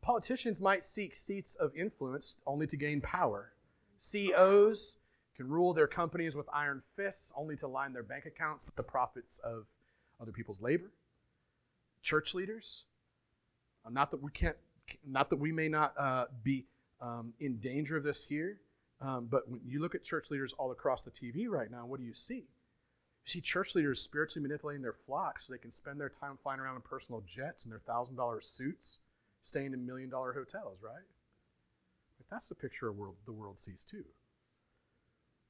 Politicians 0.00 0.60
might 0.60 0.84
seek 0.84 1.14
seats 1.14 1.54
of 1.54 1.74
influence 1.76 2.36
only 2.46 2.66
to 2.66 2.76
gain 2.76 3.00
power. 3.00 3.52
CEOs 3.98 4.96
can 5.36 5.48
rule 5.48 5.74
their 5.74 5.86
companies 5.86 6.34
with 6.34 6.48
iron 6.52 6.82
fists 6.96 7.32
only 7.36 7.56
to 7.56 7.66
line 7.66 7.92
their 7.92 8.02
bank 8.02 8.24
accounts 8.26 8.64
with 8.64 8.76
the 8.76 8.82
profits 8.82 9.38
of 9.40 9.66
other 10.20 10.32
people's 10.32 10.60
labor. 10.60 10.90
Church 12.02 12.34
leaders, 12.34 12.84
not 13.92 14.10
that 14.10 14.22
we 14.22 14.30
can't, 14.30 14.56
not 15.06 15.30
that 15.30 15.36
we 15.36 15.52
may 15.52 15.68
not 15.68 15.94
uh, 15.98 16.24
be 16.42 16.66
um, 17.00 17.32
in 17.40 17.58
danger 17.58 17.96
of 17.96 18.02
this 18.02 18.24
here, 18.24 18.60
um, 19.00 19.28
but 19.30 19.48
when 19.48 19.60
you 19.64 19.80
look 19.80 19.94
at 19.94 20.04
church 20.04 20.30
leaders 20.30 20.52
all 20.58 20.70
across 20.72 21.02
the 21.02 21.10
TV 21.10 21.48
right 21.48 21.70
now, 21.70 21.86
what 21.86 22.00
do 22.00 22.06
you 22.06 22.14
see? 22.14 22.34
You 23.24 23.26
see 23.26 23.40
church 23.40 23.74
leaders 23.74 24.00
spiritually 24.00 24.46
manipulating 24.46 24.82
their 24.82 24.96
flocks 25.06 25.46
so 25.46 25.52
they 25.52 25.58
can 25.58 25.70
spend 25.70 26.00
their 26.00 26.08
time 26.08 26.38
flying 26.42 26.60
around 26.60 26.76
in 26.76 26.82
personal 26.82 27.22
jets 27.26 27.64
and 27.64 27.72
their 27.72 27.80
thousand 27.80 28.16
dollar 28.16 28.40
suits 28.40 28.98
staying 29.42 29.72
in 29.72 29.86
million 29.86 30.10
dollar 30.10 30.32
hotels, 30.32 30.78
right? 30.82 31.04
But 32.18 32.26
that's 32.30 32.48
the 32.48 32.54
picture 32.54 32.88
of 32.88 32.96
world, 32.96 33.16
the 33.24 33.32
world 33.32 33.60
sees 33.60 33.84
too. 33.88 34.04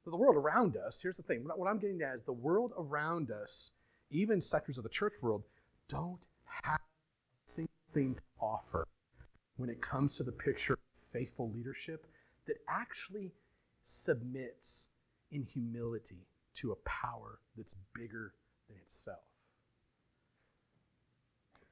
But 0.05 0.13
the 0.13 0.17
world 0.17 0.37
around 0.37 0.77
us, 0.77 1.01
here's 1.03 1.17
the 1.17 1.23
thing 1.23 1.45
what 1.45 1.69
I'm 1.69 1.79
getting 1.79 2.03
at 2.03 2.17
is 2.17 2.25
the 2.25 2.33
world 2.33 2.73
around 2.79 3.31
us, 3.31 3.73
even 4.11 4.41
sectors 4.41 4.79
of 4.79 4.85
the 4.85 4.91
church 4.91 5.15
world, 5.21 5.43
don't 5.89 6.25
have 6.63 6.81
a 6.81 7.51
single 7.51 7.71
thing 7.93 8.15
to 8.15 8.23
offer 8.41 8.87
when 9.57 9.71
it 9.71 9.83
comes 9.83 10.17
to 10.17 10.23
the 10.23 10.33
picture 10.33 10.75
of 10.75 10.79
faithful 11.13 11.51
leadership 11.55 12.07
that 12.47 12.57
actually 12.69 13.33
submits 13.83 14.89
in 15.31 15.43
humility 15.43 16.27
to 16.55 16.73
a 16.73 16.77
power 16.89 17.39
that's 17.57 17.77
bigger 17.95 18.35
than 18.69 18.77
itself. 18.79 19.19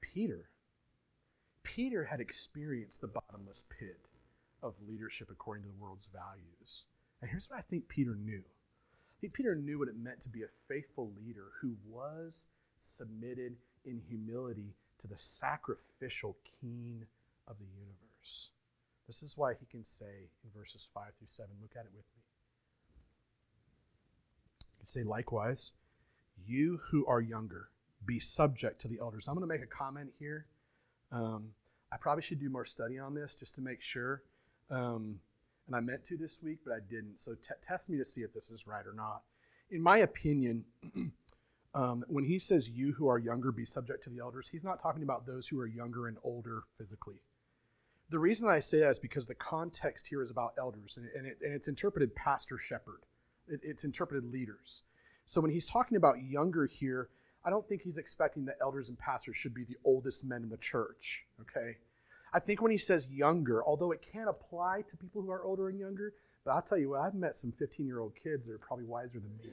Peter 0.00 0.48
Peter 1.62 2.04
had 2.04 2.20
experienced 2.20 3.00
the 3.00 3.09
bottomless 3.09 3.64
pit 3.78 4.00
of 4.62 4.74
leadership 4.88 5.28
according 5.31 5.62
to 5.62 5.68
the 5.68 5.83
world's 5.83 6.09
values. 6.12 6.87
And 7.20 7.31
here's 7.31 7.48
what 7.50 7.59
I 7.59 7.62
think 7.62 7.88
Peter 7.88 8.16
knew 8.16 8.42
I 8.42 9.16
think 9.20 9.33
Peter 9.33 9.54
knew 9.54 9.78
what 9.78 9.88
it 9.88 9.96
meant 9.96 10.22
to 10.22 10.28
be 10.28 10.42
a 10.42 10.48
faithful 10.68 11.12
leader 11.20 11.46
who 11.61 11.74
was 11.87 12.46
submitted 12.81 13.57
in 13.85 14.00
humility 14.09 14.74
to 15.00 15.06
the 15.06 15.18
sacrificial 15.18 16.37
king 16.61 17.06
of 17.46 17.58
the 17.58 17.66
universe. 17.66 18.50
This 19.06 19.22
is 19.22 19.37
why 19.37 19.54
he 19.58 19.66
can 19.66 19.84
say 19.84 20.30
in 20.44 20.50
verses 20.54 20.88
5 20.92 21.04
through 21.18 21.28
7, 21.28 21.50
look 21.62 21.72
at 21.76 21.84
it 21.84 21.92
with 21.94 22.04
me. 22.16 22.22
He 24.72 24.78
can 24.78 24.87
say, 24.87 25.02
likewise, 25.02 25.72
you 26.46 26.80
who 26.90 27.06
are 27.06 27.20
younger, 27.20 27.70
be 28.04 28.20
subject 28.20 28.80
to 28.82 28.88
the 28.88 28.98
elders. 29.00 29.26
I'm 29.28 29.34
going 29.34 29.48
to 29.48 29.52
make 29.52 29.62
a 29.62 29.66
comment 29.66 30.11
here 30.18 30.46
um, 31.11 31.50
I 31.90 31.96
probably 31.96 32.22
should 32.22 32.40
do 32.40 32.50
more 32.50 32.64
study 32.64 32.98
on 32.98 33.14
this 33.14 33.34
just 33.34 33.54
to 33.54 33.61
make 33.61 33.80
sure. 33.80 34.22
Um, 34.70 35.20
and 35.66 35.76
I 35.76 35.80
meant 35.80 36.04
to 36.06 36.16
this 36.16 36.38
week, 36.42 36.58
but 36.64 36.72
I 36.74 36.80
didn't. 36.88 37.18
So 37.18 37.34
t- 37.34 37.54
test 37.66 37.88
me 37.90 37.98
to 37.98 38.04
see 38.04 38.22
if 38.22 38.32
this 38.32 38.50
is 38.50 38.66
right 38.66 38.87
or 38.87 38.92
not. 38.94 39.22
In 39.70 39.82
my 39.82 39.98
opinion, 39.98 40.64
um, 41.74 42.04
when 42.09 42.24
he 42.24 42.38
says 42.38 42.70
you 42.70 42.92
who 42.92 43.09
are 43.09 43.18
younger 43.18 43.52
be 43.52 43.64
subject 43.64 44.04
to 44.04 44.11
the 44.11 44.20
elders, 44.20 44.48
he's 44.48 44.64
not 44.64 44.81
talking 44.81 45.02
about 45.02 45.26
those 45.26 45.46
who 45.46 45.61
are 45.61 45.66
younger 45.66 46.09
and 46.09 46.16
older 46.24 46.62
physically. 46.76 47.20
The 48.11 48.18
reason 48.18 48.48
I 48.48 48.61
say 48.61 48.81
that 48.81 48.90
is 48.90 48.98
because 48.98 49.26
the 49.26 49.35
context 49.35 50.07
here 50.07 50.22
is 50.22 50.31
about 50.31 50.54
elders, 50.59 50.96
and, 50.96 51.09
and, 51.14 51.26
it, 51.26 51.38
and 51.44 51.52
it's 51.52 51.68
interpreted 51.68 52.14
pastor 52.14 52.59
shepherd. 52.59 53.00
It, 53.46 53.61
it's 53.62 53.85
interpreted 53.85 54.33
leaders. 54.33 54.83
So 55.26 55.42
when 55.42 55.50
he's 55.50 55.66
talking 55.66 55.98
about 55.98 56.22
younger 56.22 56.64
here, 56.64 57.11
I 57.44 57.50
don't 57.50 57.68
think 57.68 57.83
he's 57.83 57.98
expecting 57.98 58.46
that 58.46 58.57
elders 58.62 58.88
and 58.88 58.98
pastors 58.98 59.37
should 59.37 59.54
be 59.54 59.64
the 59.64 59.76
oldest 59.85 60.24
men 60.24 60.42
in 60.42 60.48
the 60.48 60.57
church, 60.57 61.24
okay? 61.40 61.76
I 62.33 62.40
think 62.40 62.62
when 62.62 62.72
he 62.72 62.78
says 62.78 63.09
younger, 63.09 63.62
although 63.64 63.92
it 63.92 64.02
can 64.02 64.28
apply 64.28 64.83
to 64.90 64.96
people 64.96 65.22
who 65.22 65.31
are 65.31 65.44
older 65.44 65.68
and 65.68 65.78
younger, 65.78 66.14
but 66.44 66.52
I'll 66.52 66.62
tell 66.62 66.78
you 66.78 66.90
what, 66.90 67.00
I've 67.00 67.14
met 67.14 67.37
some 67.37 67.52
15 67.52 67.87
year 67.87 68.00
old 68.00 68.14
kids 68.22 68.46
that 68.46 68.52
are 68.52 68.59
probably 68.59 68.87
wiser 68.87 69.20
than 69.20 69.37
me. 69.42 69.50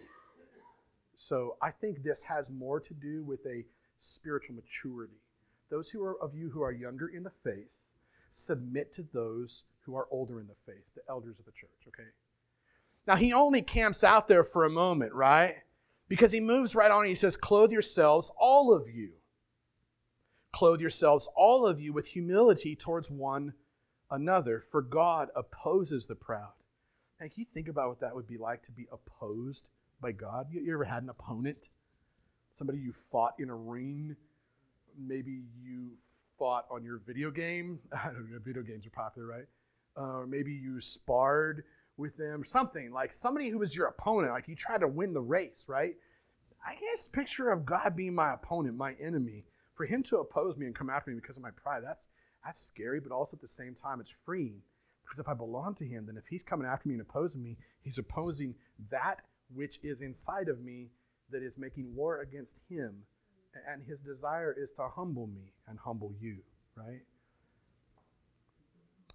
So 1.16 1.58
I 1.62 1.72
think 1.72 2.04
this 2.04 2.22
has 2.24 2.50
more 2.50 2.80
to 2.80 2.94
do 2.94 3.24
with 3.24 3.46
a 3.46 3.66
spiritual 3.98 4.56
maturity. 4.56 5.22
Those 5.70 5.90
who 5.90 6.04
are 6.04 6.22
of 6.22 6.36
you 6.36 6.50
who 6.50 6.62
are 6.62 6.72
younger 6.72 7.08
in 7.08 7.24
the 7.24 7.32
faith, 7.44 7.78
submit 8.32 8.94
to 8.94 9.06
those 9.14 9.64
who 9.82 9.96
are 9.96 10.08
older 10.12 10.40
in 10.40 10.48
the 10.48 10.56
faith, 10.66 10.84
the 10.96 11.02
elders 11.10 11.40
of 11.40 11.46
the 11.46 11.52
church, 11.52 11.88
okay? 11.88 12.10
Now, 13.08 13.16
he 13.16 13.34
only 13.34 13.62
camps 13.62 14.04
out 14.04 14.28
there 14.28 14.44
for 14.44 14.66
a 14.66 14.70
moment, 14.70 15.14
right? 15.14 15.58
Because 16.08 16.32
he 16.32 16.40
moves 16.40 16.76
right 16.76 16.92
on 16.92 17.02
and 17.02 17.10
he 17.10 17.16
says, 17.16 17.36
Clothe 17.36 17.72
yourselves, 17.72 18.32
all 18.38 18.74
of 18.74 18.90
you. 18.90 19.12
Clothe 20.52 20.82
yourselves, 20.82 21.30
all 21.36 21.66
of 21.66 21.80
you, 21.80 21.94
with 21.94 22.08
humility 22.08 22.76
towards 22.76 23.12
one 23.12 23.54
another, 24.10 24.62
for 24.72 24.82
God 24.82 25.30
opposes 25.36 26.06
the 26.06 26.16
proud. 26.16 26.54
Now, 27.20 27.28
can 27.28 27.34
you 27.36 27.46
think 27.54 27.68
about 27.68 27.90
what 27.90 28.00
that 28.02 28.16
would 28.16 28.28
be 28.28 28.38
like 28.38 28.64
to 28.64 28.72
be 28.72 28.88
opposed 28.92 29.70
by 30.02 30.12
God? 30.12 30.48
You, 30.52 30.62
you 30.62 30.74
ever 30.74 30.84
had 30.84 31.04
an 31.04 31.10
opponent? 31.10 31.70
Somebody 32.58 32.80
you 32.80 32.94
fought 33.12 33.36
in 33.40 33.50
a 33.50 33.56
ring? 33.56 34.16
Maybe 34.98 35.44
you 35.62 35.92
fought 36.38 36.66
on 36.72 36.84
your 36.84 37.02
video 37.06 37.32
game. 37.32 37.80
I 37.94 38.08
don't 38.08 38.32
know, 38.32 38.40
video 38.44 38.64
games 38.64 38.86
are 38.86 38.92
popular, 38.92 39.28
right? 39.28 39.46
Uh, 39.98 40.20
or 40.20 40.28
maybe 40.28 40.52
you 40.52 40.82
sparred 40.82 41.64
with 41.98 42.18
them, 42.18 42.44
something 42.44 42.92
like 42.92 43.14
somebody 43.14 43.50
who 43.50 43.60
was 43.60 43.76
your 43.76 43.88
opponent, 43.88 44.34
like 44.34 44.48
you 44.48 44.56
tried 44.56 44.82
to 44.82 44.88
win 44.88 45.14
the 45.14 45.22
race, 45.22 45.66
right? 45.68 45.96
I 46.66 46.76
guess 46.76 47.08
picture 47.08 47.50
of 47.50 47.66
God 47.66 47.96
being 47.96 48.14
my 48.14 48.34
opponent, 48.34 48.76
my 48.76 48.94
enemy, 49.02 49.46
for 49.76 49.86
him 49.86 50.04
to 50.04 50.18
oppose 50.18 50.58
me 50.58 50.66
and 50.66 50.76
come 50.76 50.90
after 50.90 51.12
me 51.12 51.18
because 51.22 51.38
of 51.38 51.44
my 51.44 51.52
pride, 51.52 51.84
that's 51.84 52.08
that's 52.44 52.60
scary, 52.60 53.00
but 53.00 53.12
also 53.12 53.36
at 53.36 53.42
the 53.42 53.48
same 53.48 53.76
time 53.76 54.00
it's 54.00 54.14
freeing. 54.26 54.62
Because 55.04 55.20
if 55.20 55.28
I 55.28 55.34
belong 55.34 55.76
to 55.76 55.86
him, 55.86 56.06
then 56.06 56.18
if 56.18 56.26
he's 56.28 56.44
coming 56.44 56.68
after 56.68 56.88
me 56.88 56.96
and 56.96 57.02
opposing 57.02 57.44
me, 57.44 57.58
he's 57.82 57.98
opposing 57.98 58.56
that 58.90 59.22
which 59.54 59.80
is 59.84 60.02
inside 60.02 60.50
of 60.50 60.62
me 60.62 60.90
that 61.32 61.44
is 61.44 61.58
making 61.58 61.96
war 61.96 62.22
against 62.22 62.56
him. 62.70 63.04
And 63.72 63.84
his 63.84 64.00
desire 64.00 64.54
is 64.58 64.72
to 64.72 64.88
humble 64.90 65.28
me 65.28 65.54
and 65.68 65.80
humble 65.80 66.14
you, 66.20 66.40
right? 66.76 67.02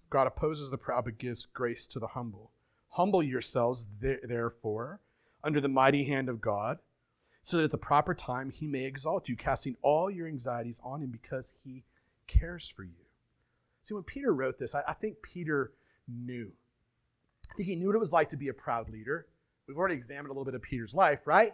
God 0.09 0.27
opposes 0.27 0.71
the 0.71 0.77
proud 0.77 1.05
but 1.05 1.17
gives 1.17 1.45
grace 1.45 1.85
to 1.87 1.99
the 1.99 2.07
humble. 2.07 2.51
Humble 2.89 3.23
yourselves, 3.23 3.87
therefore, 4.01 4.99
under 5.43 5.61
the 5.61 5.67
mighty 5.67 6.05
hand 6.05 6.27
of 6.27 6.41
God, 6.41 6.79
so 7.43 7.57
that 7.57 7.63
at 7.63 7.71
the 7.71 7.77
proper 7.77 8.13
time 8.13 8.49
he 8.49 8.67
may 8.67 8.85
exalt 8.85 9.29
you, 9.29 9.37
casting 9.37 9.77
all 9.81 10.11
your 10.11 10.27
anxieties 10.27 10.81
on 10.83 11.01
him 11.01 11.11
because 11.11 11.53
he 11.63 11.83
cares 12.27 12.67
for 12.67 12.83
you. 12.83 13.05
See, 13.83 13.93
when 13.93 14.03
Peter 14.03 14.33
wrote 14.33 14.59
this, 14.59 14.75
I, 14.75 14.81
I 14.87 14.93
think 14.93 15.21
Peter 15.21 15.71
knew. 16.07 16.51
I 17.49 17.55
think 17.55 17.69
he 17.69 17.75
knew 17.75 17.87
what 17.87 17.95
it 17.95 17.99
was 17.99 18.11
like 18.11 18.29
to 18.31 18.37
be 18.37 18.49
a 18.49 18.53
proud 18.53 18.89
leader. 18.89 19.27
We've 19.67 19.77
already 19.77 19.95
examined 19.95 20.27
a 20.27 20.31
little 20.31 20.45
bit 20.45 20.55
of 20.55 20.61
Peter's 20.61 20.95
life, 20.95 21.25
right? 21.25 21.53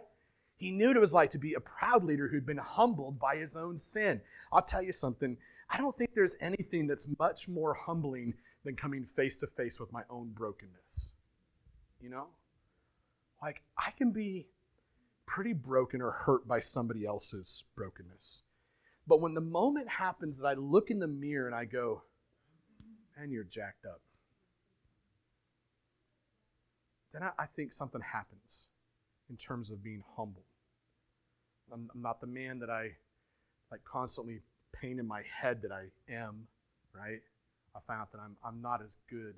He 0.56 0.70
knew 0.70 0.88
what 0.88 0.96
it 0.96 1.00
was 1.00 1.12
like 1.12 1.30
to 1.32 1.38
be 1.38 1.54
a 1.54 1.60
proud 1.60 2.04
leader 2.04 2.28
who'd 2.28 2.46
been 2.46 2.58
humbled 2.58 3.18
by 3.18 3.36
his 3.36 3.54
own 3.54 3.78
sin. 3.78 4.20
I'll 4.52 4.62
tell 4.62 4.82
you 4.82 4.92
something. 4.92 5.36
I 5.70 5.78
don't 5.78 5.96
think 5.96 6.14
there's 6.14 6.34
anything 6.40 6.86
that's 6.86 7.06
much 7.18 7.48
more 7.48 7.74
humbling 7.74 8.34
than 8.64 8.74
coming 8.74 9.04
face 9.04 9.36
to 9.38 9.46
face 9.46 9.78
with 9.78 9.92
my 9.92 10.02
own 10.10 10.30
brokenness 10.34 11.10
you 12.00 12.10
know? 12.10 12.26
Like, 13.42 13.62
I 13.76 13.90
can 13.90 14.10
be 14.10 14.46
pretty 15.26 15.52
broken 15.52 16.00
or 16.00 16.10
hurt 16.10 16.48
by 16.48 16.60
somebody 16.60 17.04
else's 17.04 17.64
brokenness. 17.76 18.42
But 19.06 19.20
when 19.20 19.34
the 19.34 19.40
moment 19.40 19.88
happens 19.88 20.38
that 20.38 20.46
I 20.46 20.54
look 20.54 20.90
in 20.90 20.98
the 20.98 21.06
mirror 21.06 21.46
and 21.46 21.54
I 21.54 21.64
go, 21.64 22.02
and 23.16 23.32
you're 23.32 23.44
jacked 23.44 23.84
up. 23.84 24.00
Then 27.12 27.22
I, 27.22 27.30
I 27.38 27.46
think 27.46 27.72
something 27.72 28.00
happens 28.00 28.66
in 29.30 29.36
terms 29.36 29.70
of 29.70 29.82
being 29.82 30.02
humble. 30.16 30.44
I'm, 31.72 31.90
I'm 31.94 32.02
not 32.02 32.20
the 32.20 32.26
man 32.26 32.58
that 32.60 32.70
I 32.70 32.92
like 33.70 33.84
constantly 33.84 34.40
pain 34.72 34.98
in 34.98 35.06
my 35.06 35.22
head 35.30 35.62
that 35.62 35.72
I 35.72 35.86
am, 36.12 36.46
right? 36.94 37.20
I 37.74 37.80
found 37.86 38.00
out 38.00 38.12
that 38.12 38.20
I'm, 38.20 38.36
I'm 38.44 38.62
not 38.62 38.82
as 38.82 38.96
good 39.10 39.34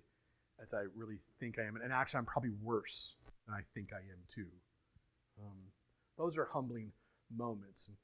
as 0.63 0.75
I 0.75 0.85
really 0.95 1.19
think 1.39 1.59
I 1.59 1.63
am. 1.63 1.77
And 1.77 1.93
actually, 1.93 2.19
I'm 2.19 2.27
probably 2.27 2.53
worse 2.63 3.15
than 3.47 3.55
I 3.55 3.63
think 3.75 3.91
I 3.93 3.99
am 3.99 4.19
too. 4.33 4.47
Um, 5.41 5.57
those 6.17 6.37
are 6.37 6.45
humbling 6.45 6.93
moments. 7.35 7.87
And 7.89 7.97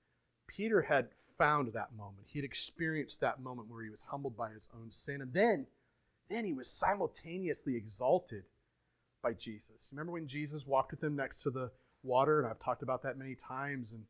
Peter 0.47 0.83
had 0.83 1.09
found 1.39 1.73
that 1.73 1.95
moment. 1.97 2.27
He 2.27 2.39
had 2.39 2.45
experienced 2.45 3.21
that 3.21 3.41
moment 3.41 3.71
where 3.71 3.83
he 3.83 3.91
was 3.91 4.03
humbled 4.03 4.37
by 4.37 4.51
his 4.51 4.69
own 4.75 4.91
sin. 4.91 5.21
And 5.21 5.33
then, 5.33 5.67
then 6.29 6.45
he 6.45 6.53
was 6.53 6.69
simultaneously 6.69 7.77
exalted 7.77 8.45
by 9.23 9.33
Jesus. 9.33 9.89
Remember 9.93 10.13
when 10.13 10.27
Jesus 10.27 10.67
walked 10.67 10.93
with 10.93 11.03
him 11.03 11.17
next 11.17 11.43
to 11.43 11.51
the 11.51 11.71
water? 12.03 12.41
And 12.41 12.49
I've 12.49 12.61
talked 12.61 12.83
about 12.83 13.03
that 13.03 13.19
many 13.19 13.35
times. 13.35 13.93
And 13.93 14.05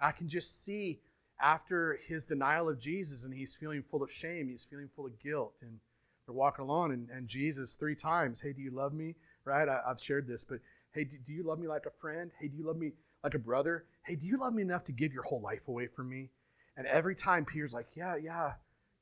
I 0.00 0.12
can 0.12 0.28
just 0.28 0.64
see 0.64 1.00
after 1.40 1.98
his 2.06 2.24
denial 2.24 2.68
of 2.68 2.78
Jesus 2.78 3.24
and 3.24 3.32
he's 3.32 3.54
feeling 3.54 3.82
full 3.90 4.02
of 4.02 4.10
shame, 4.10 4.48
he's 4.48 4.66
feeling 4.68 4.88
full 4.94 5.06
of 5.06 5.18
guilt. 5.20 5.54
And 5.62 5.78
they're 6.26 6.34
walking 6.34 6.64
along, 6.64 6.92
and, 6.92 7.08
and 7.10 7.26
Jesus, 7.26 7.74
three 7.74 7.96
times, 7.96 8.40
hey, 8.40 8.52
do 8.52 8.62
you 8.62 8.70
love 8.70 8.92
me? 8.92 9.16
Right? 9.44 9.68
I, 9.68 9.80
have 9.88 10.00
shared 10.00 10.28
this, 10.28 10.44
but 10.44 10.58
hey, 10.92 11.04
do, 11.04 11.16
do 11.26 11.32
you 11.32 11.42
love 11.42 11.58
me 11.58 11.66
like 11.66 11.86
a 11.86 12.00
friend? 12.00 12.30
Hey, 12.38 12.48
do 12.48 12.56
you 12.56 12.66
love 12.66 12.76
me 12.76 12.92
like 13.24 13.34
a 13.34 13.38
brother? 13.38 13.84
Hey, 14.04 14.14
do 14.14 14.26
you 14.26 14.38
love 14.38 14.54
me 14.54 14.62
enough 14.62 14.84
to 14.84 14.92
give 14.92 15.12
your 15.12 15.24
whole 15.24 15.40
life 15.40 15.66
away 15.66 15.88
for 15.88 16.04
me? 16.04 16.28
And 16.76 16.86
every 16.86 17.14
time 17.14 17.44
Peter's 17.44 17.74
like, 17.74 17.88
yeah, 17.96 18.16
yeah, 18.16 18.52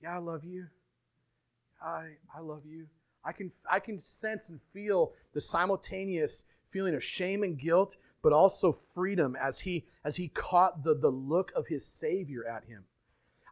yeah, 0.02 0.14
I 0.14 0.18
love 0.18 0.44
you. 0.44 0.66
I, 1.82 2.12
I 2.34 2.40
love 2.40 2.62
you. 2.64 2.86
I 3.28 3.32
can, 3.32 3.52
I 3.70 3.78
can 3.78 4.02
sense 4.02 4.48
and 4.48 4.58
feel 4.72 5.12
the 5.34 5.40
simultaneous 5.42 6.44
feeling 6.70 6.94
of 6.94 7.04
shame 7.04 7.42
and 7.42 7.58
guilt 7.58 7.98
but 8.22 8.32
also 8.32 8.72
freedom 8.94 9.36
as 9.36 9.60
he 9.60 9.84
as 10.04 10.16
he 10.16 10.28
caught 10.28 10.82
the, 10.82 10.94
the 10.94 11.10
look 11.10 11.52
of 11.54 11.66
his 11.66 11.84
savior 11.84 12.46
at 12.46 12.64
him. 12.64 12.84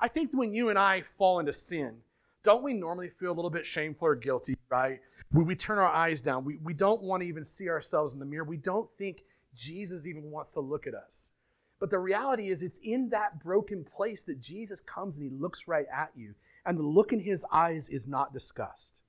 I 0.01 0.09
think 0.09 0.31
when 0.33 0.55
you 0.55 0.71
and 0.71 0.79
i 0.79 1.03
fall 1.03 1.41
into 1.41 1.53
sin 1.53 1.97
don't 2.43 2.63
we 2.63 2.73
normally 2.73 3.11
feel 3.11 3.33
a 3.33 3.35
little 3.35 3.51
bit 3.51 3.67
shameful 3.67 4.09
or 4.09 4.15
guilty 4.15 4.57
right? 4.71 5.01
We, 5.33 5.45
we 5.45 5.55
turn 5.55 5.79
our 5.79 5.93
eyes 5.93 6.23
down 6.23 6.45
we, 6.45 6.57
we 6.63 6.73
don't 6.73 7.03
want 7.03 7.23
to 7.23 7.29
even 7.29 7.45
see 7.45 7.69
ourselves 7.69 8.15
in 8.15 8.19
the 8.19 8.25
mirror. 8.25 8.45
We 8.45 8.57
don't 8.57 8.89
think 8.97 9.25
jesus 9.55 10.07
even 10.07 10.31
wants 10.31 10.55
to 10.55 10.61
look 10.61 10.87
at 10.87 10.95
us. 10.95 11.33
But 11.81 11.91
the 11.91 11.99
reality 11.99 12.49
is 12.49 12.63
it's 12.63 12.81
in 12.83 13.11
that 13.11 13.45
broken 13.45 13.85
place 13.85 14.25
that 14.25 14.41
jesus 14.41 14.81
comes 14.81 15.19
and 15.19 15.31
he 15.31 15.39
looks 15.39 15.69
right 15.69 15.87
at 15.95 16.13
you 16.17 16.35
and 16.65 16.79
the 16.79 16.83
look 16.83 17.13
in 17.13 17.21
his 17.21 17.45
eyes 17.53 17.91
is 17.91 18.07
not 18.07 18.33
disgust 18.33 19.03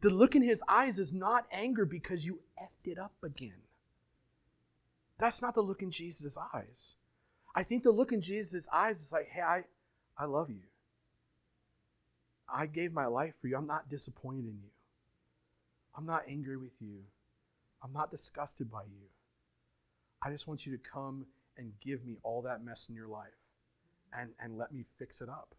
the 0.00 0.10
look 0.10 0.34
in 0.34 0.42
his 0.42 0.62
eyes 0.68 0.98
is 0.98 1.12
not 1.12 1.46
anger 1.52 1.84
because 1.84 2.24
you 2.24 2.40
effed 2.60 2.90
it 2.90 2.98
up 2.98 3.12
again. 3.22 3.60
That's 5.18 5.42
not 5.42 5.54
the 5.54 5.60
look 5.60 5.82
in 5.82 5.90
Jesus' 5.90 6.38
eyes. 6.54 6.94
I 7.54 7.62
think 7.62 7.82
the 7.82 7.90
look 7.90 8.12
in 8.12 8.22
Jesus' 8.22 8.68
eyes 8.72 9.00
is 9.00 9.12
like, 9.12 9.28
hey, 9.28 9.42
I, 9.42 9.64
I 10.16 10.24
love 10.24 10.50
you. 10.50 10.62
I 12.52 12.66
gave 12.66 12.92
my 12.92 13.06
life 13.06 13.34
for 13.40 13.48
you. 13.48 13.56
I'm 13.56 13.66
not 13.66 13.88
disappointed 13.88 14.44
in 14.44 14.58
you. 14.62 14.70
I'm 15.96 16.06
not 16.06 16.24
angry 16.28 16.56
with 16.56 16.72
you. 16.80 16.98
I'm 17.82 17.92
not 17.92 18.10
disgusted 18.10 18.70
by 18.70 18.82
you. 18.82 19.06
I 20.22 20.30
just 20.30 20.46
want 20.46 20.64
you 20.64 20.72
to 20.72 20.82
come 20.82 21.26
and 21.58 21.72
give 21.84 22.04
me 22.04 22.16
all 22.22 22.42
that 22.42 22.64
mess 22.64 22.88
in 22.88 22.94
your 22.94 23.08
life 23.08 23.28
and, 24.18 24.30
and 24.40 24.56
let 24.56 24.72
me 24.72 24.84
fix 24.98 25.20
it 25.20 25.28
up. 25.28 25.54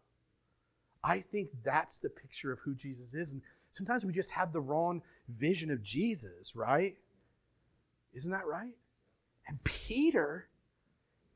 I 1.02 1.20
think 1.20 1.50
that's 1.62 1.98
the 1.98 2.08
picture 2.08 2.50
of 2.50 2.58
who 2.60 2.74
Jesus 2.74 3.14
is. 3.14 3.32
And 3.32 3.42
Sometimes 3.74 4.04
we 4.04 4.12
just 4.12 4.30
have 4.30 4.52
the 4.52 4.60
wrong 4.60 5.02
vision 5.28 5.70
of 5.70 5.82
Jesus, 5.82 6.56
right? 6.56 6.96
Isn't 8.14 8.32
that 8.32 8.46
right? 8.46 8.74
And 9.46 9.62
Peter, 9.64 10.46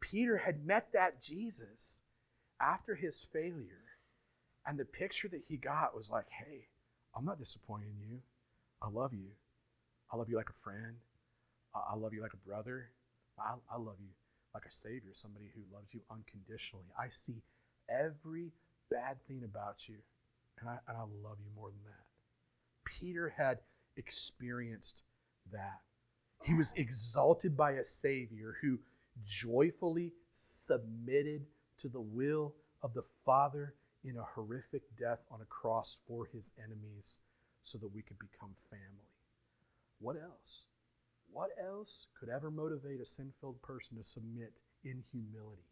Peter 0.00 0.38
had 0.38 0.64
met 0.64 0.88
that 0.94 1.20
Jesus 1.20 2.00
after 2.60 2.94
his 2.94 3.20
failure. 3.32 3.82
And 4.66 4.78
the 4.78 4.84
picture 4.84 5.28
that 5.28 5.42
he 5.48 5.56
got 5.56 5.96
was 5.96 6.10
like, 6.10 6.26
hey, 6.30 6.68
I'm 7.16 7.24
not 7.24 7.38
disappointing 7.38 7.94
you. 8.00 8.18
I 8.80 8.88
love 8.88 9.12
you. 9.12 9.30
I 10.12 10.16
love 10.16 10.28
you 10.28 10.36
like 10.36 10.50
a 10.50 10.62
friend. 10.64 10.96
I 11.74 11.96
love 11.96 12.14
you 12.14 12.22
like 12.22 12.34
a 12.34 12.48
brother. 12.48 12.90
I, 13.38 13.54
I 13.72 13.78
love 13.78 13.96
you 14.00 14.10
like 14.54 14.64
a 14.64 14.72
savior, 14.72 15.10
somebody 15.12 15.46
who 15.54 15.62
loves 15.74 15.88
you 15.92 16.00
unconditionally. 16.10 16.86
I 16.98 17.08
see 17.10 17.42
every 17.88 18.52
bad 18.90 19.16
thing 19.26 19.42
about 19.44 19.88
you, 19.88 19.96
and 20.60 20.68
I, 20.68 20.78
and 20.88 20.96
I 20.96 21.00
love 21.00 21.38
you 21.38 21.50
more 21.54 21.68
than 21.68 21.80
that. 21.84 22.07
Peter 22.88 23.34
had 23.36 23.58
experienced 23.96 25.02
that. 25.52 25.80
He 26.44 26.54
was 26.54 26.72
exalted 26.76 27.56
by 27.56 27.72
a 27.72 27.84
Savior 27.84 28.56
who 28.62 28.78
joyfully 29.24 30.12
submitted 30.32 31.46
to 31.80 31.88
the 31.88 32.00
will 32.00 32.54
of 32.82 32.94
the 32.94 33.04
Father 33.24 33.74
in 34.04 34.16
a 34.16 34.22
horrific 34.22 34.82
death 34.96 35.18
on 35.30 35.40
a 35.40 35.46
cross 35.46 35.98
for 36.06 36.26
his 36.32 36.52
enemies 36.64 37.18
so 37.64 37.76
that 37.78 37.92
we 37.92 38.02
could 38.02 38.18
become 38.18 38.54
family. 38.70 39.10
What 40.00 40.16
else? 40.16 40.66
What 41.32 41.50
else 41.62 42.06
could 42.18 42.28
ever 42.28 42.50
motivate 42.50 43.00
a 43.00 43.04
sin 43.04 43.32
filled 43.40 43.60
person 43.62 43.96
to 43.96 44.04
submit 44.04 44.52
in 44.84 45.02
humility 45.12 45.62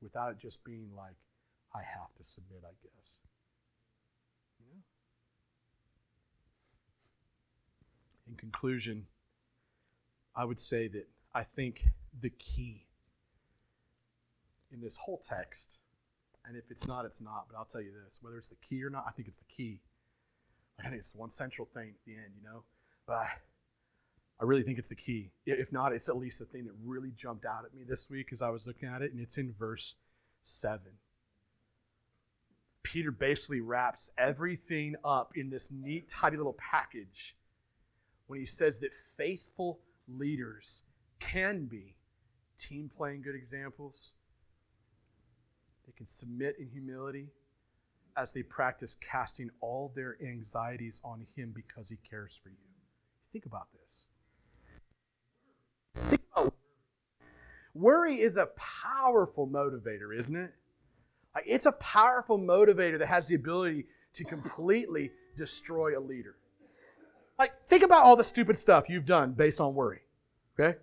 without 0.00 0.30
it 0.30 0.38
just 0.38 0.62
being 0.64 0.88
like, 0.96 1.16
I 1.74 1.82
have 1.82 2.14
to 2.16 2.24
submit, 2.24 2.62
I 2.64 2.74
guess? 2.82 3.18
In 8.34 8.38
conclusion, 8.38 9.06
I 10.36 10.44
would 10.44 10.60
say 10.60 10.88
that 10.88 11.08
I 11.34 11.42
think 11.42 11.86
the 12.20 12.30
key 12.30 12.86
in 14.72 14.80
this 14.80 14.96
whole 14.96 15.22
text, 15.26 15.78
and 16.46 16.56
if 16.56 16.70
it's 16.70 16.86
not, 16.86 17.04
it's 17.04 17.20
not, 17.20 17.46
but 17.48 17.56
I'll 17.56 17.64
tell 17.64 17.80
you 17.80 17.92
this 18.04 18.18
whether 18.20 18.38
it's 18.38 18.48
the 18.48 18.56
key 18.56 18.82
or 18.82 18.90
not, 18.90 19.04
I 19.06 19.12
think 19.12 19.28
it's 19.28 19.38
the 19.38 19.44
key. 19.56 19.80
I 20.80 20.88
think 20.88 20.96
it's 20.96 21.14
one 21.14 21.30
central 21.30 21.68
thing 21.72 21.90
at 21.90 22.04
the 22.04 22.12
end, 22.12 22.32
you 22.36 22.42
know? 22.42 22.64
But 23.06 23.14
I, 23.14 23.28
I 24.40 24.44
really 24.44 24.64
think 24.64 24.78
it's 24.78 24.88
the 24.88 24.96
key. 24.96 25.30
If 25.46 25.72
not, 25.72 25.92
it's 25.92 26.08
at 26.08 26.16
least 26.16 26.40
the 26.40 26.46
thing 26.46 26.64
that 26.64 26.72
really 26.84 27.12
jumped 27.16 27.44
out 27.44 27.64
at 27.64 27.72
me 27.72 27.84
this 27.88 28.10
week 28.10 28.30
as 28.32 28.42
I 28.42 28.50
was 28.50 28.66
looking 28.66 28.88
at 28.88 29.02
it, 29.02 29.12
and 29.12 29.20
it's 29.20 29.38
in 29.38 29.54
verse 29.56 29.96
7. 30.42 30.80
Peter 32.82 33.12
basically 33.12 33.60
wraps 33.60 34.10
everything 34.18 34.96
up 35.04 35.32
in 35.36 35.50
this 35.50 35.70
neat, 35.70 36.08
tidy 36.08 36.36
little 36.36 36.56
package 36.58 37.36
when 38.26 38.40
he 38.40 38.46
says 38.46 38.80
that 38.80 38.90
faithful 39.16 39.80
leaders 40.08 40.82
can 41.20 41.66
be 41.66 41.94
team 42.58 42.90
playing 42.96 43.22
good 43.22 43.34
examples. 43.34 44.14
They 45.86 45.92
can 45.92 46.06
submit 46.06 46.56
in 46.58 46.68
humility 46.68 47.28
as 48.16 48.32
they 48.32 48.42
practice 48.42 48.96
casting 49.00 49.50
all 49.60 49.92
their 49.94 50.16
anxieties 50.22 51.00
on 51.04 51.26
him 51.36 51.52
because 51.54 51.88
he 51.88 51.96
cares 52.08 52.38
for 52.42 52.48
you. 52.48 52.56
Think 53.32 53.46
about 53.46 53.68
this. 53.72 54.08
Think 56.08 56.22
about 56.32 56.54
worry 57.74 58.20
is 58.20 58.36
a 58.36 58.46
powerful 58.56 59.48
motivator, 59.48 60.16
isn't 60.16 60.36
it? 60.36 60.52
It's 61.44 61.66
a 61.66 61.72
powerful 61.72 62.38
motivator 62.38 62.98
that 62.98 63.08
has 63.08 63.26
the 63.26 63.34
ability 63.34 63.86
to 64.14 64.24
completely 64.24 65.10
destroy 65.36 65.98
a 65.98 66.00
leader. 66.00 66.36
Like, 67.38 67.52
think 67.68 67.82
about 67.82 68.04
all 68.04 68.16
the 68.16 68.24
stupid 68.24 68.56
stuff 68.56 68.88
you've 68.88 69.06
done 69.06 69.32
based 69.32 69.60
on 69.60 69.74
worry. 69.74 70.00
Okay? 70.58 70.78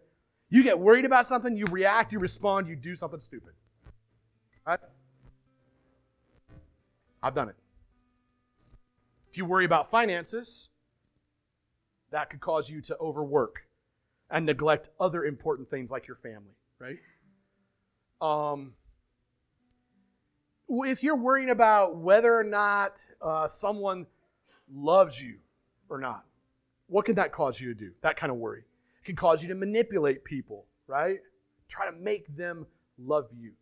You 0.50 0.64
get 0.64 0.78
worried 0.78 1.06
about 1.06 1.26
something, 1.26 1.56
you 1.56 1.66
react, 1.72 2.12
you 2.12 2.20
respond, 2.20 2.68
you 2.68 2.76
do 2.76 2.94
something 2.94 3.20
stupid. 3.20 3.54
Right? 4.68 4.80
I've 7.24 7.36
done 7.36 7.50
it. 7.50 7.56
If 9.30 9.38
you 9.38 9.46
worry 9.46 9.64
about 9.64 9.90
finances, 9.90 10.70
that 12.12 12.30
could 12.30 12.42
cause 12.42 12.70
you 12.70 12.82
to 12.82 12.98
overwork 12.98 13.66
and 14.30 14.46
neglect 14.46 14.90
other 15.00 15.26
important 15.26 15.70
things 15.70 15.90
like 15.90 16.08
your 16.08 16.18
family, 16.18 16.56
right? 16.80 17.00
Um, 18.22 18.74
if 20.70 21.04
you're 21.04 21.16
worrying 21.16 21.50
about 21.50 21.98
whether 21.98 22.34
or 22.34 22.44
not 22.44 23.02
uh, 23.22 23.48
someone 23.48 24.06
loves 24.74 25.22
you 25.22 25.36
or 25.90 25.98
not, 25.98 26.26
what 26.92 27.06
can 27.06 27.16
that 27.16 27.32
cause 27.32 27.58
you 27.58 27.74
to 27.74 27.80
do? 27.80 27.92
That 28.02 28.18
kind 28.18 28.32
of 28.32 28.38
worry. 28.38 28.60
It 28.60 29.06
can 29.06 29.16
cause 29.16 29.42
you 29.42 29.48
to 29.48 29.56
manipulate 29.56 30.26
people, 30.26 30.66
right? 30.88 31.20
Try 31.70 31.90
to 31.90 31.96
make 31.96 32.36
them 32.36 32.68
love 33.00 33.30
you. 33.34 33.54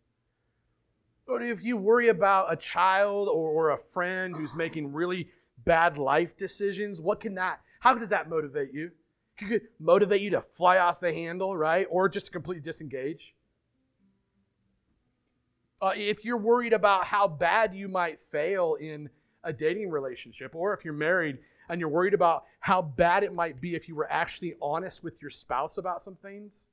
But 1.28 1.42
if 1.42 1.62
you 1.62 1.76
worry 1.76 2.08
about 2.08 2.52
a 2.52 2.56
child 2.56 3.28
or, 3.28 3.50
or 3.50 3.70
a 3.70 3.78
friend 3.78 4.34
who's 4.34 4.56
making 4.56 4.92
really 4.92 5.28
bad 5.64 5.96
life 5.96 6.36
decisions, 6.36 7.00
what 7.00 7.20
can 7.20 7.36
that, 7.36 7.60
how 7.78 7.94
does 7.94 8.08
that 8.08 8.28
motivate 8.28 8.74
you? 8.74 8.90
It 9.38 9.46
could 9.46 9.62
motivate 9.78 10.22
you 10.22 10.30
to 10.30 10.42
fly 10.42 10.78
off 10.78 10.98
the 10.98 11.12
handle, 11.12 11.56
right? 11.56 11.86
Or 11.88 12.08
just 12.08 12.26
to 12.26 12.32
completely 12.32 12.62
disengage. 12.62 13.36
Uh, 15.80 15.92
if 15.94 16.24
you're 16.24 16.36
worried 16.36 16.72
about 16.72 17.04
how 17.04 17.28
bad 17.28 17.76
you 17.76 17.86
might 17.86 18.20
fail 18.20 18.76
in 18.80 19.08
a 19.44 19.52
dating 19.52 19.88
relationship, 19.88 20.56
or 20.56 20.74
if 20.74 20.84
you're 20.84 20.92
married, 20.92 21.38
and 21.70 21.80
you're 21.80 21.88
worried 21.88 22.14
about 22.14 22.44
how 22.58 22.82
bad 22.82 23.22
it 23.22 23.32
might 23.32 23.60
be 23.60 23.74
if 23.74 23.88
you 23.88 23.94
were 23.94 24.10
actually 24.10 24.56
honest 24.60 25.04
with 25.04 25.22
your 25.22 25.30
spouse 25.30 25.78
about 25.78 26.02
some 26.02 26.16
things? 26.16 26.66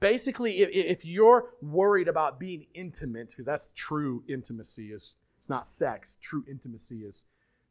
Basically, 0.00 0.58
if, 0.58 0.68
if 0.72 1.04
you're 1.04 1.54
worried 1.62 2.08
about 2.08 2.40
being 2.40 2.66
intimate, 2.74 3.28
because 3.28 3.46
that's 3.46 3.70
true 3.74 4.24
intimacy, 4.28 4.88
is 4.88 5.14
it's 5.38 5.48
not 5.48 5.66
sex. 5.66 6.18
True 6.20 6.44
intimacy 6.50 7.04
is 7.04 7.24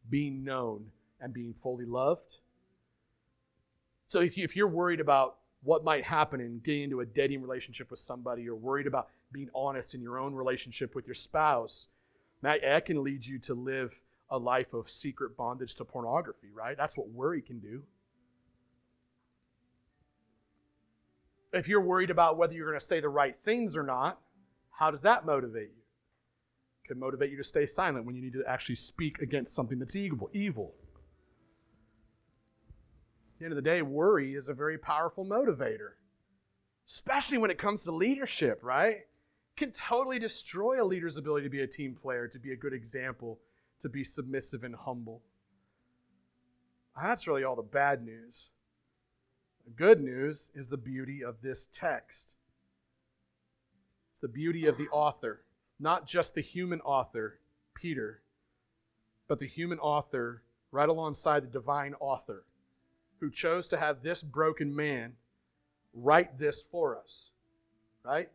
being 0.09 0.43
known 0.43 0.85
and 1.19 1.33
being 1.33 1.53
fully 1.53 1.85
loved. 1.85 2.37
So 4.07 4.21
if, 4.21 4.37
you, 4.37 4.45
if 4.45 4.55
you're 4.55 4.67
worried 4.67 5.01
about 5.01 5.35
what 5.63 5.83
might 5.83 6.05
happen 6.05 6.39
in 6.39 6.59
getting 6.59 6.83
into 6.83 7.01
a 7.01 7.05
dating 7.05 7.41
relationship 7.41 7.91
with 7.91 7.99
somebody, 7.99 8.47
or 8.47 8.55
worried 8.55 8.87
about 8.87 9.09
being 9.31 9.49
honest 9.53 9.95
in 9.95 10.01
your 10.01 10.17
own 10.17 10.33
relationship 10.33 10.95
with 10.95 11.05
your 11.05 11.13
spouse, 11.13 11.87
that, 12.41 12.61
that 12.61 12.85
can 12.85 13.03
lead 13.03 13.25
you 13.25 13.37
to 13.39 13.53
live 13.53 14.01
a 14.33 14.37
life 14.37 14.73
of 14.73 14.89
secret 14.89 15.37
bondage 15.37 15.75
to 15.75 15.85
pornography, 15.85 16.47
right? 16.51 16.75
That's 16.75 16.97
what 16.97 17.07
worry 17.07 17.39
can 17.39 17.59
do. 17.59 17.83
If 21.53 21.67
you're 21.67 21.81
worried 21.81 22.09
about 22.09 22.35
whether 22.35 22.53
you're 22.55 22.67
going 22.67 22.79
to 22.79 22.85
say 22.85 22.99
the 22.99 23.09
right 23.09 23.35
things 23.35 23.77
or 23.77 23.83
not, 23.83 24.19
how 24.71 24.89
does 24.89 25.03
that 25.03 25.23
motivate 25.23 25.69
you? 25.75 25.83
It 26.83 26.87
can 26.87 26.99
motivate 26.99 27.29
you 27.29 27.37
to 27.37 27.43
stay 27.43 27.67
silent 27.67 28.07
when 28.07 28.15
you 28.15 28.23
need 28.23 28.33
to 28.33 28.43
actually 28.47 28.73
speak 28.73 29.19
against 29.19 29.53
something 29.53 29.77
that's 29.77 29.95
evil. 29.95 30.31
Evil. 30.33 30.73
At 33.35 33.39
the 33.39 33.45
end 33.45 33.51
of 33.51 33.55
the 33.55 33.61
day, 33.61 33.83
worry 33.83 34.33
is 34.33 34.49
a 34.49 34.53
very 34.55 34.79
powerful 34.79 35.27
motivator, 35.27 35.91
especially 36.87 37.37
when 37.37 37.51
it 37.51 37.59
comes 37.59 37.83
to 37.83 37.91
leadership, 37.91 38.61
right? 38.63 38.95
It 38.95 39.57
can 39.57 39.71
totally 39.71 40.17
destroy 40.17 40.83
a 40.83 40.85
leader's 40.85 41.17
ability 41.17 41.45
to 41.45 41.51
be 41.51 41.61
a 41.61 41.67
team 41.67 41.93
player, 41.93 42.27
to 42.27 42.39
be 42.39 42.51
a 42.53 42.57
good 42.57 42.73
example, 42.73 43.37
to 43.83 43.89
be 43.89 44.03
submissive 44.03 44.63
and 44.63 44.75
humble. 44.75 45.21
That's 46.99 47.27
really 47.27 47.43
all 47.43 47.55
the 47.55 47.61
bad 47.61 48.03
news. 48.03 48.49
The 49.65 49.71
good 49.71 50.01
news 50.01 50.51
is 50.55 50.69
the 50.69 50.77
beauty 50.77 51.23
of 51.23 51.35
this 51.41 51.67
text. 51.73 52.35
It's 54.11 54.21
the 54.21 54.27
beauty 54.27 54.67
of 54.67 54.77
the 54.77 54.87
author, 54.89 55.41
not 55.79 56.07
just 56.07 56.33
the 56.33 56.41
human 56.41 56.81
author, 56.81 57.39
Peter, 57.75 58.21
but 59.27 59.39
the 59.39 59.47
human 59.47 59.79
author 59.79 60.43
right 60.71 60.89
alongside 60.89 61.43
the 61.43 61.47
divine 61.47 61.93
author 61.99 62.43
who 63.19 63.29
chose 63.29 63.67
to 63.67 63.77
have 63.77 64.01
this 64.01 64.23
broken 64.23 64.73
man 64.73 65.13
write 65.93 66.39
this 66.39 66.61
for 66.71 66.97
us. 66.97 67.31
Right? 68.03 68.29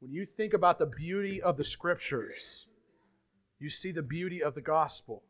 When 0.00 0.12
you 0.12 0.26
think 0.26 0.54
about 0.54 0.78
the 0.78 0.86
beauty 0.86 1.42
of 1.42 1.56
the 1.56 1.64
scriptures, 1.64 2.67
you 3.58 3.70
see 3.70 3.92
the 3.92 4.02
beauty 4.02 4.42
of 4.42 4.54
the 4.54 4.60
gospel. 4.60 5.22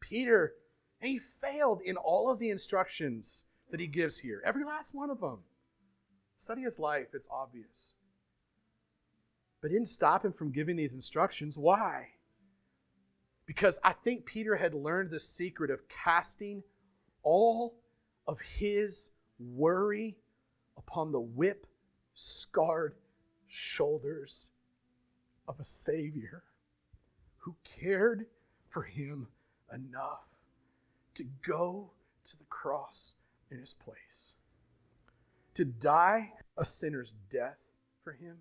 Peter, 0.00 0.54
and 1.00 1.10
he 1.10 1.18
failed 1.18 1.80
in 1.84 1.96
all 1.96 2.30
of 2.30 2.38
the 2.38 2.50
instructions 2.50 3.44
that 3.70 3.80
he 3.80 3.86
gives 3.86 4.18
here. 4.18 4.42
Every 4.44 4.64
last 4.64 4.94
one 4.94 5.10
of 5.10 5.20
them. 5.20 5.38
Study 6.38 6.62
his 6.62 6.78
life, 6.78 7.08
it's 7.14 7.28
obvious. 7.30 7.94
But 9.60 9.70
didn't 9.70 9.88
stop 9.88 10.24
him 10.24 10.32
from 10.32 10.52
giving 10.52 10.76
these 10.76 10.94
instructions. 10.94 11.56
Why? 11.56 12.08
Because 13.46 13.78
I 13.82 13.92
think 13.92 14.26
Peter 14.26 14.56
had 14.56 14.74
learned 14.74 15.10
the 15.10 15.20
secret 15.20 15.70
of 15.70 15.88
casting 15.88 16.62
all 17.22 17.74
of 18.26 18.38
his 18.40 19.10
worry 19.38 20.16
upon 20.76 21.10
the 21.10 21.20
whip 21.20 21.66
scarred 22.14 22.94
shoulders 23.48 24.50
of 25.48 25.58
a 25.60 25.64
Savior 25.64 26.42
who 27.46 27.54
cared 27.80 28.26
for 28.68 28.82
him 28.82 29.28
enough 29.72 30.24
to 31.14 31.24
go 31.46 31.88
to 32.28 32.36
the 32.36 32.44
cross 32.50 33.14
in 33.52 33.58
his 33.60 33.72
place, 33.72 34.34
to 35.54 35.64
die 35.64 36.32
a 36.58 36.64
sinner's 36.64 37.12
death 37.30 37.58
for 38.02 38.12
him, 38.14 38.38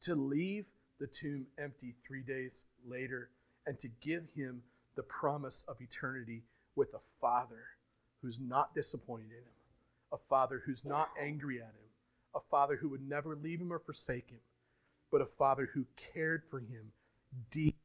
to 0.00 0.14
leave 0.14 0.66
the 1.00 1.06
tomb 1.08 1.46
empty 1.58 1.96
three 2.06 2.22
days 2.22 2.62
later, 2.88 3.28
and 3.66 3.80
to 3.80 3.88
give 4.00 4.22
him 4.36 4.62
the 4.94 5.02
promise 5.02 5.64
of 5.66 5.80
eternity 5.80 6.44
with 6.76 6.94
a 6.94 7.00
Father 7.20 7.64
who's 8.22 8.38
not 8.38 8.72
disappointed 8.72 9.30
in 9.32 9.38
him, 9.38 9.58
a 10.12 10.18
Father 10.30 10.62
who's 10.64 10.84
not 10.84 11.08
angry 11.20 11.58
at 11.58 11.66
him, 11.66 11.90
a 12.36 12.40
Father 12.48 12.76
who 12.76 12.88
would 12.88 13.06
never 13.08 13.34
leave 13.34 13.60
him 13.60 13.72
or 13.72 13.80
forsake 13.80 14.30
him, 14.30 14.38
but 15.10 15.20
a 15.20 15.26
Father 15.26 15.68
who 15.74 15.84
cared 16.14 16.44
for 16.48 16.60
him 16.60 16.92
deeply 17.50 17.77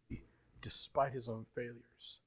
despite 0.63 1.11
his 1.11 1.29
own 1.29 1.45
failures. 1.53 2.19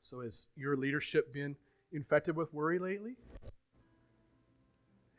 So, 0.00 0.20
has 0.22 0.48
your 0.56 0.76
leadership 0.76 1.32
been 1.32 1.56
infected 1.92 2.36
with 2.36 2.52
worry 2.52 2.78
lately? 2.78 3.16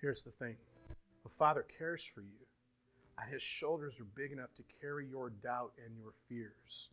Here's 0.01 0.23
the 0.23 0.31
thing 0.31 0.57
the 1.23 1.29
Father 1.29 1.65
cares 1.77 2.03
for 2.03 2.21
you, 2.21 2.45
and 3.17 3.31
his 3.31 3.41
shoulders 3.41 3.99
are 3.99 4.05
big 4.15 4.31
enough 4.31 4.53
to 4.57 4.63
carry 4.81 5.07
your 5.07 5.29
doubt 5.29 5.71
and 5.83 5.95
your 5.97 6.11
fears. 6.27 6.89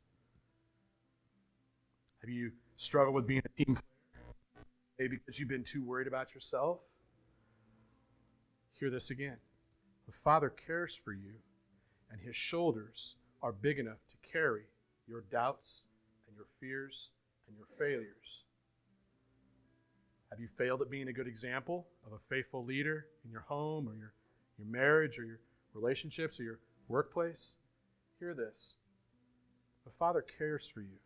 Have 2.20 2.30
you 2.30 2.52
struggled 2.76 3.14
with 3.14 3.26
being 3.26 3.42
a 3.44 3.64
team 3.64 3.74
player? 3.74 4.64
Maybe 4.98 5.16
because 5.16 5.40
you've 5.40 5.48
been 5.48 5.64
too 5.64 5.82
worried 5.82 6.06
about 6.06 6.34
yourself? 6.34 6.78
Hear 8.78 8.90
this 8.90 9.10
again. 9.10 9.38
The 10.06 10.12
Father 10.12 10.48
cares 10.48 10.94
for 10.94 11.12
you, 11.12 11.34
and 12.10 12.20
his 12.20 12.36
shoulders 12.36 13.16
are 13.42 13.52
big 13.52 13.78
enough 13.78 13.98
to 14.08 14.30
carry 14.30 14.62
your 15.06 15.22
doubts 15.30 15.84
and 16.26 16.36
your 16.36 16.46
fears 16.60 17.10
and 17.48 17.56
your 17.56 17.66
failures. 17.78 18.44
Have 20.30 20.40
you 20.40 20.48
failed 20.56 20.80
at 20.80 20.90
being 20.90 21.08
a 21.08 21.12
good 21.12 21.26
example 21.26 21.86
of 22.06 22.12
a 22.12 22.34
faithful 22.34 22.64
leader 22.64 23.06
in 23.24 23.30
your 23.30 23.42
home 23.42 23.88
or 23.88 23.94
your, 23.94 24.14
your 24.58 24.66
marriage 24.66 25.18
or 25.18 25.24
your 25.24 25.40
relationships 25.74 26.40
or 26.40 26.44
your 26.44 26.60
workplace? 26.88 27.56
Hear 28.18 28.32
this. 28.32 28.76
The 29.84 29.90
Father 29.90 30.24
cares 30.38 30.68
for 30.68 30.80
you, 30.80 30.96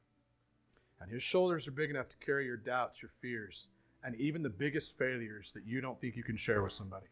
and 1.00 1.10
His 1.10 1.22
shoulders 1.22 1.66
are 1.66 1.72
big 1.72 1.90
enough 1.90 2.08
to 2.10 2.24
carry 2.24 2.44
your 2.44 2.58
doubts, 2.58 3.00
your 3.00 3.10
fears, 3.22 3.68
and 4.04 4.14
even 4.16 4.42
the 4.42 4.50
biggest 4.50 4.98
failures 4.98 5.50
that 5.54 5.66
you 5.66 5.80
don't 5.80 6.00
think 6.00 6.14
you 6.14 6.22
can 6.22 6.36
share 6.36 6.62
with 6.62 6.74
somebody. 6.74 7.06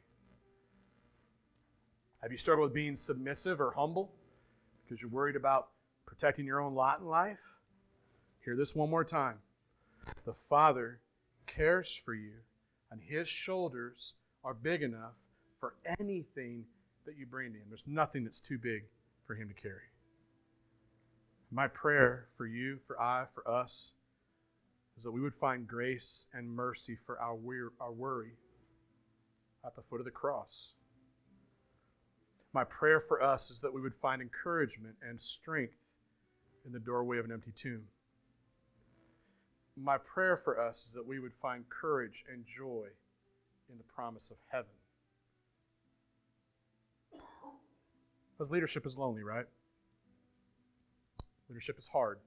Have 2.23 2.31
you 2.31 2.39
struggled 2.39 2.67
with 2.67 2.75
being 2.75 2.97
submissive 2.97 3.61
or 3.61 3.73
humble 3.73 4.13
because 4.85 5.01
you're 5.01 5.11
worried 5.11 5.37
about 5.37 5.69
protecting 6.07 6.47
your 6.47 6.61
own 6.61 6.75
lot 6.75 7.01
in 7.01 7.07
life? 7.07 7.39
Hear 8.45 8.57
this 8.57 8.75
one 8.75 8.91
more 8.91 9.05
time. 9.05 9.39
The 10.25 10.35
Father 10.35 11.01
cares 11.47 11.95
for 11.95 12.15
you, 12.15 12.33
and 12.91 13.01
His 13.01 13.29
shoulders 13.29 14.15
are 14.45 14.55
big 14.55 14.83
enough 14.83 15.15
for 15.61 15.75
anything 15.99 16.65
that 17.07 17.17
you 17.17 17.27
bring 17.27 17.53
to 17.53 17.59
Him. 17.59 17.65
There's 17.69 17.85
nothing 17.87 18.25
that's 18.25 18.41
too 18.41 18.59
big 18.59 18.85
for 19.27 19.35
Him 19.35 19.49
to 19.49 19.55
carry. 19.55 19.89
My 21.51 21.69
prayer 21.69 22.27
for 22.37 22.47
you, 22.47 22.79
for 22.87 23.01
I, 23.01 23.25
for 23.35 23.49
us, 23.49 23.93
is 24.97 25.05
that 25.05 25.13
we 25.13 25.21
would 25.21 25.35
find 25.35 25.67
grace 25.67 26.27
and 26.35 26.51
mercy 26.51 26.99
for 27.07 27.21
our, 27.21 27.39
our 27.81 27.93
worry 27.93 28.33
at 29.65 29.75
the 29.75 29.83
foot 29.83 30.01
of 30.01 30.05
the 30.05 30.11
cross. 30.11 30.75
My 32.55 32.65
prayer 32.65 33.01
for 33.01 33.23
us 33.23 33.51
is 33.51 33.61
that 33.61 33.75
we 33.75 33.83
would 33.83 33.95
find 33.95 34.23
encouragement 34.23 34.95
and 35.07 35.21
strength 35.21 35.75
in 36.65 36.73
the 36.73 36.79
doorway 36.79 37.19
of 37.19 37.27
an 37.27 37.33
empty 37.33 37.53
tomb 37.55 37.83
my 39.77 39.99
prayer 39.99 40.37
for 40.37 40.61
us 40.61 40.87
is 40.87 40.95
that 40.95 41.07
we 41.07 41.19
would 41.19 41.35
find 41.35 41.69
courage 41.69 42.25
and 42.33 42.45
joy 42.47 42.87
in 43.71 43.79
the 43.79 43.85
promise 43.85 44.31
of 44.31 44.37
heaven. 44.51 44.71
Because 48.33 48.51
leadership 48.51 48.87
is 48.87 48.97
lonely, 48.97 49.23
right? 49.23 49.47
Leadership 51.49 51.79
is 51.79 51.89
hard. 51.89 52.19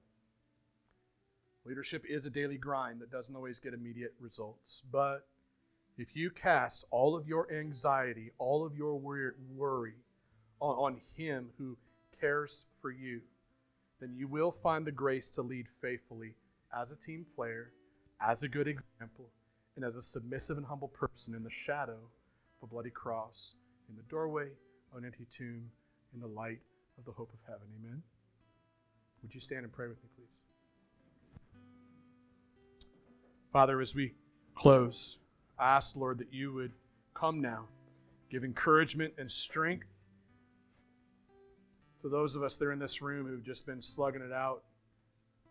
Leadership 1.64 2.04
is 2.08 2.24
a 2.24 2.30
daily 2.30 2.56
grind 2.56 3.00
that 3.00 3.10
doesn't 3.10 3.34
always 3.34 3.58
get 3.58 3.74
immediate 3.74 4.14
results. 4.20 4.82
But 4.90 5.26
if 5.96 6.16
you 6.16 6.30
cast 6.30 6.84
all 6.90 7.16
of 7.16 7.26
your 7.26 7.52
anxiety, 7.52 8.30
all 8.38 8.64
of 8.64 8.74
your 8.74 8.94
worry 8.94 9.94
on, 10.60 10.76
on 10.76 11.00
Him 11.16 11.50
who 11.58 11.76
cares 12.20 12.66
for 12.80 12.90
you, 12.90 13.20
then 14.00 14.14
you 14.16 14.28
will 14.28 14.52
find 14.52 14.86
the 14.86 14.92
grace 14.92 15.28
to 15.30 15.42
lead 15.42 15.66
faithfully 15.80 16.34
as 16.76 16.92
a 16.92 16.96
team 16.96 17.26
player, 17.34 17.72
as 18.20 18.42
a 18.42 18.48
good 18.48 18.68
example, 18.68 19.30
and 19.76 19.84
as 19.84 19.96
a 19.96 20.02
submissive 20.02 20.56
and 20.56 20.66
humble 20.66 20.88
person 20.88 21.34
in 21.34 21.42
the 21.42 21.50
shadow 21.50 21.98
of 22.62 22.62
a 22.62 22.66
bloody 22.66 22.90
cross, 22.90 23.54
in 23.88 23.96
the 23.96 24.02
doorway 24.02 24.48
of 24.92 24.98
an 24.98 25.04
empty 25.04 25.26
tomb, 25.36 25.70
in 26.14 26.20
the 26.20 26.26
light 26.26 26.60
of 26.98 27.04
the 27.04 27.12
hope 27.12 27.30
of 27.32 27.38
heaven. 27.46 27.66
Amen. 27.80 28.02
Would 29.22 29.34
you 29.34 29.40
stand 29.40 29.64
and 29.64 29.72
pray 29.72 29.88
with 29.88 29.98
me, 30.02 30.08
please? 30.16 30.40
Father, 33.52 33.80
as 33.80 33.94
we 33.94 34.12
close, 34.54 35.18
I 35.58 35.76
ask, 35.76 35.96
Lord, 35.96 36.18
that 36.18 36.32
you 36.32 36.52
would 36.52 36.72
come 37.14 37.40
now, 37.40 37.64
give 38.30 38.44
encouragement 38.44 39.14
and 39.18 39.30
strength 39.30 39.86
to 42.02 42.08
those 42.08 42.36
of 42.36 42.42
us 42.42 42.56
that 42.56 42.64
are 42.66 42.72
in 42.72 42.78
this 42.78 43.02
room 43.02 43.26
who've 43.26 43.44
just 43.44 43.66
been 43.66 43.82
slugging 43.82 44.22
it 44.22 44.32
out 44.32 44.62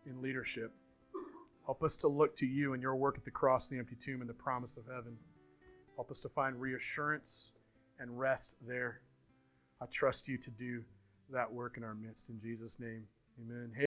in 0.05 0.21
leadership. 0.21 0.71
Help 1.65 1.83
us 1.83 1.95
to 1.97 2.07
look 2.07 2.35
to 2.37 2.45
you 2.45 2.73
and 2.73 2.81
your 2.81 2.95
work 2.95 3.17
at 3.17 3.25
the 3.25 3.31
cross, 3.31 3.67
the 3.67 3.77
empty 3.77 3.97
tomb, 4.03 4.21
and 4.21 4.29
the 4.29 4.33
promise 4.33 4.77
of 4.77 4.85
heaven. 4.85 5.17
Help 5.95 6.09
us 6.11 6.19
to 6.21 6.29
find 6.29 6.59
reassurance 6.59 7.51
and 7.99 8.17
rest 8.17 8.55
there. 8.65 9.01
I 9.81 9.85
trust 9.87 10.27
you 10.27 10.37
to 10.37 10.49
do 10.49 10.83
that 11.31 11.51
work 11.51 11.75
in 11.75 11.83
our 11.83 11.95
midst. 11.95 12.29
In 12.29 12.39
Jesus' 12.39 12.79
name, 12.79 13.03
amen. 13.41 13.86